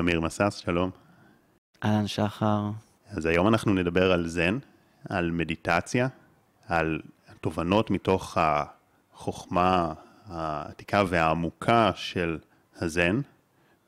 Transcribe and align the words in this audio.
אמיר 0.00 0.20
מסס, 0.20 0.56
שלום. 0.56 0.90
אהלן 1.84 2.06
שחר. 2.06 2.70
אז 3.10 3.26
היום 3.26 3.48
אנחנו 3.48 3.74
נדבר 3.74 4.12
על 4.12 4.28
זן, 4.28 4.58
על 5.08 5.30
מדיטציה, 5.30 6.08
על 6.66 7.00
תובנות 7.40 7.90
מתוך 7.90 8.38
החוכמה 8.40 9.92
העתיקה 10.26 11.02
והעמוקה 11.08 11.90
של 11.94 12.38
הזן, 12.76 13.20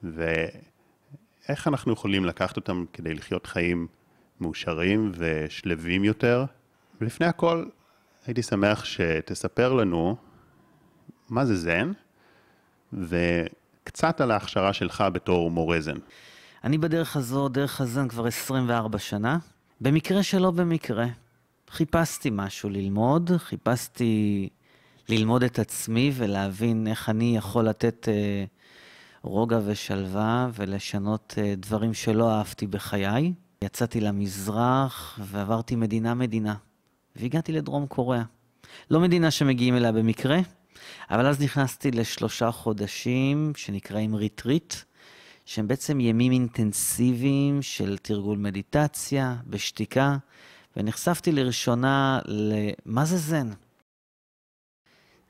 ואיך 0.03 1.69
אנחנו 1.69 1.93
יכולים 1.93 2.25
לקחת 2.25 2.57
אותם 2.57 2.85
כדי 2.93 3.15
לחיות 3.15 3.47
חיים 3.47 3.87
מאושרים 4.41 5.13
ושלווים 5.15 6.05
יותר. 6.05 6.45
ולפני 7.01 7.27
הכל, 7.27 7.65
הייתי 8.27 8.43
שמח 8.43 8.85
שתספר 8.85 9.73
לנו 9.73 10.17
מה 11.29 11.45
זה 11.45 11.57
זן, 11.57 11.93
וקצת 13.85 14.21
על 14.21 14.31
ההכשרה 14.31 14.73
שלך 14.73 15.05
בתור 15.13 15.51
מורה 15.51 15.81
זן. 15.81 15.99
אני 16.65 16.79
בדרך 16.79 17.17
הזו, 17.17 17.49
דרך 17.49 17.81
הזן, 17.81 18.09
כבר 18.09 18.27
24 18.27 18.99
שנה. 18.99 19.39
במקרה 19.81 20.23
שלא 20.23 20.51
במקרה. 20.51 21.07
חיפשתי 21.71 22.31
משהו 22.33 22.71
ללמוד, 22.71 23.31
חיפשתי 23.37 24.49
ללמוד 25.09 25.43
את 25.43 25.59
עצמי 25.59 26.13
ולהבין 26.15 26.87
איך 26.87 27.09
אני 27.09 27.37
יכול 27.37 27.65
לתת 27.69 28.09
אה, 28.09 28.45
רוגע 29.23 29.59
ושלווה 29.65 30.49
ולשנות 30.55 31.35
אה, 31.39 31.55
דברים 31.57 31.95
שלא 31.95 32.35
אהבתי 32.35 32.67
בחיי. 32.67 33.33
יצאתי 33.65 34.01
למזרח 34.01 35.19
ועברתי 35.23 35.77
מדינה-מדינה, 35.77 36.55
והגעתי 37.17 37.53
לדרום 37.53 37.87
קוריאה. 37.87 38.23
לא 38.91 39.01
מדינה 39.01 39.31
שמגיעים 39.31 39.77
אליה 39.77 39.93
במקרה, 39.93 40.39
אבל 41.11 41.27
אז 41.27 41.41
נכנסתי 41.41 41.91
לשלושה 41.91 42.51
חודשים 42.51 43.53
שנקראים 43.57 44.15
ריטריט, 44.15 44.75
שהם 45.47 45.69
בעצם 45.69 46.01
ימים 46.01 46.33
אינטנסיביים 46.33 47.63
של 47.63 47.99
תרגול 48.03 48.39
מדיטציה, 48.39 49.37
בשתיקה, 49.47 50.17
ונחשפתי 50.77 51.33
לראשונה 51.33 52.19
למה 52.27 53.05
זה 53.05 53.17
זן. 53.17 53.51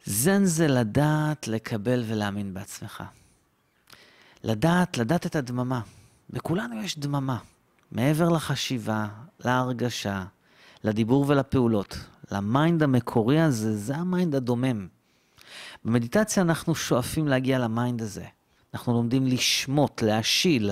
זן 0.05 0.45
זה 0.45 0.69
לדעת, 0.69 1.49
לקבל 1.49 2.05
ולהאמין 2.07 2.55
בעצמך. 2.55 3.03
לדעת, 4.45 4.99
לדעת 4.99 5.27
את 5.27 5.37
הדממה. 5.37 5.81
בכולנו 6.31 6.83
יש 6.83 6.99
דממה. 6.99 7.39
מעבר 7.93 8.29
לחשיבה, 8.29 9.09
להרגשה, 9.45 10.25
לדיבור 10.85 11.25
ולפעולות. 11.29 11.99
ל 12.31 12.41
mind 12.41 12.83
המקורי 12.83 13.41
הזה, 13.41 13.77
זה 13.77 13.97
ה 13.97 14.04
mind 14.04 14.35
הדומם. 14.35 14.87
במדיטציה 15.85 16.43
אנחנו 16.43 16.75
שואפים 16.75 17.29
להגיע 17.29 17.59
ל 17.59 17.67
mind 17.67 18.03
הזה. 18.03 18.25
אנחנו 18.75 18.93
לומדים 18.93 19.27
לשמוט, 19.27 20.03
להשיל 20.03 20.71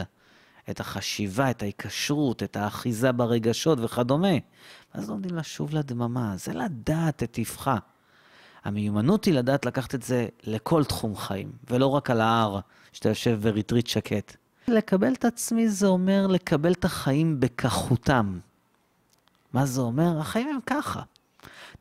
את 0.70 0.80
החשיבה, 0.80 1.50
את 1.50 1.62
ההיקשרות, 1.62 2.42
את 2.42 2.56
האחיזה 2.56 3.12
ברגשות 3.12 3.78
וכדומה. 3.82 4.32
ואז 4.94 5.10
לומדים 5.10 5.36
לשוב 5.36 5.74
לדממה. 5.74 6.34
זה 6.36 6.52
לדעת 6.52 7.22
את 7.22 7.32
טבחה. 7.32 7.76
המיומנות 8.64 9.24
היא 9.24 9.34
לדעת 9.34 9.66
לקחת 9.66 9.94
את 9.94 10.02
זה 10.02 10.26
לכל 10.44 10.84
תחום 10.84 11.16
חיים, 11.16 11.52
ולא 11.70 11.86
רק 11.86 12.10
על 12.10 12.20
ההר, 12.20 12.60
שאתה 12.92 13.08
יושב 13.08 13.38
בריטריט 13.42 13.86
שקט. 13.86 14.36
לקבל 14.68 15.12
את 15.12 15.24
עצמי 15.24 15.68
זה 15.68 15.86
אומר 15.86 16.26
לקבל 16.26 16.72
את 16.72 16.84
החיים 16.84 17.40
בכחותם. 17.40 18.38
מה 19.52 19.66
זה 19.66 19.80
אומר? 19.80 20.18
החיים 20.20 20.48
הם 20.48 20.58
ככה. 20.66 21.02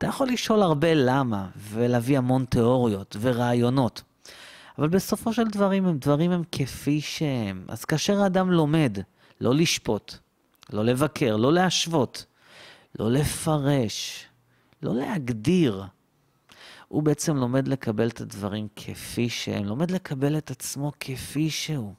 אתה 0.02 0.10
יכול 0.10 0.28
לשאול 0.28 0.62
הרבה 0.62 0.94
למה, 0.94 1.48
ולהביא 1.58 2.18
המון 2.18 2.46
תיאוריות 2.46 3.16
ורעיונות. 3.20 4.02
אבל 4.78 4.88
בסופו 4.88 5.34
של 5.34 5.44
דברים 5.44 5.86
הם 5.86 5.98
דברים 5.98 6.32
הם 6.32 6.44
כפי 6.52 7.02
שהם. 7.02 7.66
אז 7.68 7.86
כאשר 7.86 8.22
האדם 8.22 8.52
לומד 8.52 8.98
לא 9.42 9.56
לשפוט, 9.56 10.14
לא 10.74 10.86
לבקר, 10.86 11.36
לא 11.36 11.54
להשוות, 11.54 12.26
לא 13.00 13.12
לפרש, 13.12 14.26
לא 14.84 14.96
להגדיר, 14.96 15.84
הוא 16.88 17.04
בעצם 17.04 17.38
לומד 17.38 17.68
לקבל 17.68 18.08
את 18.08 18.22
הדברים 18.22 18.68
כפי 18.76 19.30
שהם, 19.30 19.66
לומד 19.66 19.92
לקבל 19.92 20.38
את 20.38 20.52
עצמו 20.52 20.92
כפי 21.00 21.50
שהוא. 21.50 21.94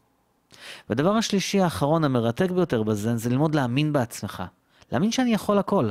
והדבר 0.89 1.17
השלישי 1.17 1.61
האחרון, 1.61 2.05
המרתק 2.05 2.51
ביותר 2.51 2.83
בזן, 2.83 3.17
זה 3.17 3.31
ללמוד 3.31 3.55
להאמין 3.55 3.93
בעצמך. 3.93 4.43
להאמין 4.93 5.13
שאני 5.13 5.35
יכול 5.35 5.59
הכל. 5.59 5.91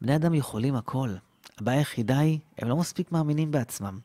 בני 0.00 0.16
אדם 0.16 0.34
יכולים 0.34 0.76
הכל. 0.76 1.14
הבעיה 1.58 1.78
היחידה 1.78 2.18
היא, 2.18 2.38
הם 2.58 2.68
לא 2.68 2.76
מספיק 2.76 3.12
מאמינים 3.12 3.50
בעצמם. 3.50 3.98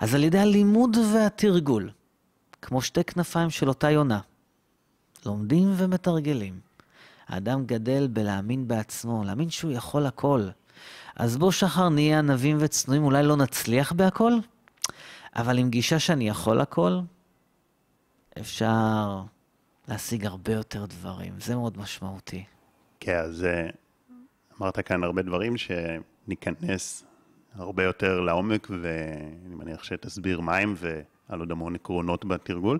אז 0.00 0.14
על 0.14 0.24
ידי 0.24 0.38
הלימוד 0.38 0.96
והתרגול, 1.14 1.90
כמו 2.62 2.82
שתי 2.82 3.04
כנפיים 3.04 3.50
של 3.50 3.68
אותה 3.68 3.90
יונה, 3.90 4.20
לומדים 5.26 5.72
ומתרגלים. 5.76 6.60
האדם 7.28 7.66
גדל 7.66 8.08
בלהאמין 8.12 8.68
בעצמו, 8.68 9.24
להאמין 9.24 9.50
שהוא 9.50 9.72
יכול 9.72 10.06
הכל. 10.06 10.48
אז 11.16 11.36
בוא 11.36 11.50
שחר 11.50 11.88
נהיה 11.88 12.18
ענבים 12.18 12.56
וצנועים, 12.60 13.04
אולי 13.04 13.22
לא 13.22 13.36
נצליח 13.36 13.92
בהכל, 13.92 14.32
אבל 15.36 15.58
עם 15.58 15.70
גישה 15.70 15.98
שאני 15.98 16.28
יכול 16.28 16.60
הכל, 16.60 17.00
אפשר 18.40 19.22
להשיג 19.88 20.26
הרבה 20.26 20.52
יותר 20.52 20.86
דברים. 20.86 21.34
זה 21.40 21.56
מאוד 21.56 21.78
משמעותי. 21.78 22.44
כן, 23.00 23.18
אז 23.18 23.44
אה, 23.44 23.68
אמרת 24.60 24.78
כאן 24.78 25.04
הרבה 25.04 25.22
דברים 25.22 25.54
שניכנס 25.56 27.04
הרבה 27.54 27.84
יותר 27.84 28.20
לעומק, 28.20 28.68
ואני 28.70 29.54
מניח 29.54 29.84
שתסביר 29.84 30.40
מה 30.40 30.56
הם 30.56 30.74
ועל 30.76 31.40
עוד 31.40 31.50
המון 31.50 31.74
עקרונות 31.74 32.24
בתרגול. 32.24 32.78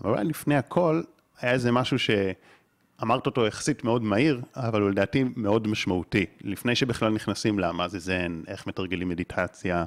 אבל 0.00 0.10
אולי 0.10 0.24
לפני 0.24 0.56
הכל, 0.56 1.02
היה 1.40 1.52
איזה 1.52 1.72
משהו 1.72 1.96
שאמרת 1.98 3.26
אותו 3.26 3.46
יחסית 3.46 3.84
מאוד 3.84 4.02
מהיר, 4.02 4.40
אבל 4.56 4.80
הוא 4.80 4.90
לדעתי 4.90 5.24
מאוד 5.36 5.68
משמעותי. 5.68 6.26
לפני 6.40 6.74
שבכלל 6.74 7.12
נכנסים 7.12 7.58
למה 7.58 7.88
זה 7.88 7.98
זן, 7.98 8.40
איך 8.48 8.66
מתרגלים 8.66 9.08
מדיטציה, 9.08 9.84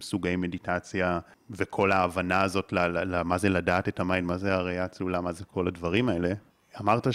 סוגי 0.00 0.36
מדיטציה, 0.36 1.18
וכל 1.50 1.92
ההבנה 1.92 2.42
הזאת 2.42 2.72
למה 2.72 3.38
זה 3.38 3.48
לדעת 3.48 3.88
את 3.88 4.00
ה 4.00 4.04
mind, 4.04 4.26
מה 4.26 4.38
זה 4.38 4.54
הראייה 4.54 4.84
הצלולה, 4.84 5.20
מה 5.20 5.32
זה 5.32 5.44
כל 5.44 5.68
הדברים 5.68 6.08
האלה. 6.08 6.32
אמרת 6.80 7.12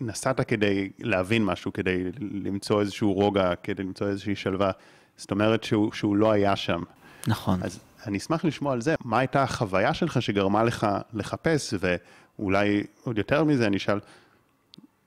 שנסעת 0.00 0.40
כדי 0.48 0.90
להבין 0.98 1.44
משהו, 1.44 1.72
כדי 1.72 2.04
למצוא 2.20 2.80
איזשהו 2.80 3.12
רוגע, 3.12 3.54
כדי 3.62 3.82
למצוא 3.82 4.08
איזושהי 4.08 4.34
שלווה. 4.34 4.70
זאת 5.16 5.30
אומרת 5.30 5.64
שהוא, 5.64 5.92
שהוא 5.92 6.16
לא 6.16 6.32
היה 6.32 6.56
שם. 6.56 6.82
נכון. 7.26 7.60
אז 7.62 7.80
אני 8.06 8.18
אשמח 8.18 8.44
לשמוע 8.44 8.72
על 8.72 8.80
זה. 8.80 8.94
מה 9.04 9.18
הייתה 9.18 9.42
החוויה 9.42 9.94
שלך 9.94 10.22
שגרמה 10.22 10.64
לך 10.64 10.86
לחפש, 11.14 11.74
ואולי 11.80 12.82
עוד 13.04 13.18
יותר 13.18 13.44
מזה 13.44 13.66
אני 13.66 13.76
אשאל, 13.76 14.00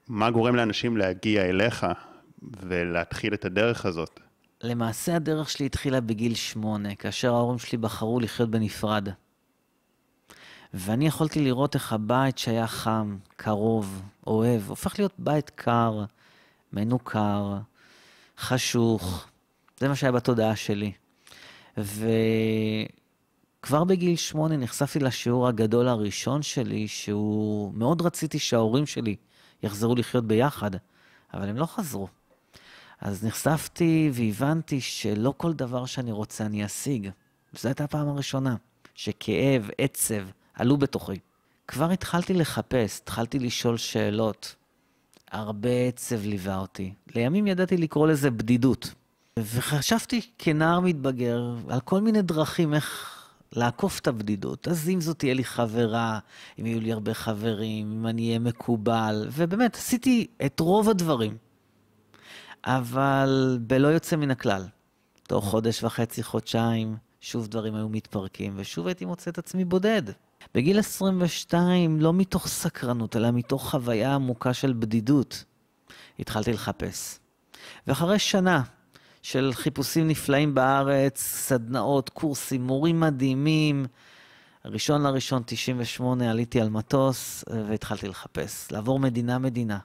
מה 0.07 0.31
גורם 0.31 0.55
לאנשים 0.55 0.97
להגיע 0.97 1.45
אליך 1.45 1.85
ולהתחיל 2.59 3.33
את 3.33 3.45
הדרך 3.45 3.85
הזאת? 3.85 4.19
למעשה 4.63 5.15
הדרך 5.15 5.49
שלי 5.49 5.65
התחילה 5.65 6.01
בגיל 6.01 6.35
שמונה, 6.35 6.95
כאשר 6.95 7.33
ההורים 7.33 7.59
שלי 7.59 7.77
בחרו 7.77 8.19
לחיות 8.19 8.49
בנפרד. 8.49 9.09
ואני 10.73 11.07
יכולתי 11.07 11.43
לראות 11.43 11.75
איך 11.75 11.93
הבית 11.93 12.37
שהיה 12.37 12.67
חם, 12.67 13.17
קרוב, 13.35 14.01
אוהב, 14.27 14.69
הופך 14.69 14.99
להיות 14.99 15.13
בית 15.17 15.49
קר, 15.49 16.05
מנוכר, 16.73 17.57
חשוך. 18.37 19.27
זה 19.79 19.87
מה 19.87 19.95
שהיה 19.95 20.11
בתודעה 20.11 20.55
שלי. 20.55 20.91
וכבר 21.77 23.83
בגיל 23.83 24.15
שמונה 24.15 24.57
נחשפתי 24.57 24.99
לשיעור 24.99 25.47
הגדול 25.47 25.87
הראשון 25.87 26.41
שלי, 26.41 26.87
שהוא 26.87 27.73
מאוד 27.73 28.01
רציתי 28.01 28.39
שההורים 28.39 28.85
שלי 28.85 29.15
יחזרו 29.63 29.95
לחיות 29.95 30.27
ביחד, 30.27 30.71
אבל 31.33 31.49
הם 31.49 31.57
לא 31.57 31.65
חזרו. 31.65 32.07
אז 33.01 33.25
נחשפתי 33.25 34.09
והבנתי 34.13 34.81
שלא 34.81 35.33
כל 35.37 35.53
דבר 35.53 35.85
שאני 35.85 36.11
רוצה 36.11 36.45
אני 36.45 36.65
אשיג. 36.65 37.09
זו 37.53 37.69
הייתה 37.69 37.83
הפעם 37.83 38.07
הראשונה 38.07 38.55
שכאב, 38.95 39.69
עצב, 39.77 40.23
עלו 40.53 40.77
בתוכי. 40.77 41.19
כבר 41.67 41.91
התחלתי 41.91 42.33
לחפש, 42.33 42.99
התחלתי 43.03 43.39
לשאול 43.39 43.77
שאלות. 43.77 44.55
הרבה 45.31 45.69
עצב 45.87 46.25
ליווה 46.25 46.57
אותי. 46.57 46.93
לימים 47.15 47.47
ידעתי 47.47 47.77
לקרוא 47.77 48.07
לזה 48.07 48.31
בדידות. 48.31 48.93
וחשבתי 49.39 50.21
כנער 50.37 50.79
מתבגר 50.79 51.55
על 51.69 51.79
כל 51.79 52.01
מיני 52.01 52.21
דרכים 52.21 52.73
איך 52.73 53.19
לעקוף 53.55 53.99
את 53.99 54.07
הבדידות. 54.07 54.67
אז 54.67 54.89
אם 54.89 55.01
זאת 55.01 55.19
תהיה 55.19 55.33
לי 55.33 55.43
חברה, 55.43 56.19
אם 56.59 56.65
יהיו 56.65 56.79
לי 56.79 56.91
הרבה 56.91 57.13
חברים, 57.13 57.91
אם 57.91 58.07
אני 58.07 58.27
אהיה 58.27 58.39
מקובל, 58.39 59.27
ובאמת, 59.31 59.75
עשיתי 59.75 60.27
את 60.45 60.59
רוב 60.59 60.89
הדברים. 60.89 61.37
אבל 62.65 63.57
בלא 63.61 63.87
יוצא 63.87 64.15
מן 64.15 64.31
הכלל. 64.31 64.67
תוך 65.27 65.45
חודש 65.45 65.83
וחצי, 65.83 66.23
חודשיים, 66.23 66.97
שוב 67.21 67.47
דברים 67.47 67.75
היו 67.75 67.89
מתפרקים, 67.89 68.53
ושוב 68.55 68.87
הייתי 68.87 69.05
מוצא 69.05 69.31
את 69.31 69.37
עצמי 69.37 69.65
בודד. 69.65 70.01
בגיל 70.55 70.79
22, 70.79 72.01
לא 72.01 72.13
מתוך 72.13 72.47
סקרנות, 72.47 73.15
אלא 73.15 73.31
מתוך 73.31 73.69
חוויה 73.69 74.15
עמוקה 74.15 74.53
של 74.53 74.73
בדידות, 74.73 75.43
התחלתי 76.19 76.53
לחפש. 76.53 77.19
ואחרי 77.87 78.19
שנה 78.19 78.61
של 79.21 79.51
חיפושים 79.53 80.07
נפלאים 80.07 80.55
בארץ, 80.55 81.21
סדנאות, 81.21 82.09
קורסים, 82.09 82.67
מורים 82.67 82.99
מדהימים, 82.99 83.85
ראשון 84.65 85.03
לראשון 85.03 85.43
98 85.45 86.31
עליתי 86.31 86.61
על 86.61 86.69
מטוס 86.69 87.43
והתחלתי 87.67 88.07
לחפש, 88.07 88.71
לעבור 88.71 88.99
מדינה-מדינה. 88.99 89.79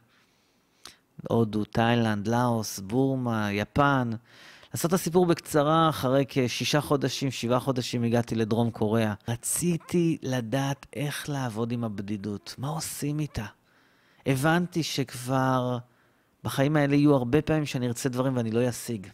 הודו, 1.28 1.64
תאילנד, 1.64 2.28
לאוס, 2.28 2.78
בורמה, 2.78 3.52
יפן. 3.52 4.10
לעשות 4.74 4.88
את 4.88 4.92
הסיפור 4.92 5.26
בקצרה, 5.26 5.88
אחרי 5.88 6.24
כשישה 6.28 6.80
חודשים, 6.80 7.30
שבעה 7.30 7.60
חודשים 7.60 8.04
הגעתי 8.04 8.34
לדרום 8.34 8.70
קוריאה. 8.70 9.14
רציתי 9.28 10.18
לדעת 10.22 10.86
איך 10.96 11.28
לעבוד 11.28 11.72
עם 11.72 11.84
הבדידות, 11.84 12.54
מה 12.58 12.68
עושים 12.68 13.20
איתה. 13.20 13.44
הבנתי 14.26 14.82
שכבר 14.82 15.78
בחיים 16.44 16.76
האלה 16.76 16.94
יהיו 16.94 17.14
הרבה 17.14 17.42
פעמים 17.42 17.66
שאני 17.66 17.86
ארצה 17.86 18.08
דברים 18.08 18.36
ואני 18.36 18.50
לא 18.50 18.68
אשיג. 18.68 19.06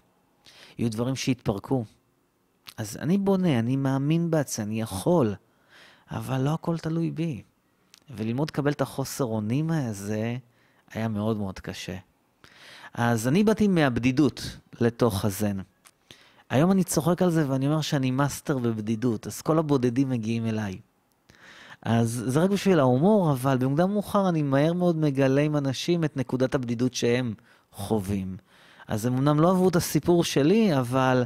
יהיו 0.78 0.90
דברים 0.90 1.16
שיתפרקו. 1.16 1.84
אז 2.76 2.96
אני 2.96 3.18
בונה, 3.18 3.58
אני 3.58 3.76
מאמין 3.76 4.30
בעצמי, 4.30 4.64
אני 4.64 4.80
יכול, 4.80 5.34
אבל 6.10 6.40
לא 6.40 6.54
הכל 6.54 6.78
תלוי 6.78 7.10
בי. 7.10 7.42
וללמוד 8.10 8.50
לקבל 8.50 8.72
את 8.72 8.80
החוסר 8.80 9.24
אונים 9.24 9.70
הזה 9.70 10.36
היה 10.90 11.08
מאוד 11.08 11.36
מאוד 11.36 11.58
קשה. 11.58 11.96
אז 12.94 13.28
אני 13.28 13.44
באתי 13.44 13.68
מהבדידות 13.68 14.56
לתוך 14.80 15.24
הזן. 15.24 15.56
היום 16.50 16.72
אני 16.72 16.84
צוחק 16.84 17.22
על 17.22 17.30
זה 17.30 17.50
ואני 17.50 17.66
אומר 17.66 17.80
שאני 17.80 18.10
מאסטר 18.10 18.58
בבדידות, 18.58 19.26
אז 19.26 19.42
כל 19.42 19.58
הבודדים 19.58 20.08
מגיעים 20.08 20.46
אליי. 20.46 20.78
אז 21.82 22.24
זה 22.26 22.40
רק 22.40 22.50
בשביל 22.50 22.78
ההומור, 22.78 23.32
אבל 23.32 23.58
במוקדם 23.58 23.92
מאוחר 23.92 24.28
אני 24.28 24.42
מהר 24.42 24.72
מאוד 24.72 24.96
מגלה 24.96 25.40
עם 25.40 25.56
אנשים 25.56 26.04
את 26.04 26.16
נקודת 26.16 26.54
הבדידות 26.54 26.94
שהם 26.94 27.34
חווים. 27.72 28.36
אז 28.88 29.06
הם 29.06 29.16
אמנם 29.16 29.40
לא 29.40 29.50
עברו 29.50 29.68
את 29.68 29.76
הסיפור 29.76 30.24
שלי, 30.24 30.78
אבל 30.78 31.24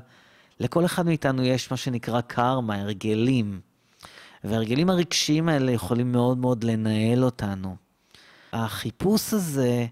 לכל 0.61 0.85
אחד 0.85 1.06
מאיתנו 1.06 1.43
יש 1.43 1.70
מה 1.70 1.76
שנקרא 1.76 2.20
קרמה, 2.20 2.81
הרגלים. 2.81 3.61
וההרגלים 4.44 4.91
הרגשיים 4.91 5.49
האלה 5.49 5.73
יכולים 5.73 6.12
מאוד 6.12 6.38
מאוד 6.38 6.65
לנהל 6.65 7.25
אותנו. 7.25 7.76
החיפוש 8.53 9.35
הזה 9.35 9.87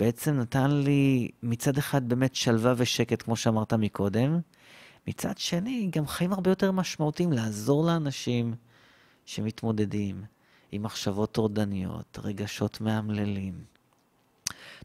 בעצם 0.00 0.34
נתן 0.34 0.70
לי 0.70 1.28
מצד 1.42 1.78
אחד 1.78 2.08
באמת 2.08 2.34
שלווה 2.34 2.74
ושקט, 2.76 3.22
כמו 3.22 3.36
שאמרת 3.36 3.72
מקודם, 3.72 4.40
מצד 5.06 5.38
שני 5.38 5.90
גם 5.92 6.06
חיים 6.06 6.32
הרבה 6.32 6.50
יותר 6.50 6.72
משמעותיים, 6.72 7.32
לעזור 7.32 7.84
לאנשים 7.84 8.54
שמתמודדים 9.26 10.24
עם 10.72 10.82
מחשבות 10.82 11.32
טורדניות, 11.32 12.18
רגשות 12.22 12.80
מאמללים, 12.80 13.54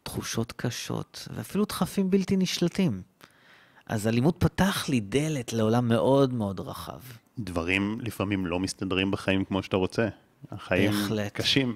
תחושות 0.04 0.52
קשות, 0.52 1.28
ואפילו 1.34 1.66
דחפים 1.66 2.10
בלתי 2.10 2.38
נשלטים. 2.38 3.02
אז 3.86 4.08
הלימוד 4.08 4.36
פתח 4.38 4.90
לי 4.90 5.00
דלת 5.00 5.54
לעולם 5.54 5.88
מאוד 5.88 6.34
מאוד 6.34 6.60
רחב. 6.60 7.00
דברים 7.40 7.98
לפעמים 8.02 8.46
לא 8.46 8.60
מסתדרים 8.60 9.12
בחיים 9.12 9.46
כמו 9.46 9.64
שאתה 9.64 9.78
רוצה. 9.78 10.08
החיים 10.52 10.92
בהחלט. 10.92 11.34
קשים. 11.34 11.76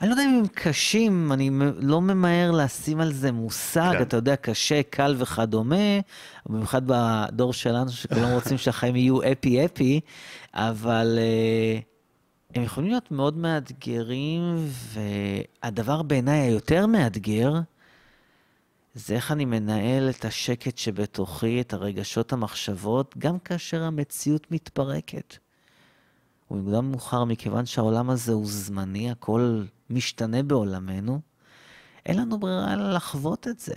אני 0.00 0.08
לא 0.08 0.12
יודע 0.14 0.24
אם 0.24 0.38
הם 0.38 0.46
קשים, 0.46 1.32
אני 1.32 1.50
לא 1.78 2.00
ממהר 2.00 2.50
לשים 2.50 3.00
על 3.00 3.12
זה 3.12 3.32
מושג, 3.32 3.92
כן. 3.92 4.02
אתה 4.02 4.16
יודע, 4.16 4.36
קשה, 4.36 4.82
קל 4.82 5.14
וכדומה, 5.18 6.00
במיוחד 6.46 6.82
בדור 6.86 7.52
שלנו, 7.52 7.90
שכולם 7.90 8.30
רוצים 8.34 8.58
שהחיים 8.58 8.96
יהיו 8.96 9.22
אפי-אפי, 9.32 10.00
אבל 10.54 11.18
uh, 11.18 11.82
הם 12.54 12.62
יכולים 12.62 12.90
להיות 12.90 13.10
מאוד 13.10 13.36
מאתגרים, 13.36 14.66
והדבר 14.92 16.02
בעיניי 16.02 16.40
היותר 16.40 16.86
מאתגר, 16.86 17.52
זה 18.94 19.14
איך 19.14 19.32
אני 19.32 19.44
מנהל 19.44 20.10
את 20.10 20.24
השקט 20.24 20.78
שבתוכי, 20.78 21.60
את 21.60 21.72
הרגשות, 21.72 22.32
המחשבות, 22.32 23.14
גם 23.18 23.38
כאשר 23.38 23.82
המציאות 23.82 24.50
מתפרקת. 24.50 25.36
ומוקדם 26.50 26.90
מאוחר, 26.90 27.24
מכיוון 27.24 27.66
שהעולם 27.66 28.10
הזה 28.10 28.32
הוא 28.32 28.46
זמני, 28.46 29.10
הכל 29.10 29.62
משתנה 29.92 30.42
בעולמנו, 30.42 31.20
אין 32.06 32.18
לנו 32.18 32.38
ברירה 32.38 32.72
אלא 32.72 32.92
לחוות 32.92 33.48
את 33.48 33.58
זה. 33.58 33.74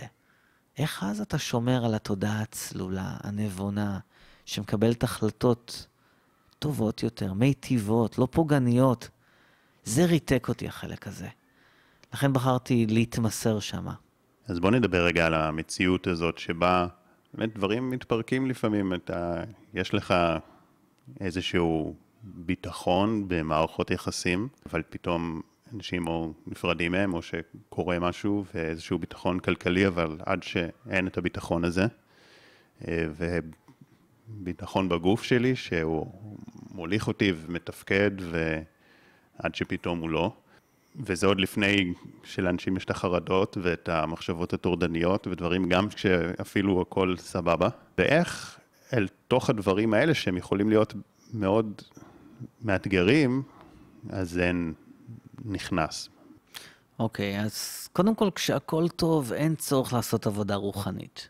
איך 0.78 1.04
אז 1.04 1.20
אתה 1.20 1.38
שומר 1.38 1.84
על 1.84 1.94
התודעה 1.94 2.40
הצלולה, 2.42 3.16
הנבונה, 3.20 3.98
שמקבלת 4.44 5.02
החלטות 5.02 5.86
טובות 6.58 7.02
יותר, 7.02 7.32
מיטיבות, 7.32 8.18
לא 8.18 8.28
פוגעניות? 8.30 9.08
זה 9.84 10.04
ריתק 10.04 10.48
אותי, 10.48 10.68
החלק 10.68 11.06
הזה. 11.06 11.28
לכן 12.14 12.32
בחרתי 12.32 12.86
להתמסר 12.86 13.60
שמה. 13.60 13.94
אז 14.46 14.60
בוא 14.60 14.70
נדבר 14.70 15.04
רגע 15.04 15.26
על 15.26 15.34
המציאות 15.34 16.06
הזאת 16.06 16.38
שבה 16.38 16.86
באמת 17.34 17.54
דברים 17.54 17.90
מתפרקים 17.90 18.46
לפעמים. 18.46 18.94
אתה, 18.94 19.44
יש 19.74 19.94
לך 19.94 20.14
איזשהו 21.20 21.94
ביטחון 22.22 23.24
במערכות 23.28 23.90
יחסים, 23.90 24.48
אבל 24.66 24.82
פתאום 24.90 25.40
אנשים 25.74 26.06
או 26.06 26.32
נפרדים 26.46 26.92
מהם, 26.92 27.14
או 27.14 27.20
שקורה 27.22 27.98
משהו 27.98 28.44
ואיזשהו 28.54 28.98
ביטחון 28.98 29.38
כלכלי, 29.38 29.86
אבל 29.86 30.16
עד 30.26 30.42
שאין 30.42 31.06
את 31.06 31.18
הביטחון 31.18 31.64
הזה, 31.64 31.86
אה, 32.88 33.06
וביטחון 34.28 34.88
בגוף 34.88 35.22
שלי, 35.22 35.56
שהוא 35.56 36.12
מוליך 36.70 37.08
אותי 37.08 37.32
ומתפקד, 37.36 38.10
ועד 38.20 39.54
שפתאום 39.54 39.98
הוא 39.98 40.10
לא. 40.10 40.32
וזה 40.96 41.26
עוד 41.26 41.40
לפני 41.40 41.92
שלאנשים 42.24 42.76
יש 42.76 42.84
את 42.84 42.90
החרדות 42.90 43.58
ואת 43.62 43.88
המחשבות 43.88 44.52
הטורדניות 44.52 45.26
ודברים, 45.26 45.68
גם 45.68 45.88
כשאפילו 45.88 46.80
הכל 46.80 47.14
סבבה. 47.18 47.68
ואיך 47.98 48.58
אל 48.92 49.08
תוך 49.28 49.50
הדברים 49.50 49.94
האלה, 49.94 50.14
שהם 50.14 50.36
יכולים 50.36 50.68
להיות 50.68 50.94
מאוד 51.34 51.82
מאתגרים, 52.62 53.42
אז 54.10 54.38
אין 54.38 54.72
נכנס. 55.46 56.08
אוקיי, 56.98 57.38
okay, 57.40 57.42
אז 57.42 57.88
קודם 57.92 58.14
כל, 58.14 58.30
כשהכול 58.34 58.88
טוב, 58.88 59.32
אין 59.32 59.56
צורך 59.56 59.92
לעשות 59.92 60.26
עבודה 60.26 60.54
רוחנית. 60.54 61.28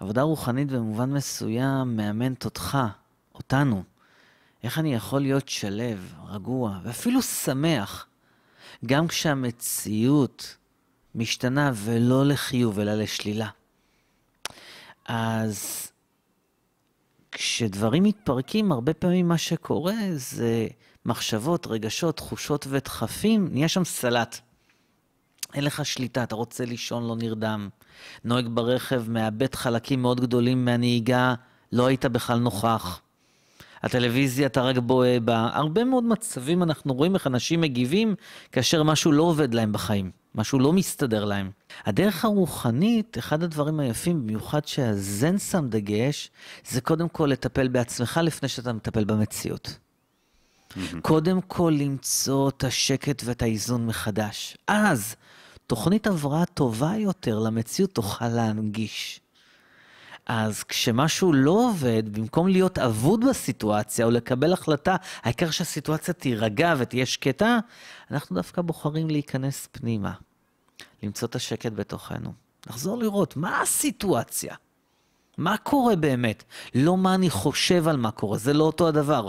עבודה 0.00 0.22
רוחנית 0.22 0.68
במובן 0.68 1.10
מסוים 1.12 1.96
מאמנת 1.96 2.44
אותך, 2.44 2.78
אותנו. 3.34 3.82
איך 4.62 4.78
אני 4.78 4.94
יכול 4.94 5.20
להיות 5.20 5.48
שלב, 5.48 6.14
רגוע, 6.28 6.78
ואפילו 6.82 7.22
שמח, 7.22 8.06
גם 8.86 9.08
כשהמציאות 9.08 10.56
משתנה 11.14 11.72
ולא 11.74 12.26
לחיוב, 12.26 12.80
אלא 12.80 12.94
לשלילה. 12.94 13.48
אז 15.06 15.90
כשדברים 17.32 18.02
מתפרקים, 18.02 18.72
הרבה 18.72 18.94
פעמים 18.94 19.28
מה 19.28 19.38
שקורה 19.38 19.94
זה 20.12 20.68
מחשבות, 21.06 21.66
רגשות, 21.66 22.16
תחושות 22.16 22.66
ודחפים, 22.70 23.48
נהיה 23.52 23.68
שם 23.68 23.84
סלט. 23.84 24.40
אין 25.54 25.64
לך 25.64 25.86
שליטה, 25.86 26.22
אתה 26.22 26.34
רוצה 26.34 26.64
לישון, 26.64 27.06
לא 27.06 27.16
נרדם. 27.16 27.68
נוהג 28.24 28.48
ברכב, 28.48 29.04
מאבד 29.08 29.54
חלקים 29.54 30.02
מאוד 30.02 30.20
גדולים 30.20 30.64
מהנהיגה, 30.64 31.34
לא 31.72 31.86
היית 31.86 32.04
בכלל 32.04 32.38
נוכח. 32.38 33.00
הטלוויזיה, 33.82 34.46
אתה 34.46 34.62
רק 34.62 34.76
בוהה 34.78 35.20
בה. 35.20 35.50
הרבה 35.52 35.84
מאוד 35.84 36.04
מצבים 36.04 36.62
אנחנו 36.62 36.94
רואים 36.94 37.14
איך 37.14 37.26
אנשים 37.26 37.60
מגיבים 37.60 38.14
כאשר 38.52 38.82
משהו 38.82 39.12
לא 39.12 39.22
עובד 39.22 39.54
להם 39.54 39.72
בחיים, 39.72 40.10
משהו 40.34 40.58
לא 40.58 40.72
מסתדר 40.72 41.24
להם. 41.24 41.50
הדרך 41.84 42.24
הרוחנית, 42.24 43.18
אחד 43.18 43.42
הדברים 43.42 43.80
היפים, 43.80 44.22
במיוחד 44.22 44.66
שהזן 44.66 45.38
שם 45.38 45.66
דגש, 45.68 46.30
זה 46.68 46.80
קודם 46.80 47.08
כל 47.08 47.26
לטפל 47.32 47.68
בעצמך 47.68 48.20
לפני 48.22 48.48
שאתה 48.48 48.72
מטפל 48.72 49.04
במציאות. 49.04 49.83
קודם 51.02 51.40
כל 51.40 51.74
למצוא 51.78 52.48
את 52.48 52.64
השקט 52.64 53.22
ואת 53.24 53.42
האיזון 53.42 53.86
מחדש. 53.86 54.56
אז 54.68 55.16
תוכנית 55.66 56.06
הבראה 56.06 56.46
טובה 56.46 56.92
יותר 56.96 57.38
למציאות 57.38 57.92
תוכל 57.92 58.28
להנגיש. 58.28 59.20
אז 60.26 60.62
כשמשהו 60.62 61.32
לא 61.32 61.50
עובד, 61.50 62.18
במקום 62.18 62.48
להיות 62.48 62.78
אבוד 62.78 63.24
בסיטואציה 63.24 64.06
או 64.06 64.10
לקבל 64.10 64.52
החלטה, 64.52 64.96
העיקר 65.22 65.50
שהסיטואציה 65.50 66.14
תירגע 66.14 66.74
ותהיה 66.78 67.06
שקטה, 67.06 67.58
אנחנו 68.10 68.36
דווקא 68.36 68.62
בוחרים 68.62 69.10
להיכנס 69.10 69.68
פנימה, 69.72 70.12
למצוא 71.02 71.28
את 71.28 71.34
השקט 71.34 71.72
בתוכנו. 71.72 72.32
לחזור 72.66 72.98
לראות 72.98 73.36
מה 73.36 73.60
הסיטואציה, 73.60 74.54
מה 75.38 75.56
קורה 75.56 75.96
באמת, 75.96 76.44
לא 76.74 76.96
מה 76.96 77.14
אני 77.14 77.30
חושב 77.30 77.88
על 77.88 77.96
מה 77.96 78.10
קורה, 78.10 78.38
זה 78.38 78.52
לא 78.52 78.64
אותו 78.64 78.88
הדבר. 78.88 79.28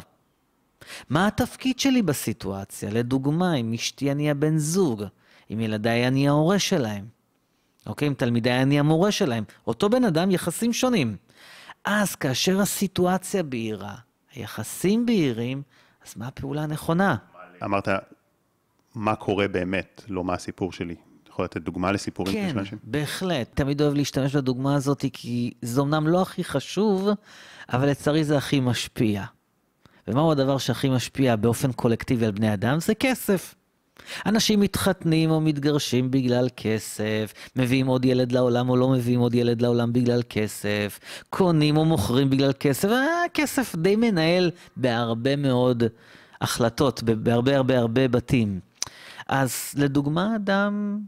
מה 1.10 1.28
התפקיד 1.28 1.80
שלי 1.80 2.02
בסיטואציה? 2.02 2.90
לדוגמה, 2.90 3.56
אם 3.56 3.74
אשתי 3.74 4.12
אני 4.12 4.32
הבן 4.32 4.58
זוג, 4.58 5.04
אם 5.52 5.60
ילדיי 5.60 6.08
אני 6.08 6.28
ההורה 6.28 6.60
שלהם. 6.60 7.06
אוקיי? 7.88 8.08
אם 8.08 8.14
תלמידיי 8.14 8.62
אני 8.62 8.80
המורה 8.80 9.12
שלהם. 9.12 9.44
אותו 9.68 9.90
בן 9.90 10.04
אדם, 10.04 10.32
יחסים 10.32 10.74
שונים. 10.74 11.16
אז 11.86 12.16
כאשר 12.16 12.62
הסיטואציה 12.62 13.44
בהירה, 13.44 13.96
היחסים 14.34 15.06
בהירים, 15.06 15.62
אז 16.08 16.14
מה 16.18 16.28
הפעולה 16.28 16.64
הנכונה? 16.64 17.16
אמרת, 17.64 17.88
מה 18.96 19.16
קורה 19.16 19.48
באמת, 19.48 20.02
לא 20.08 20.24
מה 20.24 20.34
הסיפור 20.34 20.72
שלי. 20.72 20.96
יכול 21.30 21.46
לתת 21.46 21.62
דוגמה 21.62 21.92
לסיפורים 21.92 22.34
כן, 22.34 22.50
של 22.52 22.60
אנשים? 22.60 22.78
כן, 22.78 22.92
בהחלט. 22.92 23.50
תמיד 23.54 23.82
אוהב 23.82 23.94
להשתמש 23.94 24.36
בדוגמה 24.36 24.76
הזאת, 24.76 25.06
כי 25.14 25.54
זה 25.62 25.82
אמנם 25.82 26.08
לא 26.08 26.22
הכי 26.22 26.44
חשוב, 26.44 27.10
אבל 27.74 27.90
לצערי 27.90 28.24
זה 28.24 28.38
הכי 28.38 28.60
משפיע. 28.60 29.24
ומהו 30.08 30.32
הדבר 30.32 30.58
שהכי 30.58 30.90
משפיע 30.90 31.36
באופן 31.36 31.72
קולקטיבי 31.72 32.26
על 32.26 32.32
בני 32.32 32.54
אדם? 32.54 32.80
זה 32.80 32.96
כסף. 32.96 33.56
אנשים 34.26 34.60
מתחתנים 34.60 35.32
או 35.32 35.42
מתגרשים 35.42 36.12
בגלל 36.12 36.48
כסף, 36.58 37.34
מביאים 37.56 37.88
עוד 37.88 38.06
ילד 38.06 38.32
לעולם 38.32 38.70
או 38.70 38.78
לא 38.78 38.90
מביאים 38.90 39.20
עוד 39.20 39.36
ילד 39.36 39.62
לעולם 39.62 39.94
בגלל 39.94 40.22
כסף, 40.30 41.00
קונים 41.30 41.78
או 41.78 41.86
מוכרים 41.86 42.30
בגלל 42.30 42.52
כסף, 42.54 42.90
הכסף 43.26 43.76
די 43.76 43.96
מנהל 43.96 44.52
בהרבה 44.78 45.36
מאוד 45.36 45.84
החלטות, 46.42 47.04
בהרבה 47.04 47.56
הרבה 47.56 47.80
הרבה 47.80 48.08
בתים. 48.08 48.60
אז 49.28 49.74
לדוגמה, 49.76 50.36
אדם 50.36 51.00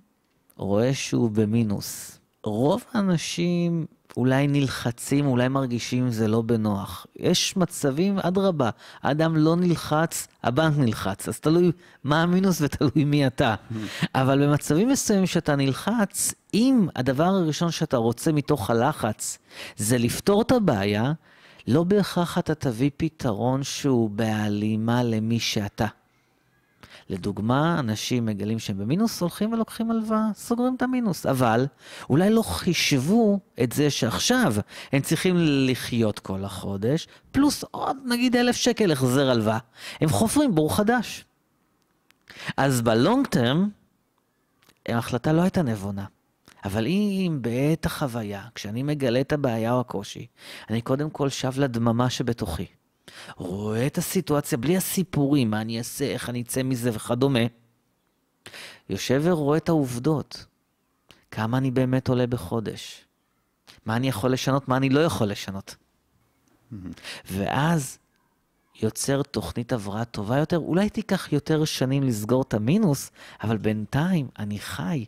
רואה 0.56 0.94
שהוא 0.94 1.32
במינוס. 1.32 2.20
רוב 2.44 2.84
האנשים 2.94 3.86
אולי 4.18 4.48
נלחצים, 4.48 5.26
אולי 5.26 5.48
מרגישים 5.48 6.10
זה 6.10 6.28
לא 6.28 6.42
בנוח. 6.42 7.06
יש 7.16 7.58
מצבים, 7.58 8.20
אדרבה, 8.20 8.70
האדם 9.04 9.36
לא 9.36 9.56
נלחץ, 9.56 10.28
הבנק 10.44 10.78
נלחץ. 10.78 11.28
אז 11.28 11.40
תלוי 11.40 11.72
מה 12.04 12.22
המינוס 12.22 12.62
ותלוי 12.62 13.06
מי 13.06 13.28
אתה. 13.28 13.56
אבל 14.16 14.46
במצבים 14.46 14.90
מסוימים 14.90 15.26
שאתה 15.26 15.56
נלחץ, 15.56 16.34
אם 16.54 16.88
הדבר 16.96 17.24
הראשון 17.24 17.72
שאתה 17.72 17.98
רוצה 17.98 18.32
מתוך 18.32 18.70
הלחץ 18.70 19.38
זה 19.78 19.98
לפתור 19.98 20.42
את 20.42 20.52
הבעיה, 20.52 21.14
לא 21.68 21.84
בהכרח 21.84 22.38
אתה 22.38 22.56
תביא 22.56 22.90
פתרון 22.98 23.64
שהוא 23.64 24.10
בהלימה 24.10 25.04
למי 25.04 25.40
שאתה. 25.40 25.88
לדוגמה, 27.10 27.80
אנשים 27.80 28.26
מגלים 28.26 28.60
שהם 28.60 28.78
במינוס, 28.78 29.22
הולכים 29.22 29.54
ולוקחים 29.54 29.92
הלוואה, 29.92 30.30
סוגרים 30.34 30.76
את 30.76 30.82
המינוס. 30.82 31.26
אבל 31.26 31.66
אולי 32.10 32.30
לא 32.30 32.42
חישבו 32.42 33.40
את 33.64 33.72
זה 33.72 33.90
שעכשיו 33.90 34.54
הם 34.92 35.02
צריכים 35.02 35.36
לחיות 35.40 36.20
כל 36.20 36.46
החודש, 36.46 37.08
פלוס 37.32 37.64
עוד 37.72 37.98
נגיד 38.06 38.36
אלף 38.36 38.56
שקל 38.56 38.92
החזר 38.92 39.30
הלוואה. 39.30 39.58
הם 40.02 40.10
חופרים 40.10 40.56
בור 40.56 40.76
חדש. 40.76 41.26
אז 42.58 42.82
בלונג 42.82 43.28
טרם, 43.28 43.70
ההחלטה 44.88 45.34
לא 45.34 45.42
הייתה 45.42 45.62
נבונה. 45.62 46.06
אבל 46.66 46.88
אם 46.88 47.38
בעת 47.42 47.86
החוויה, 47.86 48.44
כשאני 48.56 48.84
מגלה 48.84 49.22
את 49.22 49.34
הבעיה 49.34 49.74
או 49.74 49.80
הקושי, 49.80 50.28
אני 50.70 50.82
קודם 50.82 51.10
כל 51.10 51.30
שב 51.30 51.60
לדממה 51.60 52.10
שבתוכי. 52.10 52.66
רואה 53.38 53.88
את 53.88 53.98
הסיטואציה 53.98 54.58
בלי 54.58 54.78
הסיפורים, 54.78 55.52
מה 55.52 55.62
אני 55.62 55.78
אעשה, 55.78 56.06
איך 56.06 56.30
אני 56.30 56.42
אצא 56.42 56.64
מזה 56.64 56.90
וכדומה. 56.94 57.40
יושב 58.90 59.22
ורואה 59.26 59.58
את 59.58 59.70
העובדות. 59.70 60.46
כמה 61.32 61.58
אני 61.58 61.72
באמת 61.72 62.08
עולה 62.08 62.28
בחודש. 62.28 63.06
מה 63.86 63.96
אני 63.96 64.08
יכול 64.08 64.34
לשנות, 64.34 64.68
מה 64.68 64.78
אני 64.78 64.90
לא 64.90 65.00
יכול 65.00 65.28
לשנות. 65.28 65.76
ואז 67.32 67.98
יוצר 68.82 69.22
תוכנית 69.22 69.74
הבראה 69.74 70.06
טובה 70.06 70.38
יותר. 70.38 70.58
אולי 70.58 70.90
תיקח 70.90 71.34
יותר 71.34 71.66
שנים 71.66 72.04
לסגור 72.04 72.42
את 72.42 72.54
המינוס, 72.54 73.12
אבל 73.44 73.58
בינתיים 73.58 74.28
אני 74.40 74.60
חי, 74.60 75.06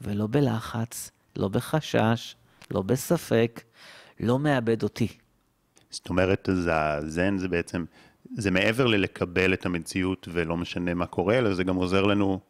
ולא 0.00 0.26
בלחץ, 0.30 1.10
לא 1.36 1.48
בחשש, 1.48 2.36
לא 2.70 2.82
בספק, 2.82 3.62
לא 4.20 4.38
מאבד 4.38 4.82
אותי. 4.82 5.18
זאת 5.96 6.08
אומרת, 6.08 6.48
הזן 6.68 7.38
זה 7.38 7.48
בעצם, 7.48 7.84
זה 8.36 8.50
מעבר 8.50 8.86
ללקבל 8.86 9.54
את 9.54 9.66
המציאות 9.66 10.28
ולא 10.32 10.56
משנה 10.56 10.94
מה 10.94 11.06
קורה, 11.06 11.38
אלא 11.38 11.54
זה 11.54 11.64
גם 11.64 11.76
עוזר 11.76 12.02
לנו 12.02 12.40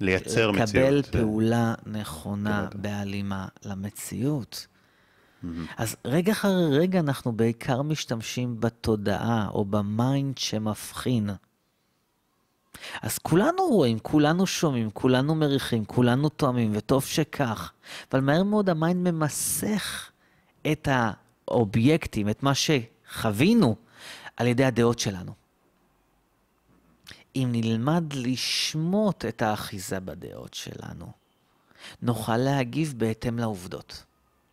לייצר 0.00 0.50
לקבל 0.50 0.62
מציאות. 0.62 1.06
לקבל 1.06 1.20
פעולה 1.20 1.74
נכונה 1.86 2.68
בהלימה 2.74 3.48
למציאות. 3.64 4.66
Mm-hmm. 4.66 5.46
אז 5.76 5.96
רגע 6.04 6.32
אחרי 6.32 6.78
רגע 6.78 7.00
אנחנו 7.00 7.32
בעיקר 7.32 7.82
משתמשים 7.82 8.60
בתודעה 8.60 9.48
או 9.48 9.64
ב 9.64 9.79
mind 9.79 10.38
שמבחין. 10.38 11.30
אז 13.02 13.18
כולנו 13.18 13.62
רואים, 13.68 13.98
כולנו 13.98 14.46
שומעים, 14.46 14.90
כולנו 14.90 15.34
מריחים, 15.34 15.84
כולנו 15.84 16.28
טועמים, 16.28 16.70
וטוב 16.74 17.04
שכך. 17.04 17.72
אבל 18.12 18.20
מהר 18.20 18.42
מאוד 18.42 18.70
ה 18.70 18.78
mind 18.78 19.12
ממסך 19.12 20.10
את 20.72 20.88
האובייקטים, 20.90 22.28
את 22.28 22.42
מה 22.42 22.54
שחווינו, 23.12 23.76
על 24.36 24.46
ידי 24.46 24.64
הדעות 24.64 24.98
שלנו. 24.98 25.32
אם 27.36 27.48
נלמד 27.52 28.12
לשמוט 28.12 29.24
את 29.24 29.42
האחיזה 29.42 30.00
בדעות 30.00 30.54
שלנו, 30.54 31.06
נוכל 32.02 32.36
להגיב 32.36 32.94
בהתאם 32.96 33.38
לעובדות. 33.38 34.04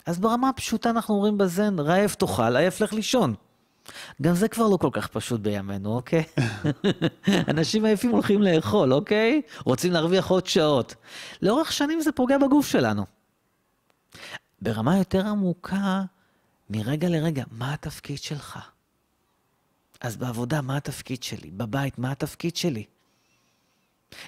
אז 0.05 0.19
ברמה 0.19 0.49
הפשוטה 0.49 0.89
אנחנו 0.89 1.15
אומרים 1.15 1.37
בזן, 1.37 1.79
רעב 1.79 2.13
תאכל, 2.13 2.55
עייף 2.55 2.81
לך 2.81 2.93
לישון. 2.93 3.35
גם 4.21 4.35
זה 4.35 4.47
כבר 4.47 4.67
לא 4.67 4.77
כל 4.77 4.89
כך 4.93 5.07
פשוט 5.07 5.41
בימינו, 5.41 5.95
אוקיי? 5.95 6.23
אנשים 7.51 7.85
עייפים 7.85 8.11
הולכים 8.11 8.41
לאכול, 8.41 8.93
אוקיי? 8.93 9.41
רוצים 9.65 9.91
להרוויח 9.91 10.29
עוד 10.29 10.47
שעות. 10.47 10.95
לאורך 11.41 11.71
שנים 11.71 12.01
זה 12.01 12.11
פוגע 12.11 12.37
בגוף 12.37 12.67
שלנו. 12.67 13.05
ברמה 14.61 14.97
יותר 14.97 15.27
עמוקה, 15.27 16.03
מרגע 16.69 17.09
לרגע, 17.09 17.43
מה 17.51 17.73
התפקיד 17.73 18.17
שלך? 18.17 18.59
אז 20.01 20.17
בעבודה, 20.17 20.61
מה 20.61 20.77
התפקיד 20.77 21.23
שלי? 21.23 21.51
בבית, 21.51 21.97
מה 21.97 22.11
התפקיד 22.11 22.55
שלי? 22.55 22.85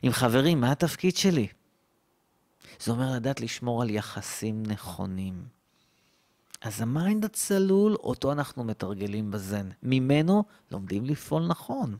עם 0.03 0.11
חברים, 0.11 0.61
מה 0.61 0.71
התפקיד 0.71 1.17
שלי? 1.17 1.47
זה 2.79 2.91
אומר 2.91 3.15
לדעת 3.15 3.41
לשמור 3.41 3.81
על 3.81 3.89
יחסים 3.89 4.63
נכונים. 4.65 5.45
אז 6.61 6.81
ה 6.81 6.90
mind 6.90 7.25
הצלול, 7.25 7.95
אותו 7.95 8.31
אנחנו 8.31 8.63
מתרגלים 8.63 9.31
בזן. 9.31 9.69
ממנו 9.83 10.43
לומדים 10.71 11.05
לפעול 11.05 11.47
נכון. 11.47 11.97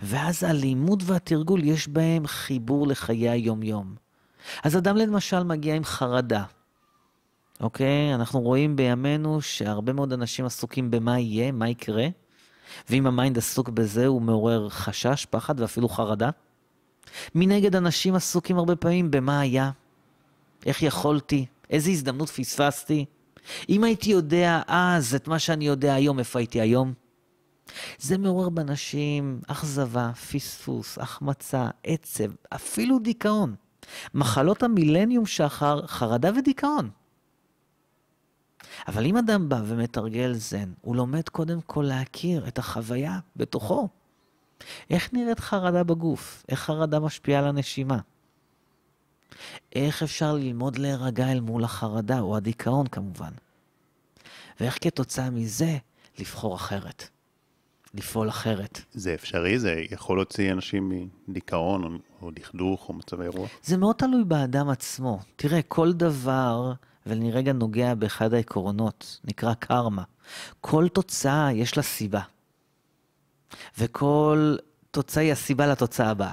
ואז 0.00 0.44
הלימוד 0.44 1.02
והתרגול, 1.06 1.64
יש 1.64 1.88
בהם 1.88 2.26
חיבור 2.26 2.86
לחיי 2.86 3.28
היום-יום. 3.28 3.94
אז 4.64 4.76
אדם 4.76 4.96
למשל 4.96 5.42
מגיע 5.42 5.74
עם 5.74 5.84
חרדה. 5.84 6.44
אוקיי? 7.60 8.14
אנחנו 8.14 8.40
רואים 8.40 8.76
בימינו 8.76 9.42
שהרבה 9.42 9.92
מאוד 9.92 10.12
אנשים 10.12 10.44
עסוקים 10.44 10.90
במה 10.90 11.18
יהיה, 11.18 11.52
מה 11.52 11.68
יקרה, 11.68 12.06
ואם 12.90 13.06
ה 13.06 13.12
mind 13.12 13.38
עסוק 13.38 13.68
בזה, 13.68 14.06
הוא 14.06 14.22
מעורר 14.22 14.68
חשש, 14.68 15.26
פחד 15.30 15.60
ואפילו 15.60 15.88
חרדה. 15.88 16.30
מנגד, 17.34 17.76
אנשים 17.76 18.14
עסוקים 18.14 18.58
הרבה 18.58 18.76
פעמים 18.76 19.10
במה 19.10 19.40
היה, 19.40 19.70
איך 20.66 20.82
יכולתי, 20.82 21.46
איזה 21.70 21.90
הזדמנות 21.90 22.28
פספסתי. 22.28 23.04
אם 23.68 23.84
הייתי 23.84 24.10
יודע 24.10 24.62
אז 24.66 25.14
את 25.14 25.28
מה 25.28 25.38
שאני 25.38 25.66
יודע 25.66 25.94
היום, 25.94 26.18
איפה 26.18 26.38
הייתי 26.38 26.60
היום? 26.60 26.92
זה 27.98 28.18
מעורר 28.18 28.48
באנשים 28.48 29.40
אכזבה, 29.46 30.12
פספוס, 30.12 30.98
החמצה, 30.98 31.68
עצב, 31.84 32.30
אפילו 32.50 32.98
דיכאון. 32.98 33.54
מחלות 34.14 34.62
המילניום 34.62 35.26
שחר, 35.26 35.86
חרדה 35.86 36.30
ודיכאון. 36.38 36.90
אבל 38.88 39.06
אם 39.06 39.16
אדם 39.16 39.48
בא 39.48 39.60
ומתרגל 39.64 40.34
זן, 40.34 40.72
הוא 40.80 40.96
לומד 40.96 41.28
קודם 41.28 41.60
כל 41.60 41.84
להכיר 41.88 42.48
את 42.48 42.58
החוויה 42.58 43.18
בתוכו. 43.36 43.88
איך 44.90 45.12
נראית 45.12 45.40
חרדה 45.40 45.84
בגוף? 45.84 46.44
איך 46.48 46.60
חרדה 46.60 47.00
משפיעה 47.00 47.40
על 47.40 47.46
הנשימה? 47.46 47.98
איך 49.74 50.02
אפשר 50.02 50.32
ללמוד 50.32 50.78
להירגע 50.78 51.32
אל 51.32 51.40
מול 51.40 51.64
החרדה, 51.64 52.20
או 52.20 52.36
הדיכאון 52.36 52.86
כמובן? 52.86 53.30
ואיך 54.60 54.78
כתוצאה 54.80 55.30
מזה 55.30 55.76
לבחור 56.18 56.54
אחרת, 56.54 57.08
לפעול 57.94 58.28
אחרת. 58.28 58.80
זה 58.92 59.14
אפשרי? 59.14 59.58
זה 59.58 59.82
יכול 59.90 60.18
להוציא 60.18 60.52
אנשים 60.52 61.08
מדיכאון, 61.28 61.84
או, 61.84 61.88
או 62.22 62.30
דכדוך, 62.30 62.88
או 62.88 62.94
מצבי 62.94 63.28
רוח? 63.28 63.50
זה 63.62 63.76
מאוד 63.76 63.96
תלוי 63.96 64.24
באדם 64.24 64.68
עצמו. 64.68 65.20
תראה, 65.36 65.62
כל 65.62 65.92
דבר 65.92 66.72
ואני 67.08 67.32
רגע 67.32 67.52
נוגע 67.52 67.94
באחד 67.94 68.34
העקרונות, 68.34 69.20
נקרא 69.24 69.54
קרמה. 69.54 70.02
כל 70.60 70.88
תוצאה 70.88 71.52
יש 71.52 71.76
לה 71.76 71.82
סיבה. 71.82 72.20
וכל 73.78 74.56
תוצאה 74.90 75.22
היא 75.22 75.32
הסיבה 75.32 75.66
לתוצאה 75.66 76.10
הבאה. 76.10 76.32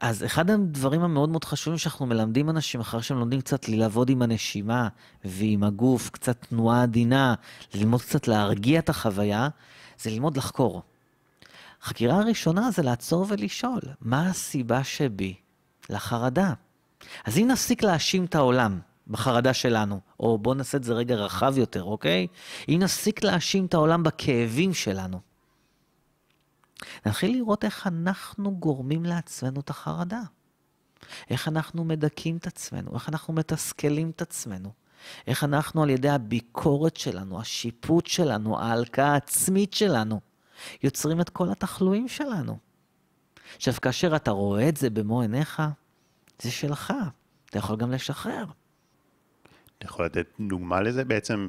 אז 0.00 0.24
אחד 0.24 0.50
הדברים 0.50 1.02
המאוד 1.02 1.28
מאוד 1.28 1.44
חשובים 1.44 1.78
שאנחנו 1.78 2.06
מלמדים 2.06 2.50
אנשים 2.50 2.80
אחר 2.80 3.00
שהם 3.00 3.18
לומדים 3.18 3.40
קצת 3.40 3.68
לעבוד 3.68 4.10
עם 4.10 4.22
הנשימה 4.22 4.88
ועם 5.24 5.64
הגוף, 5.64 6.10
קצת 6.10 6.46
תנועה 6.48 6.82
עדינה, 6.82 7.34
ללמוד 7.74 8.02
קצת 8.02 8.28
להרגיע 8.28 8.78
את 8.78 8.88
החוויה, 8.88 9.48
זה 9.98 10.10
ללמוד 10.10 10.36
לחקור. 10.36 10.82
החקירה 11.82 12.18
הראשונה 12.18 12.70
זה 12.70 12.82
לעצור 12.82 13.26
ולשאול, 13.28 13.80
מה 14.00 14.28
הסיבה 14.28 14.84
שבי 14.84 15.34
לחרדה? 15.90 16.52
אז 17.24 17.38
אם 17.38 17.48
נפסיק 17.50 17.82
להאשים 17.82 18.24
את 18.24 18.34
העולם 18.34 18.80
בחרדה 19.08 19.54
שלנו, 19.54 20.00
או 20.20 20.38
בואו 20.38 20.54
נעשה 20.54 20.78
את 20.78 20.84
זה 20.84 20.92
רגע 20.92 21.14
רחב 21.14 21.58
יותר, 21.58 21.82
אוקיי? 21.82 22.26
אם 22.68 22.78
נפסיק 22.82 23.24
להאשים 23.24 23.66
את 23.66 23.74
העולם 23.74 24.02
בכאבים 24.02 24.74
שלנו, 24.74 25.20
נתחיל 27.06 27.36
לראות 27.36 27.64
איך 27.64 27.86
אנחנו 27.86 28.56
גורמים 28.56 29.04
לעצמנו 29.04 29.60
את 29.60 29.70
החרדה. 29.70 30.20
איך 31.30 31.48
אנחנו 31.48 31.84
מדכאים 31.84 32.36
את 32.36 32.46
עצמנו, 32.46 32.94
איך 32.94 33.08
אנחנו 33.08 33.34
מתסכלים 33.34 34.10
את 34.10 34.22
עצמנו. 34.22 34.72
איך 35.26 35.44
אנחנו 35.44 35.82
על 35.82 35.90
ידי 35.90 36.08
הביקורת 36.08 36.96
שלנו, 36.96 37.40
השיפוט 37.40 38.06
שלנו, 38.06 38.58
ההלקאה 38.58 39.12
העצמית 39.12 39.74
שלנו, 39.74 40.20
יוצרים 40.82 41.20
את 41.20 41.28
כל 41.28 41.50
התחלואים 41.50 42.08
שלנו. 42.08 42.58
עכשיו, 43.56 43.74
כאשר 43.82 44.16
אתה 44.16 44.30
רואה 44.30 44.68
את 44.68 44.76
זה 44.76 44.90
במו 44.90 45.20
עיניך, 45.20 45.62
זה 46.42 46.50
שלך. 46.50 46.94
אתה 47.50 47.58
יכול 47.58 47.76
גם 47.76 47.92
לשחרר. 47.92 48.44
אתה 49.78 49.86
יכול 49.86 50.04
לתת 50.04 50.26
דוגמה 50.40 50.80
לזה? 50.80 51.04
בעצם 51.04 51.46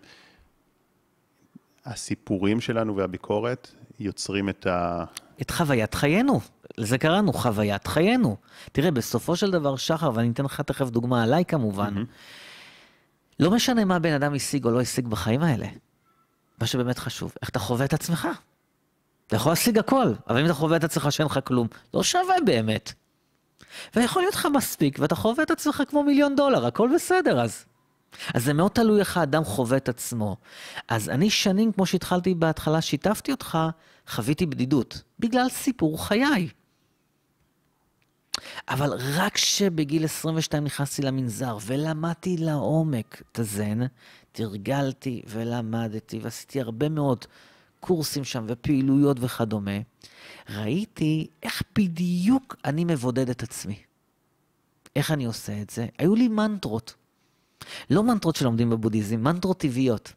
הסיפורים 1.85 2.61
שלנו 2.61 2.95
והביקורת 2.95 3.71
יוצרים 3.99 4.49
את 4.49 4.67
ה... 4.67 5.03
את 5.41 5.51
חוויית 5.51 5.93
חיינו. 5.93 6.39
לזה 6.77 6.97
קראנו 6.97 7.33
חוויית 7.33 7.87
חיינו. 7.87 8.37
תראה, 8.71 8.91
בסופו 8.91 9.35
של 9.35 9.51
דבר, 9.51 9.75
שחר, 9.75 10.11
ואני 10.13 10.31
אתן 10.31 10.45
לך 10.45 10.61
תכף 10.61 10.89
דוגמה 10.89 11.23
עליי 11.23 11.45
כמובן, 11.45 11.97
mm-hmm. 11.97 12.05
לא 13.39 13.51
משנה 13.51 13.85
מה 13.85 13.99
בן 13.99 14.13
אדם 14.13 14.33
השיג 14.33 14.65
או 14.65 14.71
לא 14.71 14.81
השיג 14.81 15.07
בחיים 15.07 15.41
האלה. 15.41 15.67
מה 16.61 16.67
שבאמת 16.67 16.99
חשוב, 16.99 17.33
איך 17.41 17.49
אתה 17.49 17.59
חווה 17.59 17.85
את 17.85 17.93
עצמך. 17.93 18.27
אתה 19.27 19.35
יכול 19.35 19.51
להשיג 19.51 19.77
הכל, 19.77 20.13
אבל 20.27 20.39
אם 20.39 20.45
אתה 20.45 20.53
חווה 20.53 20.77
את 20.77 20.83
עצמך 20.83 21.11
שאין 21.11 21.25
לך 21.25 21.39
כלום, 21.43 21.67
לא 21.93 22.03
שווה 22.03 22.35
באמת. 22.45 22.93
ויכול 23.95 24.21
להיות 24.21 24.35
לך 24.35 24.47
מספיק, 24.53 24.99
ואתה 24.99 25.15
חווה 25.15 25.43
את 25.43 25.51
עצמך 25.51 25.83
כמו 25.87 26.03
מיליון 26.03 26.35
דולר, 26.35 26.65
הכל 26.65 26.89
בסדר 26.95 27.41
אז. 27.41 27.65
אז 28.33 28.43
זה 28.43 28.53
מאוד 28.53 28.71
תלוי 28.71 28.99
איך 28.99 29.17
האדם 29.17 29.43
חווה 29.43 29.77
את 29.77 29.89
עצמו. 29.89 30.37
אז 30.87 31.09
אני 31.09 31.29
שנים, 31.29 31.71
כמו 31.71 31.85
שהתחלתי 31.85 32.33
בהתחלה, 32.33 32.81
שיתפתי 32.81 33.31
אותך, 33.31 33.57
חוויתי 34.07 34.45
בדידות, 34.45 35.01
בגלל 35.19 35.49
סיפור 35.49 36.05
חיי. 36.05 36.49
אבל 38.69 38.93
רק 39.15 39.33
כשבגיל 39.33 40.05
22 40.05 40.63
נכנסתי 40.63 41.01
למנזר 41.01 41.57
ולמדתי 41.65 42.37
לעומק 42.37 43.21
את 43.31 43.39
הזן, 43.39 43.79
תרגלתי 44.31 45.21
ולמדתי 45.27 46.19
ועשיתי 46.19 46.61
הרבה 46.61 46.89
מאוד 46.89 47.25
קורסים 47.79 48.23
שם 48.23 48.45
ופעילויות 48.47 49.17
וכדומה, 49.19 49.77
ראיתי 50.55 51.27
איך 51.43 51.63
בדיוק 51.75 52.55
אני 52.65 52.85
מבודד 52.85 53.29
את 53.29 53.43
עצמי. 53.43 53.79
איך 54.95 55.11
אני 55.11 55.25
עושה 55.25 55.61
את 55.61 55.69
זה? 55.69 55.87
היו 55.97 56.15
לי 56.15 56.27
מנטרות. 56.27 56.95
לא 57.89 58.03
מנטרות 58.03 58.35
שלומדים 58.35 58.69
בבודהיזם, 58.69 59.23
מנטרות 59.23 59.59
טבעיות. 59.59 60.13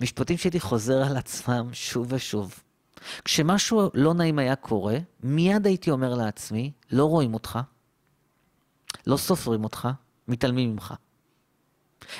משפטים 0.00 0.38
שהייתי 0.38 0.60
חוזר 0.60 1.02
על 1.06 1.16
עצמם 1.16 1.68
שוב 1.72 2.12
ושוב. 2.12 2.62
כשמשהו 3.24 3.90
לא 3.94 4.14
נעים 4.14 4.38
היה 4.38 4.56
קורה, 4.56 4.98
מיד 5.22 5.66
הייתי 5.66 5.90
אומר 5.90 6.14
לעצמי, 6.14 6.72
לא 6.90 7.04
רואים 7.04 7.34
אותך, 7.34 7.58
לא 9.06 9.16
סופרים 9.16 9.64
אותך, 9.64 9.88
מתעלמים 10.28 10.72
ממך. 10.72 10.94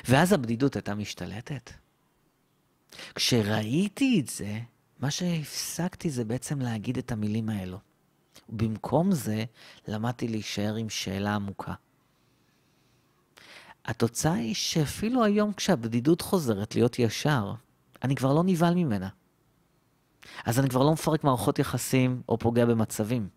ואז 0.09 0.33
הבדידות 0.33 0.77
הייתה 0.77 0.95
משתלטת. 0.95 1.71
כשראיתי 3.15 4.21
את 4.21 4.29
זה, 4.29 4.59
מה 5.01 5.11
שהפסקתי 5.11 6.11
זה 6.11 6.25
בעצם 6.25 6.61
להגיד 6.61 6.99
את 6.99 7.13
המילים 7.13 7.49
האלו. 7.49 7.79
ובמקום 8.49 9.13
זה, 9.13 9.45
למדתי 9.89 10.29
להישאר 10.29 10.75
עם 10.75 10.89
שאלה 10.89 11.35
עמוקה. 11.35 11.75
התוצאה 13.85 14.33
היא 14.33 14.55
שאפילו 14.55 15.25
היום 15.25 15.53
כשהבדידות 15.53 16.21
חוזרת 16.21 16.75
להיות 16.75 16.99
ישר, 16.99 17.55
אני 18.05 18.17
כבר 18.17 18.35
לא 18.35 18.43
נבהל 18.45 18.75
ממנה. 18.75 19.09
אז 20.45 20.59
אני 20.59 20.69
כבר 20.69 20.83
לא 20.83 20.93
מפרק 20.93 21.25
מערכות 21.25 21.59
יחסים 21.59 22.23
או 22.29 22.39
פוגע 22.39 22.65
במצבים. 22.65 23.29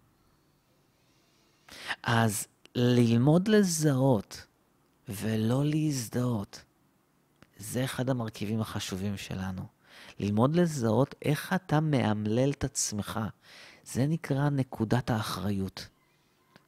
אז 2.03 2.47
ללמוד 2.75 3.47
לזהות 3.47 4.45
ולא 5.09 5.65
להזדהות, 5.65 6.63
זה 7.57 7.83
אחד 7.83 8.09
המרכיבים 8.09 8.61
החשובים 8.61 9.17
שלנו. 9.17 9.78
ללמוד 10.19 10.55
לזהות 10.55 11.15
איך 11.21 11.53
אתה 11.55 11.79
מאמלל 11.79 12.51
את 12.51 12.63
עצמך. 12.63 13.19
זה 13.83 14.07
נקרא 14.07 14.49
נקודת 14.49 15.09
האחריות. 15.09 15.87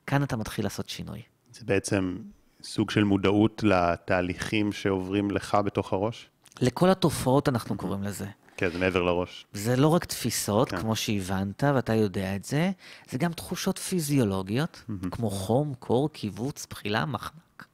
כאן 0.07 0.23
אתה 0.23 0.35
מתחיל 0.35 0.65
לעשות 0.65 0.89
שינוי. 0.89 1.21
זה 1.53 1.65
בעצם 1.65 2.17
סוג 2.63 2.91
של 2.91 3.03
מודעות 3.03 3.63
לתהליכים 3.63 4.71
שעוברים 4.71 5.31
לך 5.31 5.57
בתוך 5.65 5.93
הראש? 5.93 6.29
לכל 6.61 6.89
התופעות 6.89 7.49
אנחנו 7.49 7.77
קוראים 7.77 8.03
לזה. 8.03 8.25
כן, 8.57 8.69
זה 8.71 8.79
מעבר 8.79 9.01
לראש. 9.01 9.45
זה 9.53 9.75
לא 9.75 9.87
רק 9.87 10.05
תפיסות, 10.05 10.69
כן. 10.69 10.77
כמו 10.77 10.95
שהבנת, 10.95 11.63
ואתה 11.75 11.93
יודע 11.93 12.35
את 12.35 12.45
זה, 12.45 12.71
זה 13.09 13.17
גם 13.17 13.33
תחושות 13.33 13.77
פיזיולוגיות, 13.77 14.83
mm-hmm. 14.89 15.09
כמו 15.11 15.29
חום, 15.29 15.73
קור, 15.79 16.09
קיבוץ, 16.09 16.67
בחילה, 16.69 17.05
מחנק. 17.05 17.65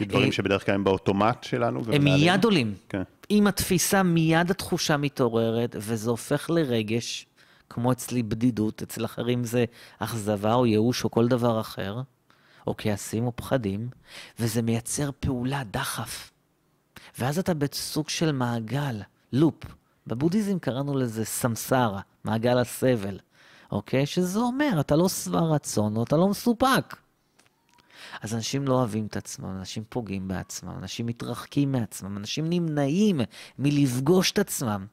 דברים 0.00 0.26
אה, 0.26 0.32
שבדרך 0.32 0.66
כלל 0.66 0.74
הם 0.74 0.84
באוטומט 0.84 1.44
שלנו. 1.44 1.82
הם 1.92 2.04
מיד 2.04 2.44
עולים. 2.44 2.74
כן. 2.88 3.02
עם 3.28 3.46
התפיסה, 3.46 4.02
מיד 4.02 4.50
התחושה 4.50 4.96
מתעוררת, 4.96 5.76
וזה 5.78 6.10
הופך 6.10 6.50
לרגש, 6.50 7.26
כמו 7.70 7.92
אצלי 7.92 8.22
בדידות, 8.22 8.82
אצל 8.82 9.04
אחרים 9.04 9.44
זה 9.44 9.64
אכזבה 9.98 10.54
או 10.54 10.66
ייאוש 10.66 11.04
או 11.04 11.10
כל 11.10 11.28
דבר 11.28 11.60
אחר. 11.60 12.02
או 12.66 12.74
כעסים 12.78 13.26
או 13.26 13.32
פחדים, 13.36 13.88
וזה 14.38 14.62
מייצר 14.62 15.10
פעולה, 15.20 15.62
דחף. 15.70 16.30
ואז 17.18 17.38
אתה 17.38 17.54
בסוג 17.54 18.08
של 18.08 18.32
מעגל, 18.32 19.00
לופ. 19.32 19.64
בבודהיזם 20.06 20.58
קראנו 20.58 20.98
לזה 20.98 21.24
סמסרה, 21.24 22.00
מעגל 22.24 22.58
הסבל, 22.58 23.18
אוקיי? 23.72 24.06
שזה 24.06 24.38
אומר, 24.38 24.76
אתה 24.80 24.96
לא 24.96 25.08
שבע 25.08 25.40
רצון 25.40 25.96
או 25.96 26.02
אתה 26.02 26.16
לא 26.16 26.28
מסופק. 26.28 26.96
אז 28.20 28.34
אנשים 28.34 28.68
לא 28.68 28.74
אוהבים 28.74 29.06
את 29.06 29.16
עצמם, 29.16 29.56
אנשים 29.58 29.84
פוגעים 29.88 30.28
בעצמם, 30.28 30.74
אנשים 30.78 31.06
מתרחקים 31.06 31.72
מעצמם, 31.72 32.16
אנשים 32.16 32.50
נמנעים 32.50 33.20
מלפגוש 33.58 34.32
את 34.32 34.38
עצמם. 34.38 34.86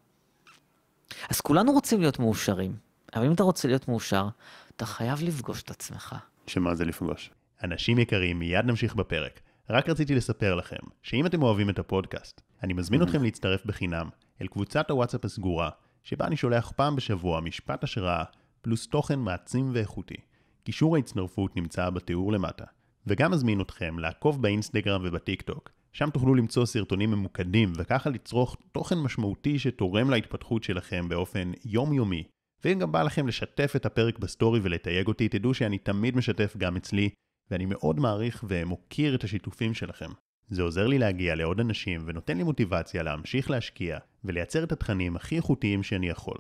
אז 1.30 1.42
כולנו 1.42 1.72
רוצים 1.72 2.02
להיות 2.02 2.20
מאושרים, 2.20 2.76
אבל 3.16 3.26
אם 3.26 3.34
אתה 3.34 3.44
רוצה 3.44 3.68
להיות 3.68 3.88
מאושר, 3.88 4.28
אתה 4.76 4.86
חייב 4.86 5.24
לפגוש 5.24 5.62
את 5.62 5.72
עצמך. 5.72 6.16
שמה 6.48 6.76
זה 6.76 6.86
לפגוש? 6.86 7.32
אנשים 7.64 8.00
יקרים, 8.00 8.40
מיד 8.40 8.66
נמשיך 8.66 8.96
בפרק. 8.96 9.40
רק 9.70 9.90
רציתי 9.90 10.16
לספר 10.16 10.56
לכם, 10.56 10.78
שאם 11.04 11.26
אתם 11.26 11.44
אוהבים 11.44 11.70
את 11.70 11.80
הפודקאסט, 11.80 12.42
אני 12.64 12.74
מזמין 12.74 13.04
אתכם 13.04 13.24
להצטרף 13.24 13.66
בחינם 13.66 14.10
אל 14.42 14.48
קבוצת 14.48 14.90
הוואטסאפ 14.90 15.26
הסגורה, 15.26 15.70
שבה 16.04 16.28
אני 16.28 16.38
שולח 16.38 16.72
פעם 16.76 16.96
בשבוע 16.96 17.42
משפט 17.42 17.84
השראה, 17.84 18.24
פלוס 18.62 18.88
תוכן 18.88 19.20
מעצים 19.20 19.72
ואיכותי. 19.74 20.16
קישור 20.64 20.96
ההצטרפות 20.96 21.56
נמצא 21.56 21.90
בתיאור 21.90 22.34
למטה. 22.34 22.66
וגם 23.08 23.32
מזמין 23.32 23.62
אתכם 23.62 24.00
לעקוב 24.00 24.42
באינסטגרם 24.42 25.02
ובטיק 25.06 25.42
טוק, 25.42 25.70
שם 25.92 26.10
תוכלו 26.10 26.36
למצוא 26.36 26.66
סרטונים 26.66 27.12
ממוקדים 27.12 27.74
וככה 27.76 28.10
לצרוך 28.10 28.58
תוכן 28.72 28.98
משמעותי 28.98 29.60
שתורם 29.60 30.10
להתפתחות 30.10 30.64
שלכם 30.64 31.10
באופן 31.10 31.52
יומיומי. 31.66 32.24
ואם 32.64 32.80
גם 32.80 32.92
בא 32.92 33.04
לכם 33.04 33.28
לשתף 33.28 33.74
את 33.76 33.86
הפרק 33.86 34.20
ב 34.20 34.27
story 34.27 34.60
ולתייג 34.64 35.08
אותי, 35.08 35.30
תדעו 35.30 35.54
שאני 35.54 35.78
תמיד 35.78 36.18
משתף 36.18 36.58
גם 36.58 36.76
אצלי, 36.76 37.10
ואני 37.52 37.66
מאוד 37.66 38.00
מעריך 38.00 38.44
ומוקיר 38.48 39.16
את 39.16 39.24
השיתופים 39.24 39.74
שלכם. 39.74 40.10
זה 40.50 40.62
עוזר 40.62 40.88
לי 40.88 40.98
להגיע 40.98 41.36
לעוד 41.36 41.60
אנשים 41.60 42.04
ונותן 42.06 42.38
לי 42.38 42.44
מוטיבציה 42.44 43.04
להמשיך 43.04 43.52
להשקיע 43.52 43.98
ולייצר 44.24 44.64
את 44.64 44.72
התכנים 44.72 45.16
הכי 45.16 45.36
איכותיים 45.36 45.84
שאני 45.84 46.10
יכול. 46.10 46.38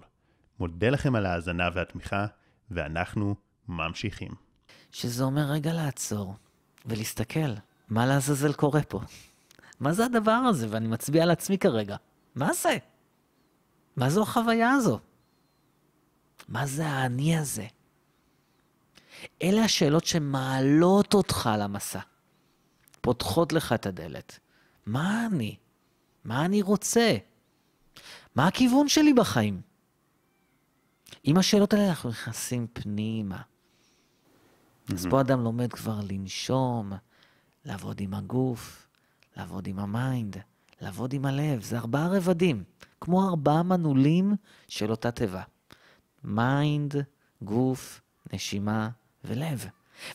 מודה 0.60 0.90
לכם 0.90 1.16
על 1.16 1.26
ההאזנה 1.26 1.70
והתמיכה, 1.74 2.26
ואנחנו 2.72 3.36
ממשיכים. 3.68 4.32
שזה 4.92 5.24
אומר 5.24 5.42
רגע 5.42 5.74
לעצור 5.74 6.36
ולהסתכל, 6.86 7.54
מה 7.90 8.06
לעזאזל 8.06 8.54
קורה 8.54 8.82
פה? 8.84 9.00
מה 9.80 9.94
זה 9.94 10.06
הדבר 10.06 10.32
הזה? 10.32 10.68
ואני 10.70 10.88
מצביע 10.88 11.24
על 11.24 11.32
עצמי 11.32 11.58
כרגע. 11.58 11.96
מה 12.36 12.54
זה? 12.54 12.78
מה 13.96 14.10
זו 14.10 14.22
החוויה 14.24 14.72
הזו? 14.72 15.00
מה 16.48 16.68
זה 16.68 16.88
האני 16.88 17.38
הזה? 17.38 17.68
אלה 19.42 19.64
השאלות 19.64 20.06
שמעלות 20.06 21.14
אותך 21.14 21.50
למסע, 21.60 22.00
פותחות 23.02 23.54
לך 23.54 23.74
את 23.74 23.86
הדלת. 23.86 24.40
מה 24.86 25.26
אני? 25.26 25.56
מה 26.24 26.46
אני 26.46 26.62
רוצה? 26.62 27.18
מה 28.36 28.48
הכיוון 28.48 28.88
שלי 28.88 29.14
בחיים? 29.14 29.62
עם 31.24 31.38
השאלות 31.38 31.74
האלה 31.74 31.90
אנחנו 31.90 32.10
נכנסים 32.10 32.68
פנימה. 32.74 33.42
Mm-hmm. 34.90 34.94
אז 34.94 35.08
פה 35.10 35.22
אדם 35.22 35.44
לומד 35.44 35.74
כבר 35.74 36.00
לנשום, 36.10 36.92
לעבוד 37.66 38.02
עם 38.02 38.14
הגוף, 38.14 38.88
לעבוד 39.38 39.68
עם 39.68 39.80
ה 39.80 39.89
mind, 39.89 40.38
לעבוד 40.82 41.14
עם 41.14 41.26
הלב. 41.26 41.62
זה 41.62 41.78
ארבעה 41.78 42.08
רבדים, 42.08 42.64
כמו 43.02 43.30
ארבעה 43.30 43.64
מנעולים 43.64 44.36
של 44.68 44.92
אותה 44.92 45.12
תיבה. 45.12 45.42
mind, 46.24 46.96
גוף, 47.42 48.02
נשימה, 48.34 48.90
ולב. 49.24 49.66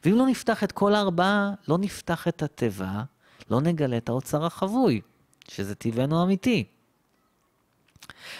ואם 0.05 0.15
לא 0.15 0.27
נפתח 0.27 0.65
את 0.65 0.73
כל 0.73 0.95
הארבעה, 0.95 1.55
לא 1.69 1.79
נפתח 1.79 2.29
את 2.29 2.43
התיבה, 2.43 3.03
לא 3.51 3.61
נגלה 3.61 3.97
את 3.97 4.09
האוצר 4.09 4.45
החבוי, 4.45 5.01
שזה 5.49 5.75
טבענו 5.75 6.21
האמיתי. 6.21 6.65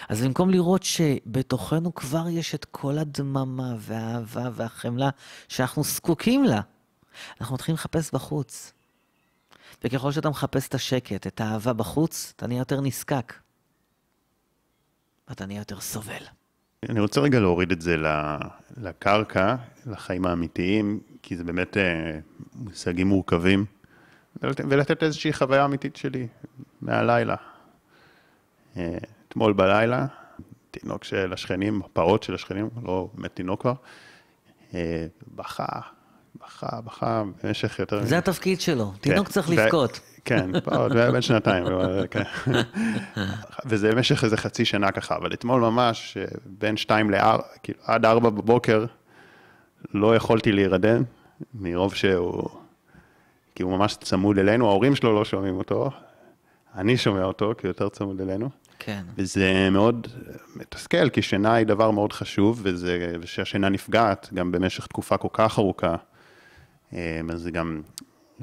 אז 0.09 0.23
במקום 0.23 0.49
לראות 0.49 0.83
שבתוכנו 0.83 1.95
כבר 1.95 2.29
יש 2.29 2.55
את 2.55 2.65
כל 2.65 2.97
הדממה 2.97 3.75
והאהבה 3.79 4.49
והחמלה 4.53 5.09
שאנחנו 5.47 5.83
זקוקים 5.83 6.43
לה, 6.43 6.61
אנחנו 7.41 7.55
מתחילים 7.55 7.75
לחפש 7.75 8.11
בחוץ. 8.13 8.73
וככל 9.83 10.11
שאתה 10.11 10.29
מחפש 10.29 10.67
את 10.67 10.73
השקט, 10.75 11.27
את 11.27 11.41
האהבה 11.41 11.73
בחוץ, 11.73 12.33
אתה 12.35 12.47
נהיה 12.47 12.59
יותר 12.59 12.81
נזקק. 12.81 13.33
ואתה 15.29 15.45
נהיה 15.45 15.59
יותר 15.59 15.79
סובל. 15.79 16.23
אני 16.89 16.99
רוצה 16.99 17.21
רגע 17.21 17.39
להוריד 17.39 17.71
את 17.71 17.81
זה 17.81 17.95
לקרקע, 18.77 19.55
לחיים 19.85 20.25
האמיתיים, 20.25 20.99
כי 21.21 21.37
זה 21.37 21.43
באמת 21.43 21.77
אה, 21.77 22.19
מושגים 22.55 23.07
מורכבים, 23.07 23.65
ולתת 24.41 25.03
איזושהי 25.03 25.33
חוויה 25.33 25.65
אמיתית 25.65 25.95
שלי 25.95 26.27
מהלילה. 26.81 27.35
אה, 29.37 29.41
אתמול 29.41 29.53
בלילה, 29.53 30.05
תינוק 30.71 31.03
של 31.03 31.33
השכנים, 31.33 31.81
הפעוט 31.85 32.23
של 32.23 32.33
השכנים, 32.33 32.69
לא 32.83 33.09
באמת 33.13 33.35
תינוק 33.35 33.61
כבר, 33.61 33.73
אה, 34.73 35.07
בכה, 35.35 35.65
בכה, 36.41 36.81
בכה 36.81 37.23
במשך 37.43 37.79
יותר... 37.79 38.03
זה 38.03 38.17
התפקיד 38.17 38.61
שלו, 38.61 38.91
תינוק 39.01 39.27
כן, 39.27 39.33
צריך 39.33 39.49
לבכות. 39.49 39.99
כן, 40.25 40.59
פעוט, 40.59 40.91
בן 40.91 41.21
שנתיים, 41.21 41.65
כן. 42.11 42.23
וזה 43.65 43.91
במשך 43.91 44.23
איזה 44.23 44.37
חצי 44.37 44.65
שנה 44.65 44.91
ככה, 44.91 45.15
אבל 45.15 45.33
אתמול 45.33 45.61
ממש, 45.61 46.17
בין 46.45 46.77
שתיים 46.77 47.09
לארבע, 47.09 47.43
כאילו 47.63 47.79
עד 47.83 48.05
ארבע 48.05 48.29
בבוקר, 48.29 48.85
לא 49.93 50.15
יכולתי 50.15 50.51
להירדם, 50.51 51.03
מרוב 51.53 51.93
שהוא, 51.93 52.49
כי 53.55 53.63
הוא 53.63 53.77
ממש 53.77 53.97
צמוד 54.01 54.39
אלינו, 54.39 54.67
ההורים 54.67 54.95
שלו 54.95 55.15
לא 55.15 55.25
שומעים 55.25 55.57
אותו, 55.57 55.89
אני 56.75 56.97
שומע 56.97 57.23
אותו, 57.23 57.53
כי 57.57 57.67
הוא 57.67 57.69
יותר 57.69 57.89
צמוד 57.89 58.21
אלינו. 58.21 58.49
כן. 58.79 59.01
וזה 59.17 59.69
מאוד 59.71 60.07
מתסכל, 60.55 61.09
כי 61.09 61.21
שינה 61.21 61.53
היא 61.53 61.65
דבר 61.65 61.91
מאוד 61.91 62.13
חשוב, 62.13 62.59
וזה, 62.63 63.15
ושהשינה 63.21 63.69
נפגעת 63.69 64.29
גם 64.33 64.51
במשך 64.51 64.87
תקופה 64.87 65.17
כל 65.17 65.27
כך 65.33 65.59
ארוכה, 65.59 65.95
אה, 66.93 67.21
אז 67.33 67.41
זה 67.41 67.51
גם, 67.51 67.81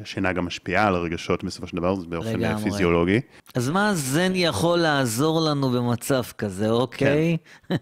השינה 0.03 0.33
גם 0.33 0.45
משפיעה 0.45 0.87
על 0.87 0.95
הרגשות 0.95 1.45
בסופו 1.45 1.67
של 1.67 1.77
דבר, 1.77 1.95
זה 1.95 2.07
באופן 2.07 2.41
לגמרי. 2.41 2.63
פיזיולוגי. 2.63 3.21
אז 3.55 3.71
מה 3.71 3.89
הזן 3.89 4.33
יכול 4.35 4.79
לעזור 4.79 5.41
לנו 5.41 5.71
במצב 5.71 6.23
כזה, 6.39 6.71
אוקיי? 6.71 7.37
כן. 7.69 7.77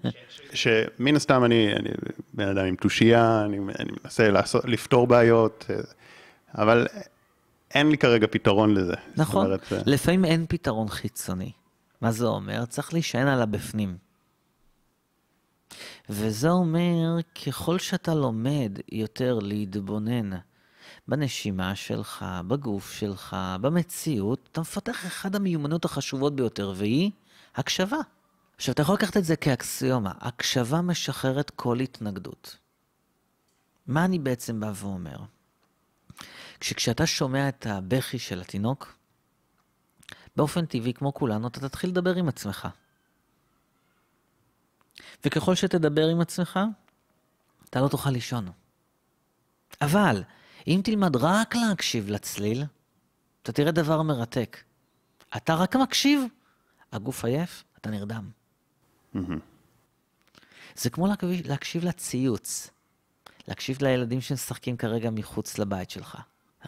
שמן 0.52 1.16
הסתם 1.16 1.44
אני, 1.44 1.72
אני 1.76 1.90
בן 2.34 2.48
אדם 2.48 2.66
עם 2.66 2.76
תושייה, 2.76 3.42
אני, 3.44 3.58
אני 3.78 3.90
מנסה 4.04 4.30
לעשות, 4.30 4.64
לפתור 4.64 5.06
בעיות, 5.06 5.66
אה, 5.70 5.76
אבל 6.58 6.86
אין 7.74 7.90
לי 7.90 7.98
כרגע 7.98 8.26
פתרון 8.30 8.74
לזה. 8.74 8.94
נכון, 9.16 9.46
אומרת, 9.46 9.72
אה, 9.72 9.78
לפעמים 9.86 10.24
אין 10.24 10.46
פתרון 10.48 10.88
חיצוני. 10.88 11.52
מה 12.02 12.12
זה 12.12 12.26
אומר? 12.26 12.64
צריך 12.66 12.92
להישען 12.92 13.28
על 13.28 13.42
הבפנים. 13.42 13.96
וזה 16.08 16.50
אומר, 16.50 17.16
ככל 17.46 17.78
שאתה 17.78 18.14
לומד 18.14 18.78
יותר 18.92 19.38
להתבונן 19.38 20.30
בנשימה 21.08 21.76
שלך, 21.76 22.24
בגוף 22.48 22.92
שלך, 22.92 23.36
במציאות, 23.60 24.48
אתה 24.52 24.60
מפתח 24.60 25.06
אחד 25.06 25.36
המיומנות 25.36 25.84
החשובות 25.84 26.36
ביותר, 26.36 26.72
והיא 26.76 27.10
הקשבה. 27.54 27.98
עכשיו, 28.56 28.72
אתה 28.72 28.82
יכול 28.82 28.94
לקחת 28.94 29.16
את 29.16 29.24
זה 29.24 29.36
כאקסיומה. 29.36 30.12
הקשבה 30.20 30.80
משחררת 30.80 31.50
כל 31.50 31.80
התנגדות. 31.80 32.56
מה 33.86 34.04
אני 34.04 34.18
בעצם 34.18 34.60
בא 34.60 34.72
ואומר? 34.74 35.16
כשאתה 36.60 37.06
שומע 37.06 37.48
את 37.48 37.66
הבכי 37.66 38.18
של 38.18 38.40
התינוק, 38.40 39.01
באופן 40.36 40.66
טבעי, 40.66 40.94
כמו 40.94 41.14
כולנו, 41.14 41.48
אתה 41.48 41.68
תתחיל 41.68 41.90
לדבר 41.90 42.14
עם 42.14 42.28
עצמך. 42.28 42.68
וככל 45.24 45.54
שתדבר 45.54 46.08
עם 46.08 46.20
עצמך, 46.20 46.60
אתה 47.70 47.80
לא 47.80 47.88
תוכל 47.88 48.10
לישון. 48.10 48.48
אבל, 49.80 50.22
אם 50.66 50.80
תלמד 50.84 51.16
רק 51.16 51.54
להקשיב 51.54 52.10
לצליל, 52.10 52.64
אתה 53.42 53.52
תראה 53.52 53.72
דבר 53.72 54.02
מרתק. 54.02 54.56
אתה 55.36 55.54
רק 55.54 55.76
מקשיב, 55.76 56.22
הגוף 56.92 57.24
עייף, 57.24 57.64
אתה 57.80 57.90
נרדם. 57.90 58.30
זה 60.76 60.90
כמו 60.90 61.06
להקשיב 61.44 61.84
לציוץ, 61.84 62.70
להקשיב 63.48 63.82
לילדים 63.82 64.20
שמשחקים 64.20 64.76
כרגע 64.76 65.10
מחוץ 65.10 65.58
לבית 65.58 65.90
שלך. 65.90 66.18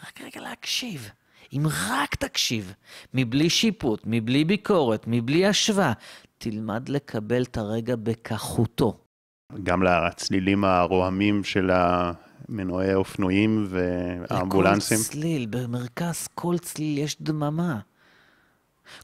רק 0.05 0.21
רגע 0.21 0.41
להקשיב. 0.41 1.11
אם 1.55 1.63
רק 1.89 2.15
תקשיב, 2.15 2.75
מבלי 3.15 3.51
שיפוט, 3.51 4.03
מבלי 4.07 4.45
ביקורת, 4.45 5.05
מבלי 5.07 5.47
השוואה, 5.47 5.93
תלמד 6.39 6.89
לקבל 6.89 7.43
את 7.43 7.57
הרגע 7.57 7.97
בכחותו. 7.97 8.99
גם 9.63 9.83
לצלילים 9.83 10.65
הרועמים 10.65 11.45
של 11.45 11.71
המנועי 11.73 12.95
אופנועים 12.95 13.67
והאמבולנסים. 13.69 14.99
לכל 14.99 15.13
צליל, 15.13 15.47
במרכז 15.51 16.29
כל 16.35 16.59
צליל 16.59 16.99
יש 16.99 17.23
דממה. 17.23 17.79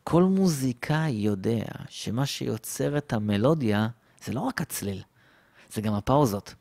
כל 0.05 0.23
מוזיקאי 0.23 1.11
יודע 1.11 1.65
שמה 1.89 2.27
שיוצר 2.27 2.99
את 2.99 3.13
המלודיה 3.13 3.89
זה 4.25 4.33
לא 4.33 4.41
רק 4.41 4.61
הצליל, 4.61 5.03
זה 5.73 5.81
גם 5.81 5.95
הפאוזות. 5.95 6.55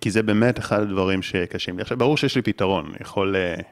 כי 0.00 0.10
זה 0.10 0.22
באמת 0.22 0.58
אחד 0.58 0.82
הדברים 0.82 1.22
שקשים 1.22 1.76
לי. 1.76 1.82
עכשיו, 1.82 1.98
ברור 1.98 2.16
שיש 2.16 2.36
לי 2.36 2.42
פתרון, 2.42 2.92
יכול 3.00 3.36
uh, 3.36 3.62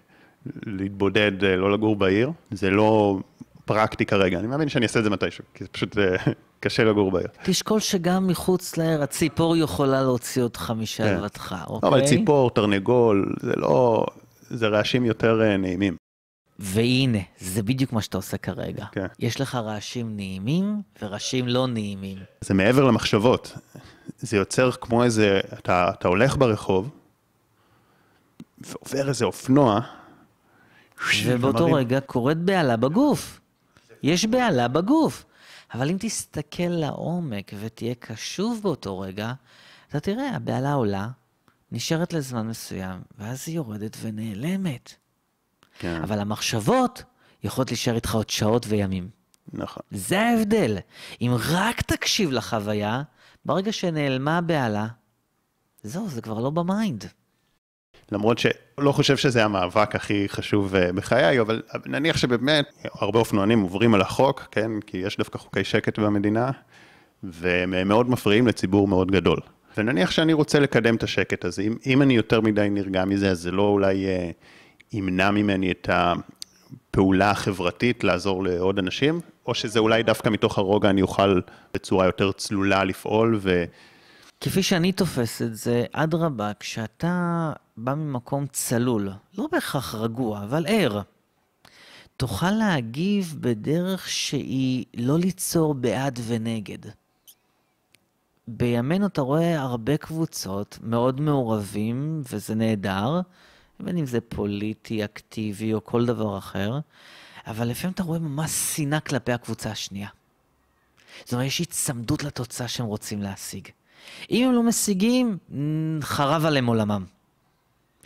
להתבודד, 0.67 1.33
uh, 1.41 1.45
לא 1.45 1.73
לגור 1.73 1.97
בעיר, 1.97 2.31
זה 2.51 2.71
לא 2.71 3.19
פרקטי 3.65 4.07
כרגע, 4.07 4.39
אני 4.39 4.47
מאמין 4.47 4.69
שאני 4.69 4.87
אעשה 4.87 4.99
את 4.99 5.05
זה 5.05 5.11
מתישהו, 5.11 5.45
כי 5.55 5.65
זה 5.65 5.71
פשוט 5.71 5.97
uh, 5.97 6.31
קשה 6.61 6.85
לגור 6.85 7.11
בעיר. 7.11 7.29
תשקול 7.43 7.81
שגם 7.81 8.27
מחוץ 8.27 8.77
לעיר 8.77 9.03
הציפור 9.03 9.57
יכולה 9.57 10.03
להוציא 10.03 10.43
אותך 10.43 10.73
משלוותך, 10.77 11.41
כן. 11.41 11.57
אוקיי? 11.67 11.91
לא, 11.91 11.97
אבל 11.97 12.07
ציפור, 12.07 12.51
תרנגול, 12.51 13.35
זה 13.41 13.53
לא, 13.57 14.07
זה 14.51 14.69
רעשים 14.69 15.05
יותר 15.05 15.41
uh, 15.41 15.57
נעימים. 15.57 15.97
והנה, 16.59 17.19
זה 17.39 17.63
בדיוק 17.63 17.93
מה 17.93 18.03
שאתה 18.03 18.19
עושה 18.19 18.37
כרגע. 18.37 18.85
כן. 18.93 19.07
יש 19.19 19.41
לך 19.41 19.55
רעשים 19.55 20.17
נעימים 20.17 20.83
ורעשים 21.03 21.49
לא 21.49 21.67
נעימים. 21.67 22.19
זה 22.41 22.55
מעבר 22.55 22.85
למחשבות. 22.85 23.57
זה 24.19 24.37
יוצר 24.37 24.71
כמו 24.73 25.05
איזה, 25.05 25.41
אתה, 25.59 25.91
אתה 25.99 26.09
הולך 26.09 26.37
ברחוב, 26.37 26.91
ועובר 28.59 29.09
איזה 29.09 29.25
אופנוע, 29.25 29.81
ובאותו. 31.27 31.73
רגע 31.73 32.01
קורית 32.01 32.39
בהלה 32.39 32.77
בגוף. 32.77 33.41
יש 34.03 34.27
בהלה 34.27 34.69
בגוף. 34.69 35.25
אבל 35.75 35.91
אם 35.91 35.97
תסתכל 36.01 36.63
לעומק 36.69 37.53
ותהיה 37.61 37.95
קשוב 37.95 38.61
באותו 38.63 39.01
רגע, 39.01 39.33
אתה 39.89 40.01
תראה, 40.01 40.37
הבהלה 40.37 40.73
עולה, 40.73 41.09
נשארת 41.73 42.13
לזמן 42.13 42.49
מסוים, 42.49 43.01
ואז 43.19 43.45
היא 43.47 43.57
יורדת 43.57 43.97
ונעלמת. 44.01 44.95
כן. 45.79 46.01
אבל 46.03 46.19
המחשבות 46.19 47.03
יכולות 47.45 47.71
להישאר 47.71 47.95
איתך 47.95 48.15
עוד 48.15 48.31
שעות 48.31 48.67
וימים. 48.69 49.09
נכון. 49.53 49.83
זה 49.91 50.21
ההבדל. 50.21 50.79
אם 51.21 51.37
רק 51.51 51.81
תקשיב 51.81 52.31
לחוויה, 52.31 53.03
ברגע 53.45 53.73
שנעלמה 53.73 54.39
הבהלה, 54.39 54.87
זהו, 55.83 56.09
זה 56.09 56.23
כבר 56.23 56.41
לא 56.41 56.51
ב 56.51 56.60
mind. 56.60 57.05
למרות 58.13 58.39
שלא 58.39 58.93
חושב 58.93 59.17
שזה 59.17 59.45
המאבק 59.45 59.95
הכי 59.95 60.29
חשוב 60.29 60.75
אה, 60.75 60.93
בחיי, 60.93 61.41
אבל 61.41 61.63
נניח 61.87 62.17
שבאמת 62.17 62.67
הרבה 63.01 63.19
אופנוענים 63.19 63.61
עוברים 63.61 63.95
על 63.95 64.01
החוק, 64.01 64.49
כן? 64.51 64.71
כי 64.87 64.97
יש 64.97 65.17
דווקא 65.17 65.39
חוקי 65.39 65.65
שקט 65.65 65.99
במדינה, 65.99 66.51
והם 67.23 67.89
מאוד 67.89 68.11
מפריעים 68.11 68.47
לציבור 68.47 68.89
מאוד 68.89 69.11
גדול. 69.11 69.39
ונניח 69.77 70.11
שאני 70.11 70.33
רוצה 70.33 70.61
לקדם 70.61 70.95
את 70.97 71.03
השקט 71.03 71.45
הזה, 71.45 71.63
אם, 71.63 71.77
אם 71.87 72.03
אני 72.03 72.17
יותר 72.17 72.41
מדי 72.41 72.69
נרגע 72.71 73.05
מזה, 73.05 73.31
אז 73.31 73.41
זה 73.41 73.51
לא 73.51 73.63
אולי 73.63 74.07
אה, 74.07 74.31
ימנע 74.93 75.31
ממני 75.31 75.71
את 75.71 75.89
הפעולה 75.93 77.31
החברתית 77.31 78.05
לעזור 78.05 78.45
לעוד 78.45 78.79
אנשים, 78.79 79.21
או 79.47 79.55
שזה 79.55 79.79
אולי 79.79 80.03
דווקא 80.03 80.29
מתוך 80.29 80.59
הרוגע 80.59 80.91
אני 80.91 81.03
אוכל 81.03 81.41
בצורה 81.75 82.07
יותר 82.07 82.33
צלולה 82.33 82.85
לפעול 82.85 83.39
ו... 83.41 83.65
כפי 84.41 84.63
שאני 84.63 84.93
תופס 84.93 85.43
את 85.43 85.57
זה, 85.57 85.85
אדרבה, 85.93 86.53
כשאתה 86.61 87.53
בא 87.77 87.95
ממקום 87.95 88.47
צלול, 88.47 89.11
לא 89.39 89.47
בהכרח 89.53 89.95
רגוע, 89.95 90.43
אבל 90.45 90.67
ער, 90.69 91.01
תוכל 92.17 92.51
להגיב 92.51 93.37
בדרך 93.41 94.09
שהיא 94.09 94.85
לא 94.97 95.19
ליצור 95.19 95.75
בעד 95.75 96.21
ונגד. 96.27 96.79
בימינו 98.49 99.07
אתה 99.07 99.21
רואה 99.21 99.61
הרבה 99.61 99.97
קבוצות 99.97 100.79
מאוד 100.83 101.21
מעורבים, 101.21 102.23
וזה 102.33 102.55
נהדר, 102.55 103.21
בין 103.81 103.99
אם 103.99 104.07
זה 104.07 104.21
פוליטי, 104.21 105.05
אקטיבי 105.05 105.75
או 105.75 105.85
כל 105.85 106.07
דבר 106.07 106.39
אחר, 106.39 106.79
אבל 107.47 107.69
לפעמים 107.69 107.93
אתה 107.95 108.03
רואה 108.03 108.19
ממש 108.19 108.51
שנאה 108.51 109.01
כלפי 109.01 109.33
הקבוצה 109.33 109.71
השנייה. 109.71 110.09
זאת 111.25 111.33
אומרת, 111.33 111.47
יש 111.47 111.59
היצמדות 111.59 112.25
לתוצאה 112.25 112.69
שהם 112.69 112.87
רוצים 112.87 113.23
להשיג. 113.23 113.69
אם 114.31 114.49
הם 114.49 114.55
לא 114.55 114.63
משיגים, 114.63 115.39
חרב 116.03 116.45
עליהם 116.45 116.67
עולמם. 116.67 117.05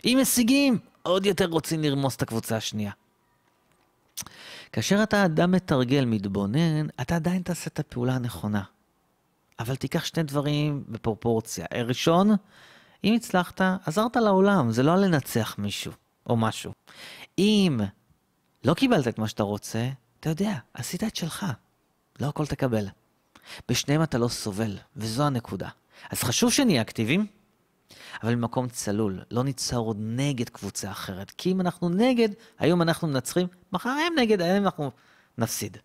אם 0.05 0.17
משיגים, 0.21 0.79
עוד 1.03 1.25
יותר 1.25 1.45
רוצים 1.45 1.83
לרמוס 1.83 2.15
את 2.15 2.21
הקבוצה 2.21 2.57
השנייה. 2.57 2.91
כאשר 4.71 5.03
אתה 5.03 5.25
אדם 5.25 5.51
מתרגל, 5.51 6.05
מתבונן, 6.05 6.87
אתה 7.01 7.15
עדיין 7.15 7.41
תעשה 7.41 7.67
את 7.67 7.79
הפעולה 7.79 8.15
הנכונה. 8.15 8.63
אבל 9.59 9.75
תיקח 9.75 10.05
שני 10.05 10.23
דברים 10.23 10.83
בפרופורציה. 10.87 11.65
ראשון, 11.85 12.31
אם 13.03 13.13
הצלחת, 13.13 13.61
עזרת 13.85 14.15
לעולם, 14.15 14.71
זה 14.71 14.83
לא 14.83 14.95
לנצח 14.95 15.55
מישהו 15.57 15.91
או 16.29 16.37
משהו. 16.37 16.71
אם 17.37 17.79
לא 18.63 18.73
קיבלת 18.73 19.07
את 19.07 19.19
מה 19.19 19.27
שאתה 19.27 19.43
רוצה, 19.43 19.89
אתה 20.19 20.29
יודע, 20.29 20.53
עשית 20.73 21.03
את 21.03 21.15
שלך. 21.15 21.45
לא 22.19 22.27
הכל 22.27 22.45
תקבל. 22.45 22.87
בשניהם 23.69 24.03
אתה 24.03 24.17
לא 24.17 24.27
סובל, 24.27 24.77
וזו 24.95 25.23
הנקודה. 25.23 25.69
אז 26.09 26.23
חשוב 26.23 26.51
שנהיה 26.51 26.81
אקטיביים, 26.81 27.27
אבל 28.23 28.35
ממקום 28.35 28.67
צלול. 28.67 29.19
לא 29.31 29.43
ניצור 29.43 29.87
עוד 29.87 29.97
נגד 29.99 30.49
קבוצה 30.49 30.91
אחרת. 30.91 31.31
כי 31.31 31.51
אם 31.51 31.61
אנחנו 31.61 31.89
נגד, 31.89 32.29
היום 32.59 32.81
אנחנו 32.81 33.07
מנצחים, 33.07 33.47
מחר 33.73 33.89
הם 33.89 34.13
נגד, 34.19 34.41
היום 34.41 34.65
אנחנו 34.65 34.91
נפסיד. 35.37 35.77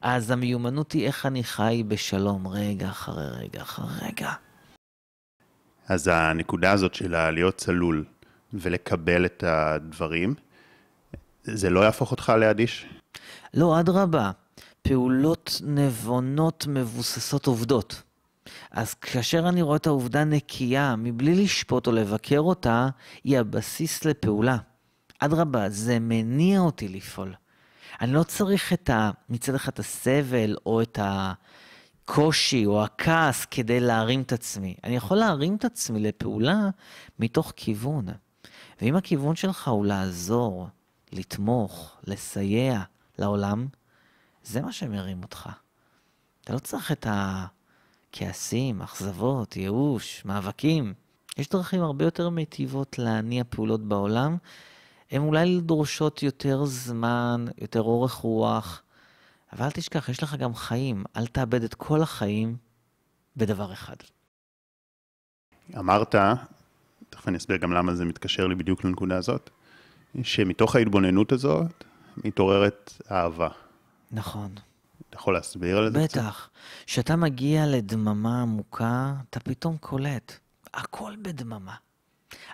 אז 0.00 0.30
המיומנות 0.30 0.92
היא 0.92 1.06
איך 1.06 1.26
אני 1.26 1.44
חי 1.44 1.82
בשלום, 1.88 2.48
רגע 2.48 2.88
אחרי 2.88 3.26
רגע 3.30 3.62
אחרי 3.62 4.08
רגע. 4.08 4.32
אז 5.88 6.10
הנקודה 6.12 6.72
הזאת 6.72 6.94
של 6.94 7.30
להיות 7.30 7.56
צלול 7.56 8.04
ולקבל 8.52 9.26
את 9.26 9.44
הדברים, 9.46 10.34
זה 11.44 11.70
לא 11.70 11.80
יהפוך 11.80 12.10
אותך 12.10 12.32
לאדיש? 12.40 12.86
לא, 13.54 13.80
אדרבה. 13.80 14.30
פעולות 14.82 15.60
נבונות 15.64 16.66
מבוססות 16.68 17.46
עובדות. 17.46 18.02
אז 18.70 18.94
כאשר 18.94 19.48
אני 19.48 19.62
רואה 19.62 19.76
את 19.76 19.86
העובדה 19.86 20.24
נקייה, 20.24 20.96
מבלי 20.96 21.44
לשפוט 21.44 21.86
או 21.86 21.92
לבקר 21.92 22.40
אותה, 22.40 22.88
היא 23.24 23.38
הבסיס 23.38 24.04
לפעולה. 24.04 24.56
אדרבה, 25.18 25.68
זה 25.68 25.98
מניע 25.98 26.60
אותי 26.60 26.88
לפעול. 26.88 27.34
אני 28.00 28.12
לא 28.12 28.22
צריך 28.22 28.72
את 28.72 28.90
ה... 28.90 29.10
מצד 29.28 29.54
אחד 29.54 29.72
את 29.72 29.78
הסבל 29.78 30.56
או 30.66 30.82
את 30.82 30.98
הקושי 31.02 32.66
או 32.66 32.84
הכעס 32.84 33.44
כדי 33.44 33.80
להרים 33.80 34.22
את 34.22 34.32
עצמי. 34.32 34.74
אני 34.84 34.96
יכול 34.96 35.16
להרים 35.16 35.56
את 35.56 35.64
עצמי 35.64 36.00
לפעולה 36.00 36.68
מתוך 37.18 37.52
כיוון. 37.56 38.06
ואם 38.80 38.96
הכיוון 38.96 39.36
שלך 39.36 39.68
הוא 39.68 39.86
לעזור, 39.86 40.68
לתמוך, 41.12 41.96
לסייע 42.04 42.82
לעולם, 43.18 43.66
זה 44.44 44.60
מה 44.60 44.72
שמרים 44.72 45.22
אותך. 45.22 45.48
אתה 46.44 46.52
לא 46.52 46.58
צריך 46.58 46.92
את 46.92 47.06
הכעסים, 48.10 48.82
אכזבות, 48.82 49.56
ייאוש, 49.56 50.24
מאבקים. 50.24 50.94
יש 51.38 51.48
דרכים 51.48 51.82
הרבה 51.82 52.04
יותר 52.04 52.28
מיטיבות 52.28 52.98
להניע 52.98 53.44
פעולות 53.48 53.88
בעולם. 53.88 54.36
הן 55.10 55.22
אולי 55.22 55.60
דורשות 55.60 56.22
יותר 56.22 56.64
זמן, 56.64 57.44
יותר 57.58 57.82
אורך 57.82 58.12
רוח, 58.12 58.82
אבל 59.52 59.64
אל 59.64 59.70
תשכח, 59.70 60.08
יש 60.08 60.22
לך 60.22 60.34
גם 60.34 60.54
חיים. 60.54 61.04
אל 61.16 61.26
תאבד 61.26 61.62
את 61.62 61.74
כל 61.74 62.02
החיים 62.02 62.56
בדבר 63.36 63.72
אחד. 63.72 63.96
אמרת, 65.78 66.14
תכף 67.10 67.28
אני 67.28 67.36
אסביר 67.36 67.56
גם 67.56 67.72
למה 67.72 67.94
זה 67.94 68.04
מתקשר 68.04 68.46
לי 68.46 68.54
בדיוק 68.54 68.84
לנקודה 68.84 69.16
הזאת, 69.16 69.50
שמתוך 70.22 70.76
ההתבוננות 70.76 71.32
הזאת 71.32 71.84
מתעוררת 72.24 72.92
אהבה. 73.10 73.48
נכון. 74.12 74.50
יכול 75.18 75.34
להסביר 75.34 75.78
על 75.78 75.92
זה? 75.92 75.98
בטח. 76.02 76.50
כשאתה 76.86 77.16
מגיע 77.16 77.66
לדממה 77.66 78.42
עמוקה, 78.42 79.12
אתה 79.30 79.40
פתאום 79.40 79.76
קולט. 79.76 80.32
הכל 80.74 81.14
בדממה. 81.22 81.74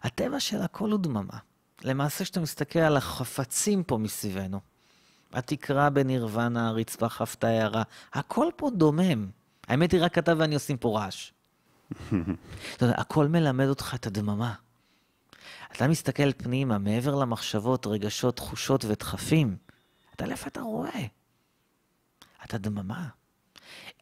הטבע 0.03 0.40
של 0.40 0.62
הכל 0.62 0.90
הוא 0.90 1.00
דממה. 1.00 1.38
למעשה, 1.85 2.24
כשאתה 2.24 2.40
מסתכל 2.40 2.79
על 2.79 2.96
החפצים 2.96 3.83
פה 3.83 3.98
מסביבנו, 3.98 4.61
התקרה 5.33 5.90
בנירוונה, 5.90 6.68
הרצפה 6.68 7.09
חפתה 7.09 7.48
הערה, 7.48 7.83
הכל 8.12 8.48
פה 8.57 8.70
דומם. 8.70 9.27
האמת 9.68 9.92
היא, 9.92 10.00
רק 10.03 10.18
אתה 10.18 10.33
ואני 10.38 10.55
עושים 10.55 10.77
פה 10.77 10.98
רעש. 10.98 11.33
אתה 12.77 12.85
יודע, 12.85 12.94
הכל 12.98 13.29
מלמד 13.29 13.66
אותך 13.66 13.94
את 13.94 14.07
הדממה. 14.07 14.55
אתה 15.72 15.88
מסתכל 15.88 16.33
פנימה, 16.33 16.79
מעבר 16.79 17.14
למחשבות, 17.14 17.87
רגשות, 17.87 18.37
תחושות 18.37 18.85
ודחפים, 18.85 19.57
אתה 20.14 20.27
לפתע 20.27 20.61
רואה. 20.61 21.07
אתה 22.45 22.59
דממה. 22.59 23.09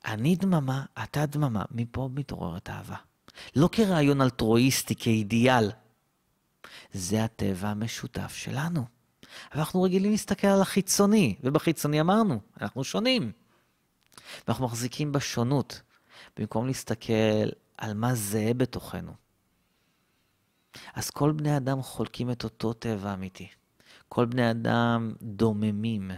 אני 0.04 0.36
דממה, 0.36 0.84
אתה 1.02 1.26
דממה, 1.26 1.64
מפה 1.70 2.08
מתעוררת 2.14 2.70
אהבה. 2.70 2.96
לא 3.56 3.68
כרעיון 3.72 4.20
אלטרואיסטי, 4.20 4.94
כאידיאל. 4.94 5.70
זה 6.92 7.24
הטבע 7.24 7.68
המשותף 7.68 8.34
שלנו. 8.34 8.84
אנחנו 9.54 9.82
רגילים 9.82 10.10
להסתכל 10.10 10.46
על 10.46 10.62
החיצוני, 10.62 11.36
ובחיצוני 11.40 12.00
אמרנו, 12.00 12.40
אנחנו 12.60 12.84
שונים. 12.84 13.32
ואנחנו 14.46 14.66
מחזיקים 14.66 15.12
בשונות, 15.12 15.80
במקום 16.36 16.66
להסתכל 16.66 17.48
על 17.78 17.94
מה 17.94 18.14
זהה 18.14 18.54
בתוכנו. 18.54 19.12
אז 20.94 21.10
כל 21.10 21.32
בני 21.32 21.56
אדם 21.56 21.82
חולקים 21.82 22.30
את 22.30 22.44
אותו 22.44 22.72
טבע 22.72 23.14
אמיתי. 23.14 23.48
כל 24.08 24.24
בני 24.24 24.50
אדם 24.50 25.12
דוממים. 25.22 26.10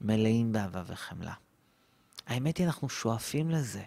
מלאים 0.00 0.52
באהבה 0.52 0.82
וחמלה. 0.86 1.32
האמת 2.26 2.56
היא, 2.56 2.66
אנחנו 2.66 2.88
שואפים 2.88 3.50
לזה. 3.50 3.82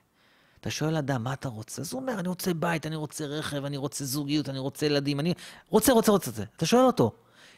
אתה 0.60 0.72
שואל 0.72 0.96
אדם, 0.96 1.24
מה 1.24 1.34
אתה 1.34 1.50
רוצה? 1.50 1.82
אז 1.82 1.94
הוא 1.94 2.02
אומר, 2.02 2.20
אני 2.20 2.28
רוצה 2.28 2.54
בית, 2.54 2.86
אני 2.86 2.96
רוצה 2.96 3.26
רכב, 3.26 3.66
אני 3.66 3.78
רוצה 3.78 4.06
זוגיות, 4.06 4.50
אני 4.50 4.60
רוצה 4.60 4.86
ילדים, 4.86 5.20
אני 5.20 5.34
רוצה, 5.70 5.92
רוצה, 5.92 6.12
רוצה 6.12 6.32
זה. 6.32 6.44
אתה 6.56 6.66
שואל 6.66 6.84
אותו, 6.84 7.16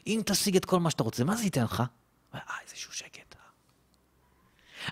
אם 0.08 0.22
תשיג 0.26 0.56
את 0.56 0.66
כל 0.66 0.80
מה 0.80 0.90
שאתה 0.90 1.04
רוצה, 1.04 1.24
מה 1.24 1.36
זה 1.36 1.44
ייתן 1.44 1.64
לך? 1.64 1.84
אה, 2.36 2.40
איזשהו 2.66 2.94
שקט. 2.94 3.36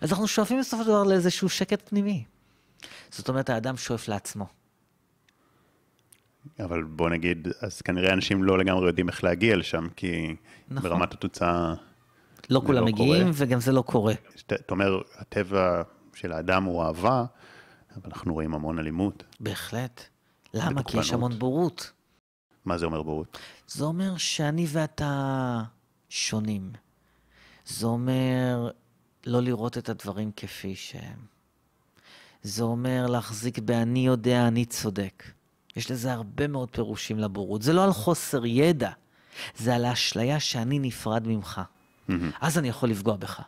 אז 0.02 0.12
אנחנו 0.12 0.28
שואפים 0.28 0.60
בסופו 0.60 0.84
של 0.84 0.90
דבר 0.90 1.04
לאיזשהו 1.04 1.50
שקט 1.50 1.90
פנימי. 1.90 2.26
זאת 3.10 3.30
אומרת, 3.30 3.50
האדם 3.50 3.78
שואף 3.78 4.08
לעצמו. 4.08 4.48
אבל 6.60 6.84
בוא 6.84 7.10
נגיד, 7.10 7.48
אז 7.60 7.82
כנראה 7.82 8.14
אנשים 8.14 8.44
לא 8.44 8.60
לגמרי 8.60 8.88
יודעים 8.88 9.10
איך 9.10 9.24
להגיע 9.24 9.56
לשם, 9.56 9.88
כי 9.96 10.36
נכון. 10.70 10.90
ברמת 10.90 11.14
התוצאה... 11.14 11.74
לא 12.50 12.62
כולם 12.66 12.80
לא 12.80 12.86
מגיעים, 12.86 13.22
קורה. 13.22 13.32
וגם 13.34 13.60
זה 13.60 13.72
לא 13.72 13.82
קורה. 13.82 14.14
אתה 14.46 14.56
אומר, 14.72 15.02
הטבע 15.18 15.82
של 16.14 16.32
האדם 16.32 16.64
הוא 16.64 16.84
אהבה, 16.84 17.26
אבל 17.96 18.10
אנחנו 18.16 18.34
רואים 18.34 18.54
המון 18.54 18.80
אלימות. 18.80 19.24
בהחלט. 19.40 20.02
למה? 20.54 20.84
כי 20.84 20.98
יש 20.98 21.14
המון 21.14 21.40
בורות. 21.40 21.92
מה 22.66 22.78
זה 22.78 22.86
אומר 22.86 23.02
בורות? 23.02 23.38
זה 23.68 23.84
אומר 23.84 24.18
שאני 24.18 24.66
ואתה 24.70 25.64
שונים. 26.10 26.72
זה 27.66 27.86
אומר 27.86 28.70
לא 29.26 29.42
לראות 29.42 29.78
את 29.78 29.90
הדברים 29.90 30.32
כפי 30.36 30.76
שהם. 30.76 31.20
זה 32.44 32.64
אומר 32.64 33.08
להחזיק 33.08 33.60
ב"אני 33.60 34.06
יודע, 34.06 34.48
אני 34.48 34.66
צודק". 34.66 35.24
יש 35.76 35.92
לזה 35.92 36.14
הרבה 36.14 36.48
מאוד 36.48 36.70
פירושים 36.70 37.20
לבורות. 37.20 37.62
זה 37.62 37.74
לא 37.74 37.84
על 37.84 37.94
חוסר 37.94 38.46
ידע, 38.46 38.92
זה 39.58 39.76
על 39.76 39.86
האשליה 39.86 40.40
שאני 40.40 40.80
נפרד 40.80 41.28
ממך. 41.28 41.62
Mm-hmm. 42.12 42.38
אז 42.42 42.58
אני 42.58 42.70
יכול 42.70 42.90
לפגוע 42.90 43.16
בך. 43.16 43.42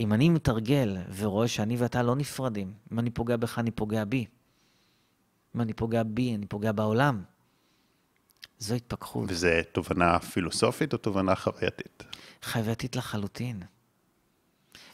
אם 0.00 0.12
אני 0.12 0.28
מתרגל 0.28 0.96
ורואה 1.16 1.48
שאני 1.48 1.76
ואתה 1.76 2.02
לא 2.02 2.16
נפרדים, 2.16 2.72
אם 2.92 2.98
אני 2.98 3.10
פוגע 3.10 3.36
בך, 3.36 3.58
אני 3.58 3.70
פוגע 3.70 4.04
בי. 4.04 4.26
אם 5.56 5.60
אני 5.60 5.72
פוגע 5.72 6.02
בי, 6.02 6.34
אני 6.34 6.46
פוגע 6.46 6.72
בעולם. 6.72 7.22
זו 8.58 8.74
התפכחות. 8.74 9.24
וזה 9.28 9.60
תובנה 9.72 10.18
פילוסופית 10.18 10.92
או 10.92 10.98
תובנה 10.98 11.34
חווייתית? 11.34 12.02
חווייתית 12.42 12.96
לחלוטין. 12.96 13.62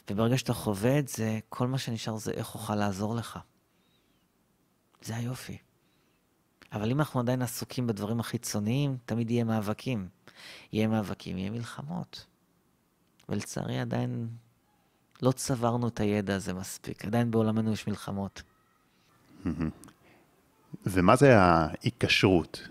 וברגע 0.09 0.37
שאתה 0.37 0.53
חווה 0.53 0.99
את 0.99 1.07
זה, 1.07 1.39
כל 1.49 1.67
מה 1.67 1.77
שנשאר 1.77 2.17
זה 2.17 2.31
איך 2.31 2.53
אוכל 2.55 2.75
לעזור 2.75 3.15
לך. 3.15 3.39
זה 5.01 5.15
היופי. 5.15 5.57
אבל 6.73 6.91
אם 6.91 6.99
אנחנו 6.99 7.19
עדיין 7.19 7.41
עסוקים 7.41 7.87
בדברים 7.87 8.19
החיצוניים, 8.19 8.97
תמיד 9.05 9.31
יהיה 9.31 9.43
מאבקים. 9.43 10.07
יהיה 10.73 10.87
מאבקים, 10.87 11.37
יהיה 11.37 11.49
מלחמות. 11.49 12.25
ולצערי 13.29 13.79
עדיין 13.79 14.27
לא 15.21 15.31
צברנו 15.31 15.87
את 15.87 15.99
הידע 15.99 16.35
הזה 16.35 16.53
מספיק. 16.53 17.05
עדיין 17.05 17.31
בעולמנו 17.31 17.73
יש 17.73 17.87
מלחמות. 17.87 18.43
ומה 20.85 21.15
זה 21.15 21.37
ההיקשרות? 21.39 22.67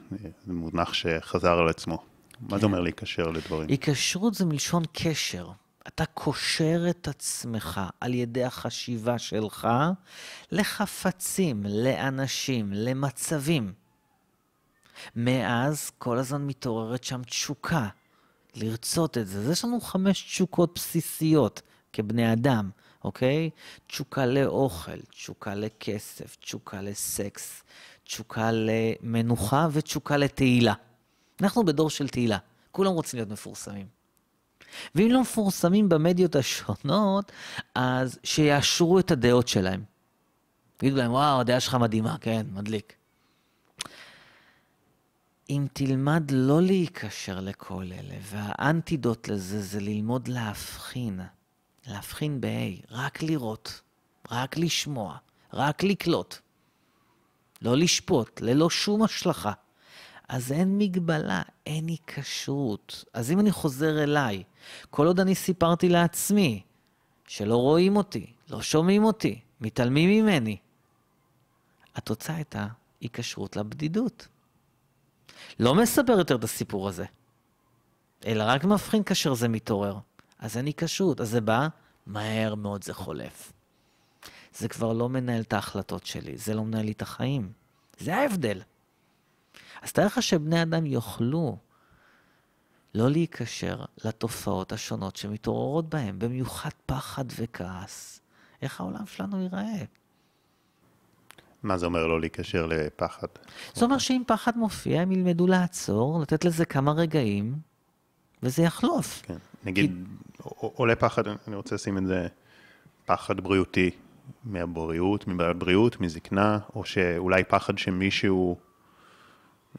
זה 0.47 0.53
מונח 0.53 0.93
שחזר 0.93 1.59
על 1.59 1.69
עצמו. 1.69 2.05
מה 2.41 2.57
זה 2.57 2.61
כן. 2.61 2.65
אומר 2.65 2.81
להיקשר 2.81 3.31
לדברים? 3.31 3.69
היקשרות 3.69 4.35
זה 4.35 4.45
מלשון 4.45 4.83
קשר. 4.93 5.51
אתה 5.89 6.07
קושר 6.07 6.91
את 6.91 7.09
עצמך 7.09 7.81
על 8.01 8.15
ידי 8.15 8.45
החשיבה 8.45 9.19
שלך 9.19 9.69
לחפצים, 10.53 11.63
לאנשים, 11.67 12.73
למצבים. 12.73 13.73
מאז 15.17 15.91
כל 15.99 16.19
הזמן 16.19 16.47
מתעוררת 16.47 17.05
שם 17.05 17.23
תשוקה, 17.23 17.89
לרצות 18.55 19.19
את 19.19 19.27
זה. 19.27 19.39
אז 19.39 19.51
יש 19.51 19.65
לנו 19.65 19.81
חמש 19.81 20.23
תשוקות 20.23 20.73
בסיסיות 20.75 21.63
כבני 21.93 22.33
אדם, 22.33 22.71
אוקיי? 23.05 23.51
תשוקה 23.87 24.27
לאוכל, 24.27 25.01
תשוקה 25.01 25.55
לכסף, 25.55 26.37
תשוקה 26.37 26.83
לסקס, 26.83 27.63
תשוקה 28.05 28.51
למנוחה 28.53 29.69
ותשוקה 29.73 30.17
לתהילה. 30.17 30.75
אנחנו 31.41 31.65
בדור 31.65 31.91
של 31.91 32.09
תהילה, 32.09 32.39
כולם 32.71 32.93
רוצים 32.93 33.19
להיות 33.19 33.31
מפורסמים. 33.31 33.87
ואם 34.95 35.09
לא 35.11 35.21
מפורסמים 35.21 35.89
במדיות 35.89 36.37
השונות, 36.37 37.33
אז 37.75 38.19
שיאשרו 38.25 38.99
את 38.99 39.11
הדעות 39.11 39.49
שלהם. 39.49 39.85
יגידו 40.83 40.97
להם, 40.97 41.11
וואו, 41.13 41.41
הדעה 41.41 41.61
שלך 41.61 41.75
מדהימה, 41.75 42.17
כן, 42.21 42.47
מדליק. 42.53 42.95
אם 45.51 45.67
תלמד 45.73 46.31
לא 46.31 46.63
להיקשר 46.63 47.41
לכל 47.41 47.85
אלה, 47.93 48.15
והאנטידוט 48.23 49.29
לזה 49.29 49.63
זה 49.63 49.81
ללמוד 49.81 50.29
להבחין, 50.29 51.21
להבחין 51.87 52.41
ב-A, 52.41 52.87
רק 52.91 53.23
לראות, 53.23 53.81
רק 54.31 54.57
לשמוע, 54.57 55.17
רק 55.53 55.83
לקלוט, 55.83 56.35
לא 57.63 57.77
לשפוט, 57.77 58.41
ללא 58.41 58.71
שום 58.71 59.03
השלכה. 59.03 59.53
אז 60.29 60.53
אין 60.53 60.79
מגבלה, 60.79 61.43
אין 61.67 61.89
היקשרות. 61.89 63.05
אז 63.15 63.31
אם 63.31 63.41
אני 63.41 63.51
חוזר 63.51 64.03
אליי, 64.03 64.43
כל 64.91 65.07
עוד 65.07 65.21
אני 65.21 65.35
סיפרתי 65.35 65.89
לעצמי 65.89 66.63
שלא 67.27 67.57
רואים 67.57 67.97
אותי, 67.97 68.27
לא 68.51 68.63
שומעים 68.63 69.05
אותי, 69.05 69.41
מתעלמים 69.61 70.11
ממני, 70.11 70.57
התוצאה 71.95 72.37
הייתה 72.37 72.67
היקשרות 73.01 73.57
לבדידות. 73.57 74.29
לא 75.61 75.75
מספר 75.75 76.13
יותר 76.13 76.37
את 76.37 76.45
הסיפור 76.45 76.89
הזה, 76.89 77.05
אלא 78.27 78.45
רק 78.47 78.65
מבחין 78.65 79.03
כאשר 79.03 79.35
זה 79.35 79.49
מתעורר. 79.49 79.99
אז 80.39 80.57
אין 80.57 80.67
היקשרות, 80.67 81.21
אז 81.21 81.31
זה 81.31 81.41
בא, 81.41 81.69
מהר 82.07 82.55
מאוד 82.55 82.85
זה 82.85 82.95
חולף. 82.95 83.53
זה 84.55 84.69
כבר 84.69 84.93
לא 84.93 85.09
מנהל 85.09 85.41
את 85.41 85.53
ההחלטות 85.53 86.07
שלי, 86.07 86.37
זה 86.37 86.55
לא 86.55 86.65
מנהל 86.65 86.85
לי 86.85 86.93
את 86.93 87.03
החיים. 87.03 87.53
זה 87.99 88.17
ההבדל. 88.17 88.63
אז 89.83 89.93
תאר 89.93 90.07
לך 90.07 90.23
שבני 90.23 90.63
אדם 90.63 90.87
יוכלו 90.87 91.59
לא 92.95 93.11
להיקשר 93.11 93.85
לתופעות 94.05 94.73
השונות 94.73 95.17
שמתעוררות 95.17 95.89
בהם, 95.89 96.19
במיוחד 96.19 96.71
פחד 96.87 97.25
וכעס. 97.37 98.21
איך 98.63 98.81
העולם 98.81 99.07
שלנו 99.07 99.43
ייראה? 99.43 99.85
מה 101.65 101.79
זה 101.79 101.87
אומר 101.87 102.07
לא 102.07 102.21
להיקשר 102.21 102.67
לפחד? 102.67 103.27
זה 103.75 103.85
אומר 103.85 103.99
שאם 103.99 104.23
פחד 104.27 104.53
מופיע, 104.57 105.01
הם 105.01 105.13
ילמדו 105.13 105.47
לעצור, 105.47 106.21
לתת 106.23 106.45
לזה 106.45 106.65
כמה 106.65 106.93
רגעים, 106.93 107.55
וזה 108.43 108.63
יחלוף. 108.63 109.23
כן. 109.23 109.37
נגיד, 109.65 110.05
עולה 110.59 110.97
פחד, 110.97 111.23
אני 111.49 111.57
רוצה 111.57 111.75
לשים 111.75 111.99
את 111.99 112.07
זה, 112.07 112.27
פחד 113.07 113.41
בריאותי 113.41 113.91
מהבריאות, 114.45 115.29
מבעיות 115.29 115.59
בריאות, 115.59 116.01
מזקנה, 116.01 116.59
או 116.75 116.85
שאולי 116.85 117.45
פחד 117.45 117.79
שמישהו, 117.79 118.57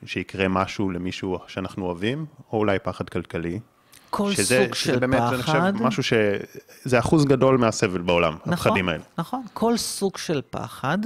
שיקרה 0.06 0.48
משהו 0.48 0.90
למישהו 0.90 1.40
שאנחנו 1.48 1.86
אוהבים, 1.86 2.26
או 2.52 2.58
אולי 2.58 2.80
פחד 2.80 3.10
כלכלי. 3.10 3.60
כל 4.10 4.32
שזה, 4.32 4.64
סוג 4.66 4.76
שזה 4.76 4.94
של 4.94 5.00
באמת, 5.00 5.22
פחד... 5.22 5.34
אני 5.34 5.44
חושב, 5.44 5.88
משהו 5.88 6.04
ש... 6.04 6.14
זה 6.84 7.00
אחוז 7.00 7.26
גדול 7.26 7.58
מהסבל 7.58 8.02
בעולם, 8.02 8.34
נכון, 8.34 8.54
הפחדים 8.54 8.90
האלה. 8.90 9.04
נכון, 9.18 9.44
כל 9.54 9.78
סוג 9.78 10.18
של 10.18 10.42
פחד 10.50 10.98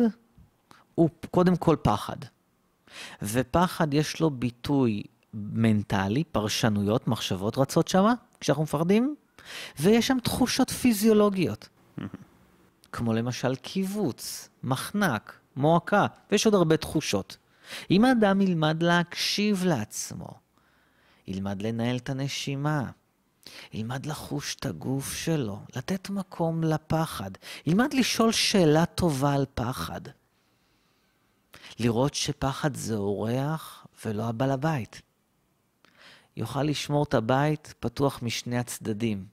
הוא 1.00 1.10
קודם 1.32 1.56
כל 1.56 1.76
פחד. 1.82 2.16
ופחד 3.22 3.94
יש 3.94 4.20
לו 4.20 4.30
ביטוי 4.30 5.04
מנטלי, 5.34 6.24
פרשנויות, 6.24 7.08
מחשבות 7.08 7.58
רצות 7.58 7.88
שמה, 7.88 8.14
כשאנחנו 8.40 8.64
מפחדים, 8.64 9.16
ויש 9.80 10.08
שם 10.08 10.18
תחושות 10.24 10.70
פיזיולוגיות. 10.70 11.70
כמו 12.92 13.14
למשל 13.14 13.56
קיבוץ, 13.56 14.50
מחנק, 14.64 15.40
מועקה, 15.56 16.06
ויש 16.32 16.46
עוד 16.46 16.56
הרבה 16.56 16.78
תחושות. 16.78 17.38
אם 17.92 18.06
האדם 18.06 18.42
ילמד 18.42 18.84
להקשיב 18.84 19.64
לעצמו, 19.66 20.30
ילמד 21.28 21.62
לנהל 21.62 21.98
את 21.98 22.10
הנשימה, 22.10 22.90
ילמד 23.74 24.06
לחוש 24.06 24.56
את 24.56 24.66
הגוף 24.66 25.14
שלו, 25.14 25.60
לתת 25.76 26.10
מקום 26.10 26.64
לפחד, 26.64 27.32
ילמד 27.66 27.94
לשאול 27.94 28.32
שאלה 28.32 28.86
טובה 28.86 29.34
על 29.34 29.46
פחד. 29.54 30.02
לראות 31.80 32.14
שפחד 32.14 32.76
זה 32.76 32.96
אורח 32.96 33.88
ולא 34.06 34.24
הבעל 34.24 34.52
הבית. 34.52 35.02
יוכל 36.38 36.64
לשמור 36.64 37.04
את 37.04 37.14
הבית 37.14 37.74
פתוח 37.80 38.20
משני 38.22 38.58
הצדדים. 38.58 39.26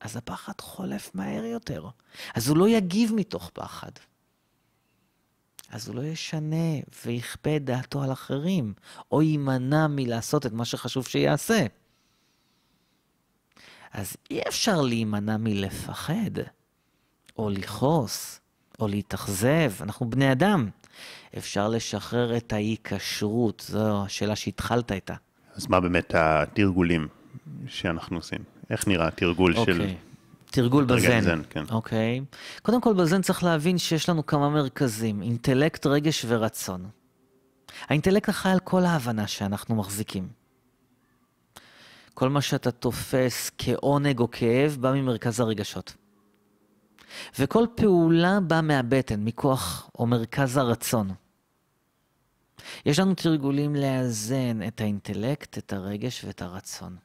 אז 0.00 0.16
הפחד 0.16 0.60
חולף 0.60 1.10
מהר 1.14 1.44
יותר. 1.44 1.88
אז 2.34 2.48
הוא 2.48 2.56
לא 2.56 2.68
יגיב 2.68 3.12
מתוך 3.14 3.50
פחד. 3.54 3.90
אז 5.68 5.88
הוא 5.88 5.96
לא 5.96 6.02
ישנה 6.02 6.80
ויכפה 7.04 7.56
את 7.56 7.64
דעתו 7.64 8.02
על 8.02 8.12
אחרים, 8.12 8.74
או 9.12 9.22
יימנע 9.22 9.86
מלעשות 9.86 10.46
את 10.46 10.52
מה 10.52 10.64
שחשוב 10.64 11.06
שיעשה. 11.06 11.66
אז 13.92 14.16
אי 14.30 14.40
אפשר 14.48 14.80
להימנע 14.80 15.36
מלפחד, 15.36 16.30
או 17.36 17.50
לכעוס, 17.50 18.40
או 18.80 18.88
להתאכזב, 18.88 19.72
אנחנו 19.80 20.10
בני 20.10 20.32
אדם. 20.32 20.70
אפשר 21.38 21.68
לשחרר 21.68 22.36
את 22.36 22.52
ההיקשרות, 22.52 23.64
זו 23.68 24.04
השאלה 24.04 24.36
שהתחלת 24.36 24.92
איתה. 24.92 25.14
אז 25.54 25.66
מה 25.66 25.80
באמת 25.80 26.14
התרגולים 26.14 27.08
שאנחנו 27.66 28.16
עושים? 28.16 28.38
איך 28.70 28.88
נראה 28.88 29.06
התרגול 29.08 29.56
אוקיי. 29.56 29.74
של... 29.74 29.94
תרגול 30.44 30.84
רגע, 30.84 30.94
בזן. 30.94 31.20
זן, 31.20 31.42
כן. 31.50 31.64
אוקיי. 31.70 32.20
קודם 32.62 32.80
כל, 32.80 32.94
בזן 32.94 33.22
צריך 33.22 33.44
להבין 33.44 33.78
שיש 33.78 34.08
לנו 34.08 34.26
כמה 34.26 34.50
מרכזים, 34.50 35.22
אינטלקט, 35.22 35.86
רגש 35.86 36.24
ורצון. 36.28 36.88
האינטלקט 37.88 38.28
אחראי 38.28 38.52
על 38.52 38.60
כל 38.60 38.84
ההבנה 38.84 39.26
שאנחנו 39.26 39.74
מחזיקים. 39.74 40.28
כל 42.14 42.28
מה 42.28 42.40
שאתה 42.40 42.70
תופס 42.70 43.50
כעונג 43.58 44.18
או 44.18 44.30
כאב 44.30 44.76
בא 44.80 44.92
ממרכז 44.92 45.40
הרגשות. 45.40 45.94
וכל 47.38 47.66
פעולה 47.74 48.40
באה 48.40 48.60
מהבטן, 48.60 49.24
מכוח 49.24 49.90
או 49.98 50.06
מרכז 50.06 50.56
הרצון. 50.56 51.10
יש 52.86 52.98
לנו 52.98 53.14
תרגולים 53.14 53.76
לאזן 53.76 54.60
את 54.68 54.80
האינטלקט, 54.80 55.58
את 55.58 55.72
הרגש 55.72 56.24
ואת 56.24 56.42
הרצון. 56.42 56.96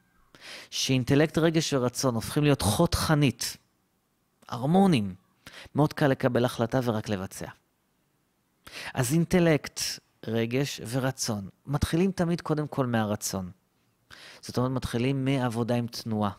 שאינטלקט, 0.70 1.38
רגש 1.38 1.72
ורצון 1.72 2.14
הופכים 2.14 2.42
להיות 2.42 2.62
חוד 2.62 2.94
חנית, 2.94 3.56
הרמונים, 4.48 5.14
מאוד 5.74 5.92
קל 5.92 6.06
לקבל 6.06 6.44
החלטה 6.44 6.80
ורק 6.84 7.08
לבצע. 7.08 7.46
אז 8.94 9.12
אינטלקט, 9.12 9.80
רגש 10.26 10.80
ורצון 10.88 11.48
מתחילים 11.66 12.12
תמיד 12.12 12.40
קודם 12.40 12.68
כל 12.68 12.86
מהרצון. 12.86 13.50
זאת 14.40 14.58
אומרת, 14.58 14.70
מתחילים 14.70 15.24
מעבודה 15.24 15.74
עם 15.74 15.86
תנועה. 15.86 16.30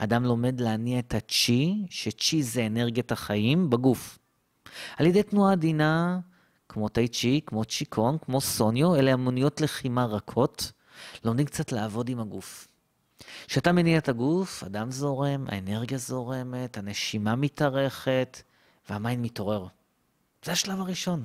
אדם 0.00 0.24
לומד 0.24 0.60
להניע 0.60 0.98
את 0.98 1.14
הצ'י, 1.14 1.86
שצ'י 1.90 2.42
זה 2.42 2.66
אנרגיית 2.66 3.12
החיים, 3.12 3.70
בגוף. 3.70 4.18
על 4.96 5.06
ידי 5.06 5.22
תנועה 5.22 5.52
עדינה, 5.52 6.18
כמו 6.68 6.88
טי 6.88 7.08
צ'י, 7.08 7.40
כמו 7.46 7.64
צ'יקון, 7.64 8.18
כמו 8.18 8.40
סוניו, 8.40 8.94
אלה 8.94 9.14
אמוניות 9.14 9.60
לחימה 9.60 10.04
רכות, 10.04 10.72
לומדים 11.24 11.46
קצת 11.46 11.72
לעבוד 11.72 12.08
עם 12.08 12.20
הגוף. 12.20 12.68
כשאתה 13.46 13.72
מניע 13.72 13.98
את 13.98 14.08
הגוף, 14.08 14.62
הדם 14.62 14.90
זורם, 14.90 15.44
האנרגיה 15.48 15.98
זורמת, 15.98 16.76
הנשימה 16.76 17.36
מתארכת, 17.36 18.42
והמיינד 18.90 19.24
מתעורר. 19.24 19.66
זה 20.44 20.52
השלב 20.52 20.80
הראשון. 20.80 21.24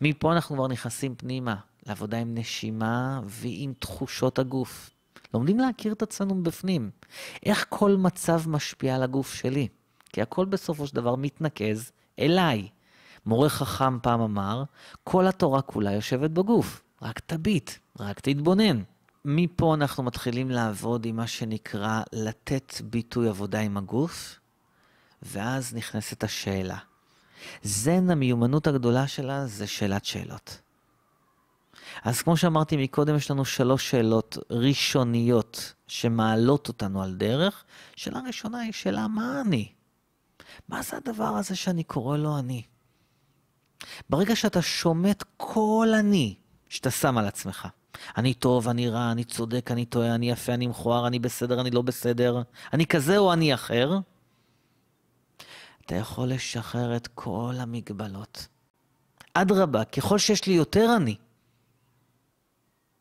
מפה 0.00 0.32
אנחנו 0.32 0.56
כבר 0.56 0.68
נכנסים 0.68 1.14
פנימה, 1.14 1.56
לעבודה 1.86 2.18
עם 2.18 2.34
נשימה 2.34 3.20
ועם 3.24 3.72
תחושות 3.78 4.38
הגוף. 4.38 4.90
לומדים 5.34 5.58
להכיר 5.58 5.92
את 5.92 6.02
עצמנו 6.02 6.34
מבפנים. 6.34 6.90
איך 7.46 7.66
כל 7.68 7.96
מצב 7.96 8.42
משפיע 8.48 8.94
על 8.94 9.02
הגוף 9.02 9.34
שלי. 9.34 9.68
כי 10.12 10.22
הכל 10.22 10.44
בסופו 10.44 10.86
של 10.86 10.96
דבר 10.96 11.16
מתנקז 11.16 11.92
אליי. 12.18 12.68
מורה 13.26 13.48
חכם 13.48 13.98
פעם 14.02 14.20
אמר, 14.20 14.64
כל 15.04 15.26
התורה 15.26 15.62
כולה 15.62 15.92
יושבת 15.92 16.30
בגוף. 16.30 16.82
רק 17.02 17.20
תביט, 17.20 17.70
רק 18.00 18.20
תתבונן. 18.20 18.82
מפה 19.24 19.74
אנחנו 19.74 20.02
מתחילים 20.02 20.50
לעבוד 20.50 21.06
עם 21.06 21.16
מה 21.16 21.26
שנקרא 21.26 22.02
לתת 22.12 22.72
ביטוי 22.84 23.28
עבודה 23.28 23.60
עם 23.60 23.76
הגוף, 23.76 24.38
ואז 25.22 25.74
נכנסת 25.74 26.24
השאלה. 26.24 26.78
זן, 27.62 28.10
המיומנות 28.10 28.66
הגדולה 28.66 29.08
שלה 29.08 29.46
זה 29.46 29.66
שאלת 29.66 30.04
שאלות. 30.04 30.60
אז 32.04 32.22
כמו 32.22 32.36
שאמרתי 32.36 32.76
מקודם, 32.76 33.16
יש 33.16 33.30
לנו 33.30 33.44
שלוש 33.44 33.90
שאלות 33.90 34.38
ראשוניות 34.50 35.74
שמעלות 35.86 36.68
אותנו 36.68 37.02
על 37.02 37.14
דרך. 37.14 37.64
שאלה 37.96 38.20
ראשונה 38.26 38.60
היא 38.60 38.72
שאלה, 38.72 39.08
מה 39.08 39.42
אני? 39.46 39.72
מה 40.68 40.82
זה 40.82 40.96
הדבר 40.96 41.24
הזה 41.24 41.56
שאני 41.56 41.84
קורא 41.84 42.16
לו 42.16 42.38
אני? 42.38 42.62
ברגע 44.10 44.36
שאתה 44.36 44.62
שומט 44.62 45.24
כל 45.36 45.88
אני 45.98 46.34
שאתה 46.68 46.90
שם 46.90 47.18
על 47.18 47.26
עצמך, 47.26 47.68
אני 48.16 48.34
טוב, 48.34 48.68
אני 48.68 48.88
רע, 48.88 49.12
אני 49.12 49.24
צודק, 49.24 49.70
אני 49.70 49.84
טועה, 49.84 50.14
אני 50.14 50.30
יפה, 50.30 50.54
אני 50.54 50.66
מכוער, 50.66 51.06
אני 51.06 51.18
בסדר, 51.18 51.60
אני 51.60 51.70
לא 51.70 51.82
בסדר, 51.82 52.42
אני 52.72 52.86
כזה 52.86 53.18
או 53.18 53.32
אני 53.32 53.54
אחר, 53.54 53.98
אתה 55.86 55.94
יכול 55.94 56.28
לשחרר 56.28 56.96
את 56.96 57.06
כל 57.06 57.54
המגבלות. 57.58 58.46
אדרבה, 59.34 59.84
ככל 59.84 60.18
שיש 60.18 60.46
לי 60.46 60.52
יותר 60.52 60.96
אני, 60.96 61.16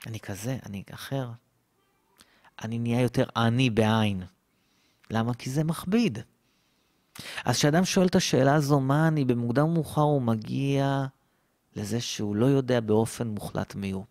אני 0.08 0.20
כזה, 0.20 0.58
אני 0.66 0.84
אחר, 0.94 1.30
אני 2.64 2.80
נהיה 2.80 3.02
יותר 3.02 3.26
אני 3.36 3.70
בעין. 3.70 4.24
למה? 5.12 5.34
כי 5.34 5.50
זה 5.50 5.64
מכביד. 5.64 6.20
אז 7.46 7.56
כשאדם 7.56 7.86
שואל 7.86 8.08
את 8.08 8.16
השאלה 8.16 8.56
הזו, 8.56 8.80
מה 8.80 9.08
אני, 9.08 9.26
במוקדם 9.26 9.64
או 9.64 9.68
מאוחר 9.68 10.02
הוא 10.02 10.22
מגיע 10.22 11.06
לזה 11.76 12.02
שהוא 12.02 12.36
לא 12.36 12.46
יודע 12.46 12.80
באופן 12.80 13.28
מוחלט 13.28 13.76
מי 13.76 13.92
הוא. 13.92 14.06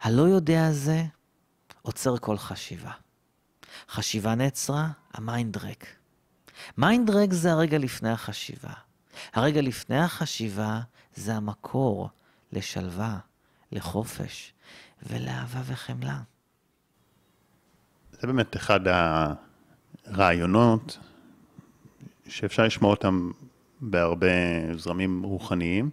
הלא 0.00 0.22
יודע 0.22 0.66
הזה 0.66 1.04
עוצר 1.82 2.18
כל 2.18 2.38
חשיבה. 2.38 2.92
חשיבה 3.88 4.34
נעצרה, 4.34 4.88
ה 5.12 5.21
mind 5.21 5.56
ריק. 5.56 5.96
mind 6.76 7.10
ריק 7.10 7.32
זה 7.32 7.52
הרגע 7.52 7.78
לפני 7.78 8.10
החשיבה. 8.10 8.72
הרגע 9.32 9.60
לפני 9.60 9.98
החשיבה 9.98 10.80
זה 11.14 11.34
המקור 11.34 12.08
לשלווה, 12.52 13.18
לחופש 13.72 14.52
ולאהבה 15.02 15.60
וחמלה. 15.64 16.18
זה 18.12 18.26
באמת 18.26 18.56
אחד 18.56 18.80
הרעיונות 20.06 20.98
שאפשר 22.28 22.64
לשמוע 22.64 22.90
אותם 22.90 23.30
בהרבה 23.80 24.26
זרמים 24.76 25.22
רוחניים, 25.22 25.90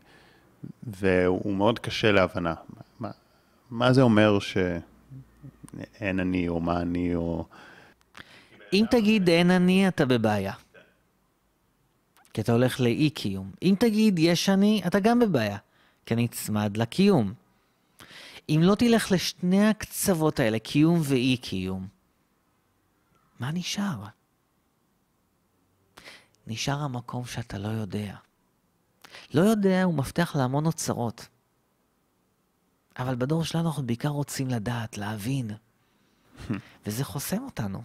והוא 0.84 1.56
מאוד 1.56 1.80
קשה 1.80 2.12
להבנה. 2.12 2.54
מה, 3.00 3.12
מה 3.70 3.94
זה 3.94 4.02
אומר 4.02 4.40
שאין 4.40 6.20
אני, 6.20 6.48
או 6.48 6.60
מה 6.60 6.82
אני, 6.82 7.16
או... 7.16 7.46
אם 8.74 8.86
תגיד 8.92 9.30
אין 9.30 9.52
אני, 9.52 9.88
אתה 9.88 10.06
בבעיה. 10.06 10.54
כי 12.34 12.42
אתה 12.42 12.52
הולך 12.52 12.80
לאי-קיום. 12.80 13.52
אם 13.62 13.76
תגיד 13.80 14.20
יש 14.20 14.50
אני, 14.50 14.82
אתה 14.88 15.00
גם 15.00 15.20
בבעיה. 15.20 15.58
כי 16.06 16.16
נצמד 16.16 16.78
לקיום. 16.78 17.34
אם 18.50 18.60
לא 18.64 18.76
תלך 18.76 19.12
לשני 19.12 19.68
הקצוות 19.68 20.40
האלה, 20.40 20.60
קיום 20.60 21.00
ואי-קיום, 21.04 21.88
מה 23.40 23.52
נשאר? 23.52 24.06
נשאר 26.48 26.80
המקום 26.80 27.26
שאתה 27.26 27.58
לא 27.58 27.68
יודע. 27.68 28.16
לא 29.34 29.42
יודע 29.42 29.84
הוא 29.84 29.94
מפתח 29.94 30.36
להמון 30.36 30.66
אוצרות. 30.66 31.28
אבל 32.98 33.16
בדור 33.16 33.44
שלנו 33.44 33.68
אנחנו 33.68 33.86
בעיקר 33.86 34.10
רוצים 34.10 34.48
לדעת, 34.48 34.98
להבין. 34.98 35.52
וזה 36.86 37.04
חוסם 37.04 37.44
אותנו. 37.44 37.84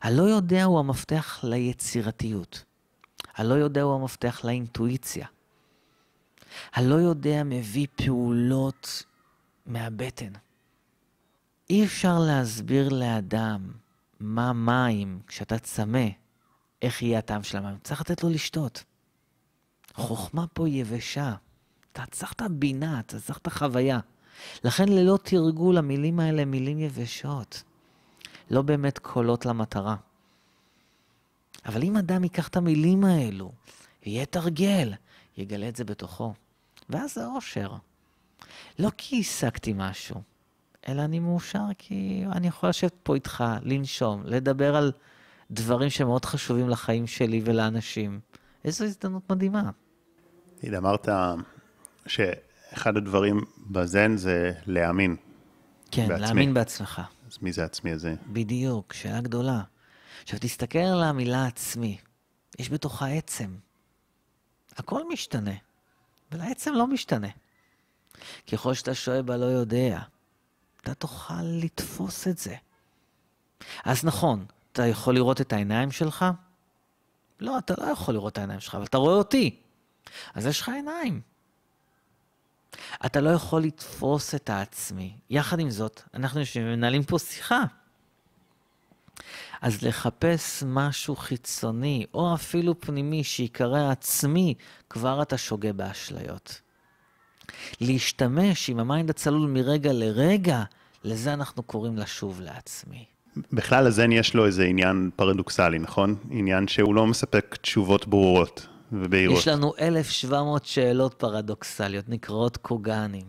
הלא 0.00 0.22
יודע 0.22 0.64
הוא 0.64 0.78
המפתח 0.78 1.40
ליצירתיות. 1.44 2.64
הלא 3.34 3.54
יודע 3.54 3.82
הוא 3.82 3.94
המפתח 3.94 4.44
לאינטואיציה. 4.44 5.26
הלא 6.72 6.94
יודע 6.94 7.42
מביא 7.44 7.86
פעולות 7.96 9.04
מהבטן. 9.66 10.32
אי 11.70 11.84
אפשר 11.84 12.18
להסביר 12.18 12.88
לאדם 12.88 13.72
מה 14.20 14.52
מים 14.52 15.20
כשאתה 15.26 15.58
צמא, 15.58 16.06
איך 16.82 17.02
יהיה 17.02 17.18
הטעם 17.18 17.42
של 17.42 17.58
המים. 17.58 17.76
צריך 17.82 18.00
לתת 18.00 18.22
לו 18.22 18.30
לשתות. 18.30 18.84
חוכמה 19.94 20.46
פה 20.46 20.68
יבשה. 20.68 21.34
אתה 21.92 22.02
צריך 22.10 22.32
את 22.32 22.42
הבינה, 22.42 23.00
אתה 23.00 23.20
צריך 23.20 23.38
את 23.38 23.46
החוויה. 23.46 24.00
לכן 24.64 24.88
ללא 24.88 25.18
תרגול 25.22 25.78
המילים 25.78 26.20
האלה 26.20 26.42
הם 26.42 26.50
מילים 26.50 26.78
יבשות. 26.78 27.62
לא 28.50 28.62
באמת 28.62 28.98
קולות 28.98 29.46
למטרה. 29.46 29.96
אבל 31.66 31.82
אם 31.82 31.96
אדם 31.96 32.24
ייקח 32.24 32.48
את 32.48 32.56
המילים 32.56 33.04
האלו, 33.04 33.52
ויהיה 34.02 34.26
תרגל, 34.26 34.94
יגלה 35.36 35.68
את 35.68 35.76
זה 35.76 35.84
בתוכו. 35.84 36.34
ואז 36.88 37.14
זה 37.14 37.26
אושר. 37.26 37.76
לא 38.78 38.90
כי 38.96 39.20
השגתי 39.20 39.72
משהו, 39.76 40.22
אלא 40.88 41.02
אני 41.02 41.18
מאושר 41.18 41.64
כי 41.78 42.24
אני 42.32 42.46
יכול 42.48 42.68
לשבת 42.68 42.94
פה 43.02 43.14
איתך, 43.14 43.44
לנשום, 43.62 44.22
לדבר 44.24 44.76
על 44.76 44.92
דברים 45.50 45.90
שמאוד 45.90 46.24
חשובים 46.24 46.68
לחיים 46.68 47.06
שלי 47.06 47.40
ולאנשים. 47.44 48.20
איזו 48.64 48.84
הזדמנות 48.84 49.30
מדהימה. 49.30 49.70
תגיד, 50.60 50.74
אמרת 50.74 51.08
שאחד 52.06 52.96
הדברים 52.96 53.40
בזן 53.70 54.16
זה 54.16 54.52
להאמין. 54.66 55.16
כן, 55.90 56.08
בעצמי. 56.08 56.26
להאמין 56.26 56.54
בעצמך. 56.54 57.02
אז 57.30 57.38
מי 57.42 57.52
זה 57.52 57.64
עצמי 57.64 57.92
הזה? 57.92 58.14
בדיוק, 58.26 58.92
שאלה 58.92 59.20
גדולה. 59.20 59.60
עכשיו, 60.22 60.38
תסתכל 60.42 60.78
על 60.78 61.02
המילה 61.02 61.46
עצמי. 61.46 61.98
יש 62.58 62.70
בתוכה 62.70 63.08
עצם. 63.08 63.56
הכל 64.76 65.08
משתנה, 65.12 65.54
ולעצם 66.32 66.74
לא 66.74 66.86
משתנה. 66.86 67.28
ככל 68.52 68.74
שאתה 68.74 68.94
שואל 68.94 69.22
בלא 69.22 69.44
יודע, 69.44 70.00
אתה 70.82 70.94
תוכל 70.94 71.42
לתפוס 71.42 72.28
את 72.28 72.38
זה. 72.38 72.56
אז 73.84 74.04
נכון, 74.04 74.46
אתה 74.72 74.86
יכול 74.86 75.14
לראות 75.14 75.40
את 75.40 75.52
העיניים 75.52 75.90
שלך? 75.90 76.24
לא, 77.40 77.58
אתה 77.58 77.74
לא 77.78 77.84
יכול 77.84 78.14
לראות 78.14 78.32
את 78.32 78.38
העיניים 78.38 78.60
שלך, 78.60 78.74
אבל 78.74 78.84
אתה 78.84 78.98
רואה 78.98 79.14
אותי. 79.14 79.60
אז 80.34 80.46
יש 80.46 80.60
לך 80.60 80.68
עיניים. 80.68 81.20
אתה 83.06 83.20
לא 83.20 83.30
יכול 83.30 83.62
לתפוס 83.62 84.34
את 84.34 84.50
העצמי. 84.50 85.16
יחד 85.30 85.60
עם 85.60 85.70
זאת, 85.70 86.02
אנחנו 86.14 86.40
יושבים 86.40 86.66
ומנהלים 86.66 87.04
פה 87.04 87.18
שיחה. 87.18 87.64
אז 89.60 89.82
לחפש 89.82 90.62
משהו 90.66 91.16
חיצוני, 91.16 92.06
או 92.14 92.34
אפילו 92.34 92.80
פנימי, 92.80 93.24
שיקרא 93.24 93.90
עצמי, 93.90 94.54
כבר 94.90 95.22
אתה 95.22 95.38
שוגה 95.38 95.72
באשליות. 95.72 96.60
להשתמש 97.80 98.70
עם 98.70 98.78
ה 98.78 98.84
mind 98.84 99.10
הצלול 99.10 99.50
מרגע 99.50 99.92
לרגע, 99.92 100.62
לזה 101.04 101.32
אנחנו 101.32 101.62
קוראים 101.62 101.96
לשוב 101.96 102.40
לעצמי. 102.40 103.04
בכלל 103.52 103.86
לזן 103.86 104.12
יש 104.12 104.34
לו 104.34 104.46
איזה 104.46 104.64
עניין 104.64 105.10
פרדוקסלי, 105.16 105.78
נכון? 105.78 106.16
עניין 106.30 106.68
שהוא 106.68 106.94
לא 106.94 107.06
מספק 107.06 107.56
תשובות 107.60 108.08
ברורות 108.08 108.66
ובהירות. 108.92 109.38
יש 109.38 109.48
לנו 109.48 109.72
1,700 109.80 110.66
שאלות 110.66 111.14
פרדוקסליות, 111.14 112.08
נקראות 112.08 112.56
קוגנים. 112.56 113.26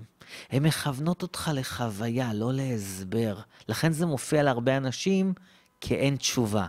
הן 0.52 0.66
מכוונות 0.66 1.22
אותך 1.22 1.52
לחוויה, 1.54 2.34
לא 2.34 2.54
להסבר. 2.54 3.38
לכן 3.70 3.92
זה 3.92 4.06
מופיע 4.06 4.44
להרבה 4.44 4.78
אנשים 4.78 5.34
כאין 5.82 6.16
תשובה. 6.16 6.66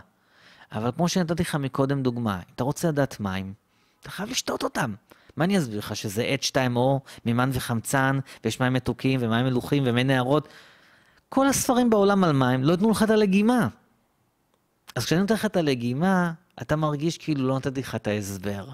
אבל 0.71 0.91
כמו 0.95 1.07
שנתתי 1.07 1.43
לך 1.43 1.55
מקודם 1.55 2.03
דוגמה, 2.03 2.35
אם 2.35 2.53
אתה 2.55 2.63
רוצה 2.63 2.87
לדעת 2.87 3.19
מים, 3.19 3.53
אתה 4.01 4.11
חייב 4.11 4.29
לשתות 4.29 4.63
אותם. 4.63 4.93
מה 5.39 5.45
אני 5.45 5.57
אסביר 5.57 5.79
לך? 5.79 5.95
שזה 5.95 6.35
H2O, 6.41 6.79
מימן 7.25 7.49
וחמצן, 7.53 8.19
ויש 8.43 8.59
מים 8.59 8.73
מתוקים 8.73 9.19
ומים 9.23 9.45
מלוכים 9.45 9.83
ומי 9.85 10.03
נהרות? 10.03 10.47
כל 11.29 11.47
הספרים 11.47 11.89
בעולם 11.89 12.23
על 12.23 12.31
מים 12.31 12.63
לא 12.63 12.71
ייתנו 12.71 12.91
לך 12.91 13.03
את 13.03 13.09
הלגימה. 13.09 13.67
אז 14.95 15.05
כשאני 15.05 15.21
נותן 15.21 15.33
לך 15.33 15.45
את 15.45 15.57
הלגימה, 15.57 16.33
אתה 16.61 16.75
מרגיש 16.75 17.17
כאילו 17.17 17.47
לא 17.47 17.57
נתתי 17.57 17.79
לך 17.81 17.95
את 17.95 18.07
ההסבר. 18.07 18.69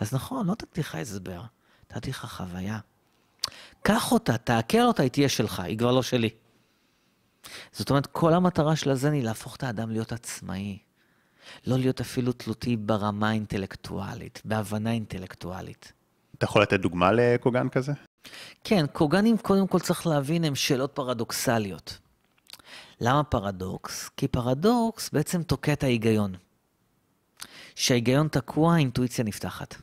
אז 0.00 0.14
נכון, 0.14 0.46
לא 0.46 0.52
נתתי 0.52 0.80
לך 0.80 0.94
הסבר, 0.94 1.42
נתתי 1.90 2.10
לך 2.10 2.24
חוויה. 2.24 2.78
קח 3.82 4.12
אותה, 4.12 4.38
תעכל 4.38 4.82
אותה, 4.82 5.02
היא 5.02 5.10
תהיה 5.10 5.28
שלך, 5.28 5.60
היא 5.60 5.78
כבר 5.78 5.92
לא 5.92 6.02
שלי. 6.02 6.30
זאת 7.72 7.90
אומרת, 7.90 8.06
כל 8.06 8.34
המטרה 8.34 8.76
של 8.76 8.90
הזן 8.90 9.12
היא 9.12 9.24
להפוך 9.24 9.56
את 9.56 9.62
האדם 9.62 9.90
להיות 9.90 10.12
עצמאי. 10.12 10.78
לא 11.66 11.78
להיות 11.78 12.00
אפילו 12.00 12.32
תלותי 12.32 12.76
ברמה 12.76 13.28
האינטלקטואלית, 13.28 14.42
בהבנה 14.44 14.92
אינטלקטואלית. 14.92 15.92
אתה 16.38 16.44
יכול 16.44 16.62
לתת 16.62 16.80
דוגמה 16.80 17.12
לקוגן 17.12 17.68
כזה? 17.68 17.92
כן, 18.64 18.84
קוגנים, 18.92 19.38
קודם 19.38 19.66
כל 19.66 19.80
צריך 19.80 20.06
להבין, 20.06 20.44
הם 20.44 20.54
שאלות 20.54 20.92
פרדוקסליות. 20.94 21.98
למה 23.00 23.24
פרדוקס? 23.24 24.10
כי 24.16 24.28
פרדוקס 24.28 25.10
בעצם 25.10 25.42
תוקע 25.42 25.72
את 25.72 25.82
ההיגיון. 25.82 26.34
כשההיגיון 27.74 28.28
תקוע, 28.28 28.74
האינטואיציה 28.74 29.24
נפתחת. 29.24 29.74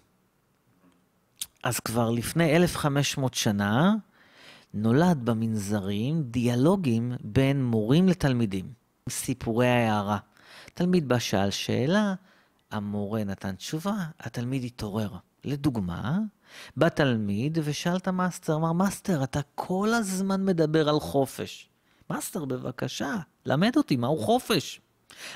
אז 1.64 1.80
כבר 1.80 2.10
לפני 2.10 2.55
1,500 2.55 3.34
שנה 3.34 3.93
נולד 4.74 5.26
במנזרים 5.26 6.24
דיאלוגים 6.24 7.14
בין 7.24 7.66
מורים 7.66 8.07
לתלמידים, 8.07 8.74
סיפורי 9.10 9.68
ההארה. 9.68 10.18
תלמיד 10.80 11.07
בא 11.07 11.19
שאל 11.19 11.51
שאלה, 11.51 12.13
המורה 12.71 13.23
נתן 13.23 13.55
תשובה, 13.55 13.95
התלמיד 14.19 14.63
התעורר. 14.63 15.09
לדוגמה, 15.43 16.19
בא 16.77 16.89
תלמיד 16.89 17.57
ושאל 17.63 17.95
את 17.95 18.07
ה 18.07 18.14
master, 18.14 18.55
אמר, 18.55 18.71
master, 18.72 19.24
אתה 19.23 19.39
כל 19.55 19.89
הזמן 19.93 20.45
מדבר 20.45 20.89
על 20.89 20.99
חופש. 20.99 21.69
master, 22.10 22.45
בבקשה, 22.45 23.15
למד 23.45 23.77
אותי 23.77 23.95
מהו 23.95 24.17
חופש. 24.17 24.82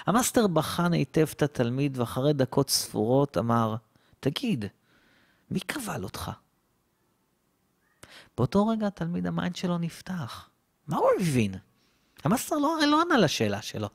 ה 0.05 0.11
master 0.11 0.47
בחן 0.47 0.93
היטב 0.93 1.27
את 1.33 1.41
התלמיד, 1.41 1.97
ואחרי 1.97 2.33
דקות 2.33 2.69
ספורות 2.69 3.37
אמר, 3.37 3.75
תגיד, 4.19 4.65
מי 5.51 5.59
כבל 5.59 6.03
אותך? 6.03 6.31
באותו 8.37 8.67
רגע 8.67 8.87
התלמיד 8.87 9.27
ה 9.27 9.33
mind 9.33 9.55
שלו 9.55 9.77
נפתח. 9.77 10.49
מה 10.87 10.97
הוא 10.97 11.09
הבין? 11.19 11.55
ה 12.23 12.28
master 12.28 12.55
לא, 12.55 12.77
הרי 12.77 12.87
לא 12.87 13.01
ענה 13.01 13.17
לשאלה 13.17 13.61
שלו. 13.61 13.89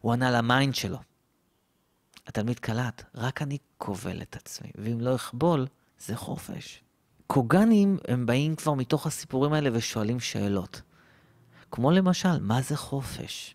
הוא 0.00 0.12
ענה 0.12 0.30
ל 0.30 0.39
mind 0.39 0.74
שלו. 0.74 0.98
התלמיד 2.26 2.58
קלט, 2.58 3.02
רק 3.14 3.42
אני 3.42 3.58
כובל 3.78 4.22
את 4.22 4.36
עצמי, 4.36 4.70
ואם 4.74 5.00
לא 5.00 5.14
אכבול, 5.14 5.66
זה 5.98 6.16
חופש. 6.16 6.82
קוגנים 7.26 7.98
הם 8.08 8.26
באים 8.26 8.56
כבר 8.56 8.74
מתוך 8.74 9.06
הסיפורים 9.06 9.52
האלה 9.52 9.70
ושואלים 9.72 10.20
שאלות. 10.20 10.82
כמו 11.70 11.90
למשל, 11.90 12.40
מה 12.40 12.62
זה 12.62 12.76
חופש? 12.76 13.54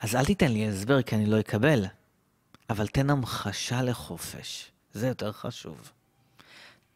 אז 0.00 0.14
אל 0.14 0.24
תיתן 0.24 0.52
לי 0.52 0.68
הסבר 0.68 1.02
כי 1.02 1.16
אני 1.16 1.26
לא 1.26 1.40
אקבל, 1.40 1.84
אבל 2.70 2.86
תן 2.86 3.10
המחשה 3.10 3.82
לחופש, 3.82 4.72
זה 4.92 5.08
יותר 5.08 5.32
חשוב. 5.32 5.92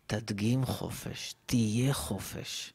תדגים 0.07 0.65
חופש, 0.65 1.35
תהיה 1.47 1.95
חופש. 1.95 2.73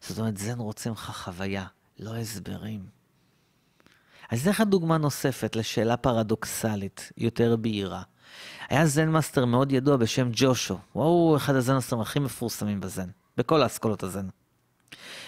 זאת 0.00 0.18
אומרת, 0.18 0.36
זן 0.36 0.58
רוצה 0.58 0.90
ממך 0.90 1.10
חוויה, 1.24 1.66
לא 1.98 2.16
הסברים. 2.16 2.97
אז 4.28 4.40
אתן 4.40 4.50
לך 4.50 4.60
דוגמה 4.60 4.98
נוספת 4.98 5.56
לשאלה 5.56 5.96
פרדוקסלית, 5.96 7.12
יותר 7.16 7.56
בהירה. 7.56 8.02
היה 8.68 8.86
Zen 8.86 9.08
master 9.08 9.44
מאוד 9.44 9.72
ידוע 9.72 9.96
בשם 9.96 10.28
ג'ושו. 10.32 10.78
הוא 10.92 11.36
אחד 11.36 11.54
ה 11.54 11.59
Zen 11.59 11.74
master 11.74 11.93
ים 11.93 12.00
הכי 12.00 12.18
מפורסמים 12.18 12.80
בזן, 12.80 13.08
בכל 13.36 13.62
האסכולות 13.62 14.02
הזן. 14.02 14.28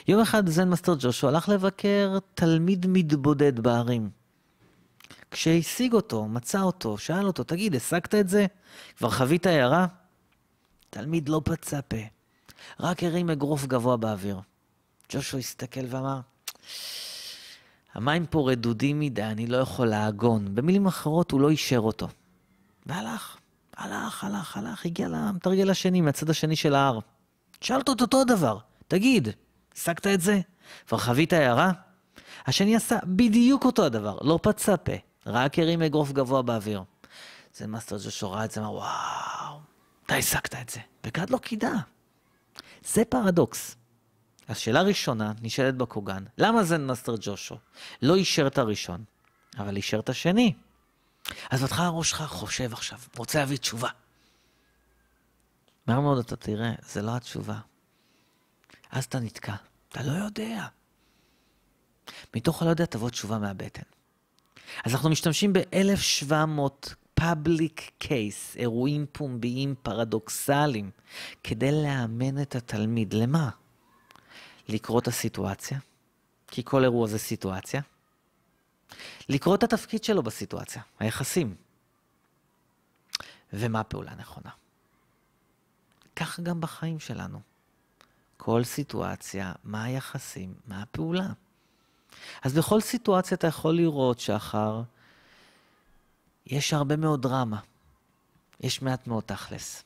יום 0.09 0.21
אחד 0.21 0.49
Zen 0.49 0.69
master 0.69 0.95
ג'ושו 0.99 1.29
הלך 1.29 1.49
לבקר 1.49 2.19
תלמיד 2.35 2.87
מתבודד 2.89 3.61
בהרים. 3.61 4.11
כשהשיג 5.31 5.93
אותו, 5.93 6.29
מצא 6.29 6.61
אותו, 6.61 6.99
שאל 6.99 7.27
אותו, 7.27 7.45
תגיד, 7.45 7.75
השגת 7.77 8.15
את 8.15 8.29
זה? 8.29 8.47
כבר 8.97 9.11
חווית 9.11 9.47
הערה? 9.47 9.87
תלמיד 10.91 11.29
לא 11.29 11.41
פצה 11.45 11.83
פה, 11.83 11.97
רק 12.81 13.03
הרים 13.03 13.31
אגרוף 13.31 13.67
גבוה 13.67 13.97
באוויר. 13.97 14.41
ג'ושו 15.13 15.39
הסתכל 15.39 15.81
ואמר, 15.89 16.21
המים 17.95 18.27
פה 18.27 18.51
רדודים 18.51 19.01
מדי, 19.01 19.23
אני 19.23 19.47
לא 19.47 19.57
יכול 19.57 19.87
לעגון. 19.87 20.55
במילים 20.55 20.87
אחרות, 20.87 21.31
הוא 21.31 21.41
לא 21.41 21.51
אישר 21.51 21.79
אותו. 21.79 22.09
והלך, 22.87 23.37
הלך, 23.77 24.25
הלך, 24.25 24.57
הלך, 24.57 24.87
הגיע 24.87 25.09
למתרגל 25.09 25.71
השני, 25.71 26.01
מהצד 26.01 26.31
השני 26.31 26.57
של 26.57 26.75
ההר. 26.75 26.99
שאלת 27.61 27.89
אותו 27.89 28.05
אותו 28.05 28.25
דבר, 28.25 28.59
תגיד, 28.89 29.29
השגת 29.77 30.07
את 30.07 30.21
זה? 30.21 30.41
כבר 30.87 30.99
חווית 30.99 31.33
הארה? 31.33 31.73
השני 32.47 32.77
עשה 32.77 32.99
בדיוק 33.05 33.65
אותו 33.65 33.85
הדבר, 33.85 34.19
לא 34.23 34.39
פצה 34.43 34.77
פה, 34.77 34.93
רק 35.27 35.59
הרים 35.59 35.83
אגרוף 35.83 36.13
גבוה 36.13 36.43
באוויר. 36.43 36.83
Zen 37.55 37.67
master 37.67 37.97
ג'ושו 37.97 38.33
ראה 38.33 38.45
את 38.45 38.51
זה, 38.51 38.61
אמר, 38.61 38.73
וואו, 38.73 39.61
אתה 40.07 40.15
השגת 40.15 40.55
את 40.55 40.69
זה. 40.69 40.81
וקד 41.07 41.31
לו 41.31 41.39
קידה. 41.39 41.73
זה 42.85 43.05
פרדוקס. 43.05 43.77
אז 44.51 44.59
שאלה 44.59 44.83
ראשונה 44.83 45.33
נשאלת 45.43 45.77
בקוגן, 45.77 46.25
למה 46.39 46.65
Zen 46.65 46.79
master 46.79 47.15
ג'ושו 47.21 47.59
לא 48.03 48.15
אישר 48.17 48.47
את 48.47 48.59
הראשון, 48.59 49.05
אבל 49.59 49.77
אישר 49.77 49.99
את 49.99 50.09
השני. 50.09 50.55
אז 51.51 51.63
בהתחלה 51.63 51.87
הראש 51.87 52.11
שלך 52.11 52.23
חושב 52.23 52.73
עכשיו, 52.73 52.99
רוצה 53.17 53.39
להביא 53.39 53.57
תשובה. 53.57 53.89
מהר 55.87 56.01
מאוד 56.01 56.19
אתה 56.19 56.37
תראה, 56.37 56.73
זה 56.83 57.03
לא 57.03 57.17
התשובה. 57.17 57.59
אז 58.91 59.05
אתה 59.05 59.19
נתקע, 59.19 59.55
אתה 59.89 60.03
לא 60.03 60.25
יודע. 60.25 60.67
מתוך 62.35 62.63
הלא 62.63 62.71
יודע 62.71 62.85
תבוא 62.85 63.11
תשובה 63.11 63.39
מהבטן. 63.39 63.83
אז 64.85 64.95
אנחנו 64.95 65.11
משתמשים 65.11 65.53
ב-1700 65.53 66.95
פאבליק 67.15 67.91
קייס, 67.99 68.57
אירועים 68.57 69.07
פומביים 69.13 69.75
פרדוקסליים, 69.83 70.91
כדי 71.45 71.73
לאמן 71.73 72.43
את 72.43 72.55
התלמיד. 72.55 73.15
למה? 73.15 73.60
לקרוא 74.71 75.01
את 75.01 75.09
הסיטואציה, 75.09 75.79
כי 76.47 76.63
כל 76.65 76.85
אירוע 76.85 77.07
זה 77.07 77.19
סיטואציה. 77.19 77.81
לקרוא 79.29 79.55
את 79.55 79.63
התפקיד 79.63 80.05
שלו 80.05 80.23
בסיטואציה, 80.23 80.83
היחסים. 80.99 81.55
ומה 83.53 83.81
הפעולה 83.81 84.13
הנכונה. 84.13 84.51
כך 86.17 86.41
גם 86.41 86.61
בחיים 86.61 87.01
שלנו. 87.01 87.41
כל 88.37 88.65
סיטואציה, 88.65 89.53
מה 89.65 89.85
היחסים, 89.85 90.55
מה 90.67 90.83
הפעולה. 90.83 91.27
אז 92.43 92.55
בכל 92.55 92.81
סיטואציה 92.81 93.35
אתה 93.35 93.47
יכול 93.47 93.75
לראות, 93.77 94.21
שחר, 94.21 94.83
יש 96.47 96.73
הרבה 96.73 96.97
מאוד 96.97 97.23
דרמה. 97.23 97.61
יש 98.61 98.83
מעט 98.83 99.07
מאוד 99.07 99.25
תכלס. 99.25 99.85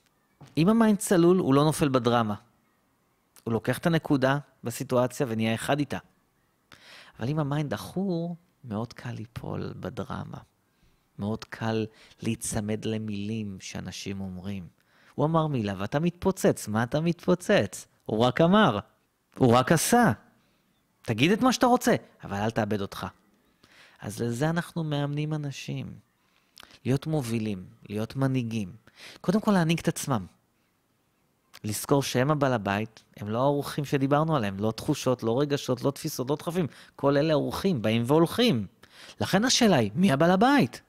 אם 0.57 0.68
ה 0.69 0.75
mind 0.75 0.99
צלול, 0.99 1.39
הוא 1.39 1.55
לא 1.55 1.64
נופל 1.64 1.89
בדרמה. 1.89 2.35
הוא 3.45 3.53
לוקח 3.53 3.78
את 3.78 3.87
הנקודה 3.87 4.39
בסיטואציה 4.65 5.27
ונהיה 5.29 5.55
אחד 5.55 5.79
איתה. 5.79 5.99
אבל 7.19 7.29
אם 7.29 7.39
ה 7.39 7.46
mind 7.46 7.75
עכור, 7.75 8.37
מאוד 8.65 8.93
קל 8.93 9.11
ליפול 9.11 9.75
בדרמה. 9.77 10.39
מאוד 11.19 11.45
קל 11.45 11.87
להיצמד 12.23 12.85
למילים 12.85 13.57
שאנשים 13.61 14.21
אומרים. 14.21 14.69
הוא 15.15 15.27
אמר 15.27 15.47
מילה 15.47 15.75
ואתה 15.79 16.01
מתפוצץ, 16.01 16.69
מה 16.69 16.83
אתה 16.83 17.01
מתפוצץ? 17.01 17.87
הוא 18.07 18.19
רק 18.19 18.41
אמר, 18.41 18.79
הוא 19.39 19.55
רק 19.55 19.73
עשה. 19.73 20.12
תגיד 21.03 21.33
את 21.33 21.41
מה 21.41 21.53
שאתה 21.53 21.67
רוצה, 21.67 21.95
אבל 22.25 22.37
אל 22.37 22.51
תאבד 22.51 22.81
אותך. 22.81 23.07
אז 24.01 24.23
לזה 24.23 24.51
אנחנו 24.51 24.85
מאמנים 24.85 25.35
אנשים. 25.35 25.95
להיות 26.85 27.07
מובילים, 27.07 27.67
להיות 27.89 28.17
מנהיגים. 28.17 28.73
קודם 29.21 29.41
כל 29.41 29.53
להנהיג 29.53 29.81
את 29.81 29.89
עצמם. 29.89 30.27
לזכור 31.65 32.03
שהם 32.03 32.31
הבעל 32.31 32.53
הבית, 32.53 33.03
הם 33.17 33.29
לא 33.29 33.39
האורחים 33.39 33.85
שדיברנו 33.85 34.37
עליהם, 34.37 34.57
לא 34.59 34.71
תחושות, 34.71 35.23
לא 35.23 35.41
רגשות, 35.41 35.83
לא 35.83 35.91
תפיסות, 35.91 36.31
לא 36.31 36.37
דחפים. 36.37 36.67
כל 36.97 37.17
אלה 37.17 37.35
אורחים, 37.35 37.83
באים 37.83 38.03
והולכים. 38.07 38.67
לכן 39.21 39.45
השאלה 39.45 39.77
היא, 39.77 39.91
מי 39.95 40.12
הבעל 40.12 40.31
הבית? 40.31 40.83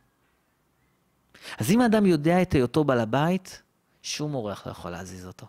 אז 1.59 1.71
אם 1.71 1.82
האדם 1.82 2.05
יודע 2.05 2.41
את 2.41 2.53
היותו 2.53 2.84
בעל 2.84 2.99
הבית, 2.99 3.61
שום 4.01 4.36
אורח 4.36 4.67
לא 4.67 4.71
יכול 4.71 4.91
להזיז 4.91 5.28
אותו. 5.28 5.47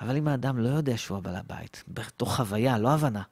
אבל 0.00 0.16
אם 0.16 0.28
האדם 0.28 0.58
לא 0.58 0.68
יודע 0.68 0.96
שהוא 0.96 1.18
הבעל 1.18 1.36
הבית, 1.36 1.84
בתוך 1.88 2.36
חוויה, 2.36 2.78
לא 2.78 2.88
הבנה, 2.88 3.22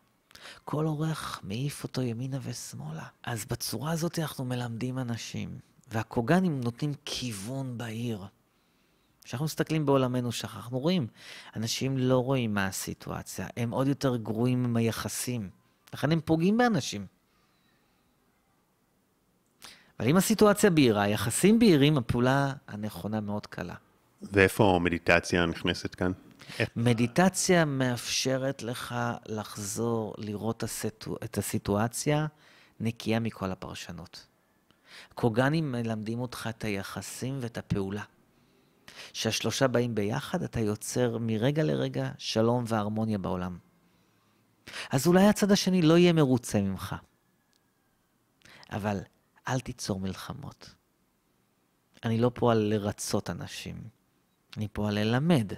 כל 0.64 0.86
אורח 0.86 1.40
מעיף 1.42 1.84
אותו 1.84 2.02
ימינה 2.02 2.38
ושמאלה. 2.42 3.04
אז 3.22 3.44
בצורה 3.44 3.90
הזאת 3.90 4.18
אנחנו 4.18 4.44
מלמדים 4.44 4.98
אנשים, 4.98 5.58
והקוגנים 5.88 6.60
נותנים 6.60 6.92
כיוון 7.04 7.78
בעיר. 7.78 8.26
כשאנחנו 9.24 9.44
מסתכלים 9.44 9.86
בעולמנו 9.86 10.30
אנחנו 10.44 10.78
רואים, 10.78 11.06
אנשים 11.56 11.98
לא 11.98 12.18
רואים 12.18 12.54
מה 12.54 12.66
הסיטואציה, 12.66 13.46
הם 13.56 13.70
עוד 13.70 13.86
יותר 13.86 14.16
גרועים 14.16 14.64
עם 14.64 14.76
היחסים, 14.76 15.50
לכן 15.94 16.12
הם 16.12 16.20
פוגעים 16.24 16.56
באנשים. 16.56 17.06
אבל 20.00 20.08
אם 20.08 20.16
הסיטואציה 20.16 20.70
בהירה, 20.70 21.02
היחסים 21.02 21.58
בהירים, 21.58 21.98
הפעולה 21.98 22.52
הנכונה 22.68 23.20
מאוד 23.20 23.46
קלה. 23.46 23.74
ואיפה 24.22 24.80
מדיטציה 24.82 25.46
נכנסת 25.46 25.94
כאן? 25.94 26.12
מדיטציה 26.76 27.64
מאפשרת 27.64 28.62
לך 28.62 28.94
לחזור, 29.26 30.14
לראות 30.18 30.64
את 31.24 31.38
הסיטואציה 31.38 32.26
נקייה 32.80 33.20
מכל 33.20 33.50
הפרשנות. 33.50 34.26
קוגנים 35.14 35.72
מלמדים 35.72 36.20
אותך 36.20 36.48
את 36.50 36.64
היחסים 36.64 37.38
ואת 37.40 37.58
הפעולה. 37.58 38.02
כשהשלושה 39.12 39.68
באים 39.68 39.94
ביחד, 39.94 40.42
אתה 40.42 40.61
יוצר 40.61 41.18
מרגע 41.20 41.62
לרגע 41.62 42.11
שלום 42.18 42.64
והרמוניה 42.66 43.18
בעולם. 43.18 43.59
אז 44.90 45.07
אולי 45.07 45.26
הצד 45.26 45.53
השני 45.53 45.82
לא 45.82 45.98
יהיה 45.98 46.12
מרוצה 46.12 46.61
ממך, 46.61 46.96
אבל 48.70 48.98
אל 49.48 49.61
תיצור 49.61 50.00
מלחמות. 50.00 50.74
אני 52.05 52.18
לא 52.18 52.30
פה 52.34 52.53
על 52.53 52.59
לרצות 52.59 53.30
אנשים, 53.30 53.82
אני 54.57 54.68
פה 54.72 54.88
על 54.88 54.98
ללמד. 54.98 55.53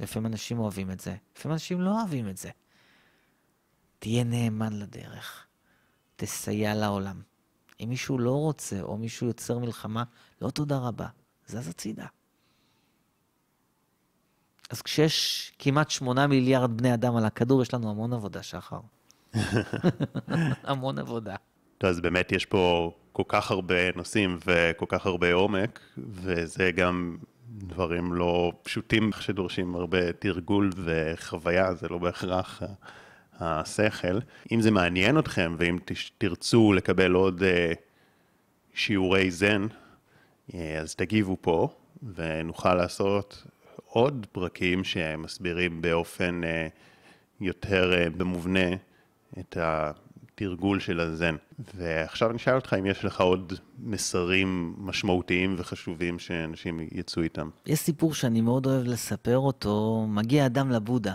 לפעמים 0.00 0.26
אנשים 0.26 0.58
אוהבים 0.58 0.90
את 0.90 1.00
זה, 1.00 1.16
לפעמים 1.36 1.52
אנשים 1.52 1.80
לא 1.80 1.90
אוהבים 1.90 2.28
את 2.28 2.36
זה. 2.36 2.50
תהיה 3.98 4.24
נאמן 4.24 4.72
לדרך, 4.72 5.46
תסייע 6.16 6.74
לעולם. 6.74 7.22
אם 7.80 7.88
מישהו 7.88 8.18
לא 8.18 8.34
רוצה, 8.34 8.80
או 8.80 8.96
מישהו 8.96 9.26
יוצר 9.26 9.58
מלחמה, 9.58 10.04
לא 10.42 10.50
תודה 10.50 10.78
רבה, 10.78 11.08
זז 11.46 11.68
הצידה. 11.68 12.06
אז 14.70 14.82
כשיש 14.82 15.52
כמעט 15.58 15.90
שמונה 15.90 16.26
מיליארד 16.26 16.76
בני 16.76 16.94
אדם 16.94 17.16
על 17.16 17.24
הכדור, 17.24 17.62
יש 17.62 17.74
לנו 17.74 17.90
המון 17.90 18.12
עבודה, 18.12 18.42
שחר. 18.42 18.80
המון 20.64 20.98
עבודה. 20.98 21.36
טוב, 21.78 21.90
אז 21.90 22.00
באמת 22.00 22.32
יש 22.32 22.46
פה 22.46 22.92
כל 23.12 23.22
כך 23.28 23.50
הרבה 23.50 23.92
נושאים 23.96 24.38
וכל 24.46 24.86
כך 24.88 25.06
הרבה 25.06 25.32
עומק, 25.32 25.80
וזה 25.98 26.70
גם 26.70 27.16
דברים 27.48 28.14
לא 28.14 28.52
פשוטים 28.62 29.10
שדורשים 29.20 29.74
הרבה 29.74 30.12
תרגול 30.12 30.70
וחוויה, 30.76 31.74
זה 31.74 31.88
לא 31.88 31.98
בהכרח 31.98 32.62
השכל. 33.40 34.18
אם 34.52 34.60
זה 34.60 34.70
מעניין 34.70 35.18
אתכם, 35.18 35.54
ואם 35.58 35.78
תרצו 36.18 36.72
לקבל 36.72 37.12
עוד 37.12 37.42
אה, 37.42 37.72
שיעורי 38.74 39.30
זן, 39.30 39.66
אה, 40.54 40.78
אז 40.78 40.94
תגיבו 40.94 41.36
פה, 41.40 41.68
ונוכל 42.14 42.74
לעשות 42.74 43.44
עוד 43.94 44.26
פרקים 44.32 44.84
שמסבירים 44.84 45.82
באופן 45.82 46.44
אה, 46.44 46.68
יותר 47.40 48.08
במובנה 48.16 48.68
את 49.38 49.56
התרגול 49.60 50.80
של 50.80 51.00
הזן. 51.00 51.36
ועכשיו 51.74 52.30
אני 52.30 52.36
אשאל 52.36 52.54
אותך 52.54 52.76
אם 52.78 52.86
יש 52.86 53.04
לך 53.04 53.20
עוד 53.20 53.52
מסרים 53.78 54.74
משמעותיים 54.78 55.54
וחשובים 55.58 56.18
שאנשים 56.18 56.80
יצאו 56.92 57.22
איתם. 57.22 57.48
יש 57.66 57.78
סיפור 57.78 58.14
שאני 58.14 58.40
מאוד 58.40 58.66
אוהב 58.66 58.86
לספר 58.86 59.38
אותו, 59.38 60.06
מגיע 60.08 60.46
אדם 60.46 60.70
לבודה. 60.70 61.14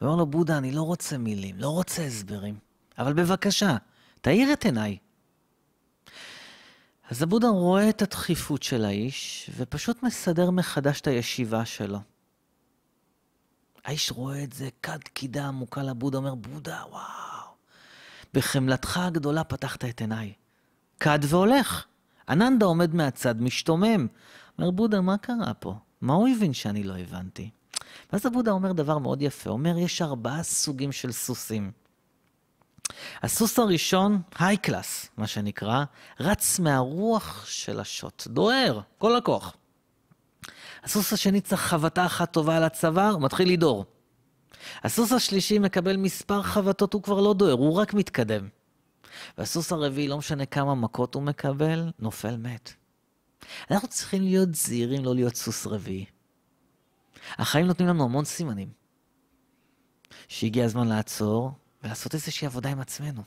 ואומר 0.00 0.16
לו, 0.16 0.26
בודה, 0.26 0.58
אני 0.58 0.72
לא 0.72 0.82
רוצה 0.82 1.18
מילים, 1.18 1.54
לא 1.58 1.68
רוצה 1.68 2.02
הסברים, 2.04 2.54
אבל 2.98 3.12
בבקשה, 3.12 3.76
תאיר 4.20 4.52
את 4.52 4.64
עיניי. 4.64 4.96
אז 7.12 7.22
הבודה 7.22 7.48
רואה 7.48 7.88
את 7.88 8.02
הדחיפות 8.02 8.62
של 8.62 8.84
האיש, 8.84 9.50
ופשוט 9.56 10.02
מסדר 10.02 10.50
מחדש 10.50 11.00
את 11.00 11.06
הישיבה 11.06 11.64
שלו. 11.64 11.98
האיש 13.84 14.10
רואה 14.10 14.42
את 14.42 14.52
זה, 14.52 14.68
כד 14.82 14.98
קידה 14.98 15.46
עמוקה 15.48 15.82
לבודה, 15.82 16.18
אומר, 16.18 16.34
בודה, 16.34 16.82
וואו. 16.90 17.50
בחמלתך 18.34 18.96
הגדולה 18.96 19.44
פתחת 19.44 19.84
את 19.84 20.00
עיניי. 20.00 20.32
כד 21.00 21.18
והולך. 21.22 21.84
אננדה 22.28 22.66
עומד 22.66 22.94
מהצד, 22.94 23.42
משתומם. 23.42 24.06
אומר, 24.58 24.70
בודה, 24.70 25.00
מה 25.00 25.18
קרה 25.18 25.54
פה? 25.58 25.74
מה 26.00 26.12
הוא 26.12 26.28
הבין 26.28 26.52
שאני 26.52 26.82
לא 26.82 26.98
הבנתי? 26.98 27.50
ואז 28.12 28.26
הבודה 28.26 28.50
אומר 28.50 28.72
דבר 28.72 28.98
מאוד 28.98 29.22
יפה, 29.22 29.50
אומר, 29.50 29.78
יש 29.78 30.02
ארבעה 30.02 30.42
סוגים 30.42 30.92
של 30.92 31.12
סוסים. 31.12 31.72
הסוס 33.22 33.58
הראשון, 33.58 34.22
היי 34.38 34.56
קלאס, 34.56 35.08
מה 35.16 35.26
שנקרא, 35.26 35.84
רץ 36.20 36.58
מהרוח 36.58 37.46
של 37.46 37.80
השוט, 37.80 38.26
דוהר, 38.26 38.80
כל 38.98 39.16
הכוח. 39.16 39.56
הסוס 40.84 41.12
השני 41.12 41.40
צריך 41.40 41.60
חבטה 41.60 42.06
אחת 42.06 42.32
טובה 42.32 42.56
על 42.56 42.64
הצוואר, 42.64 43.18
מתחיל 43.18 43.52
לדהור. 43.52 43.84
הסוס 44.82 45.12
השלישי 45.12 45.58
מקבל 45.58 45.96
מספר 45.96 46.42
חבטות, 46.42 46.92
הוא 46.92 47.02
כבר 47.02 47.20
לא 47.20 47.34
דוהר, 47.34 47.52
הוא 47.52 47.74
רק 47.74 47.94
מתקדם. 47.94 48.48
והסוס 49.38 49.72
הרביעי, 49.72 50.08
לא 50.08 50.18
משנה 50.18 50.46
כמה 50.46 50.74
מכות 50.74 51.14
הוא 51.14 51.22
מקבל, 51.22 51.90
נופל 51.98 52.36
מת. 52.36 52.72
אנחנו 53.70 53.88
צריכים 53.88 54.22
להיות 54.22 54.54
זהירים, 54.54 55.04
לא 55.04 55.14
להיות 55.14 55.36
סוס 55.36 55.66
רביעי. 55.66 56.04
החיים 57.38 57.66
נותנים 57.66 57.88
לנו 57.88 58.04
המון 58.04 58.24
סימנים. 58.24 58.68
שהגיע 60.28 60.64
הזמן 60.64 60.88
לעצור 60.88 61.52
ולעשות 61.84 62.14
איזושהי 62.14 62.46
עבודה 62.46 62.70
עם 62.70 62.80
עצמנו. 62.80 63.22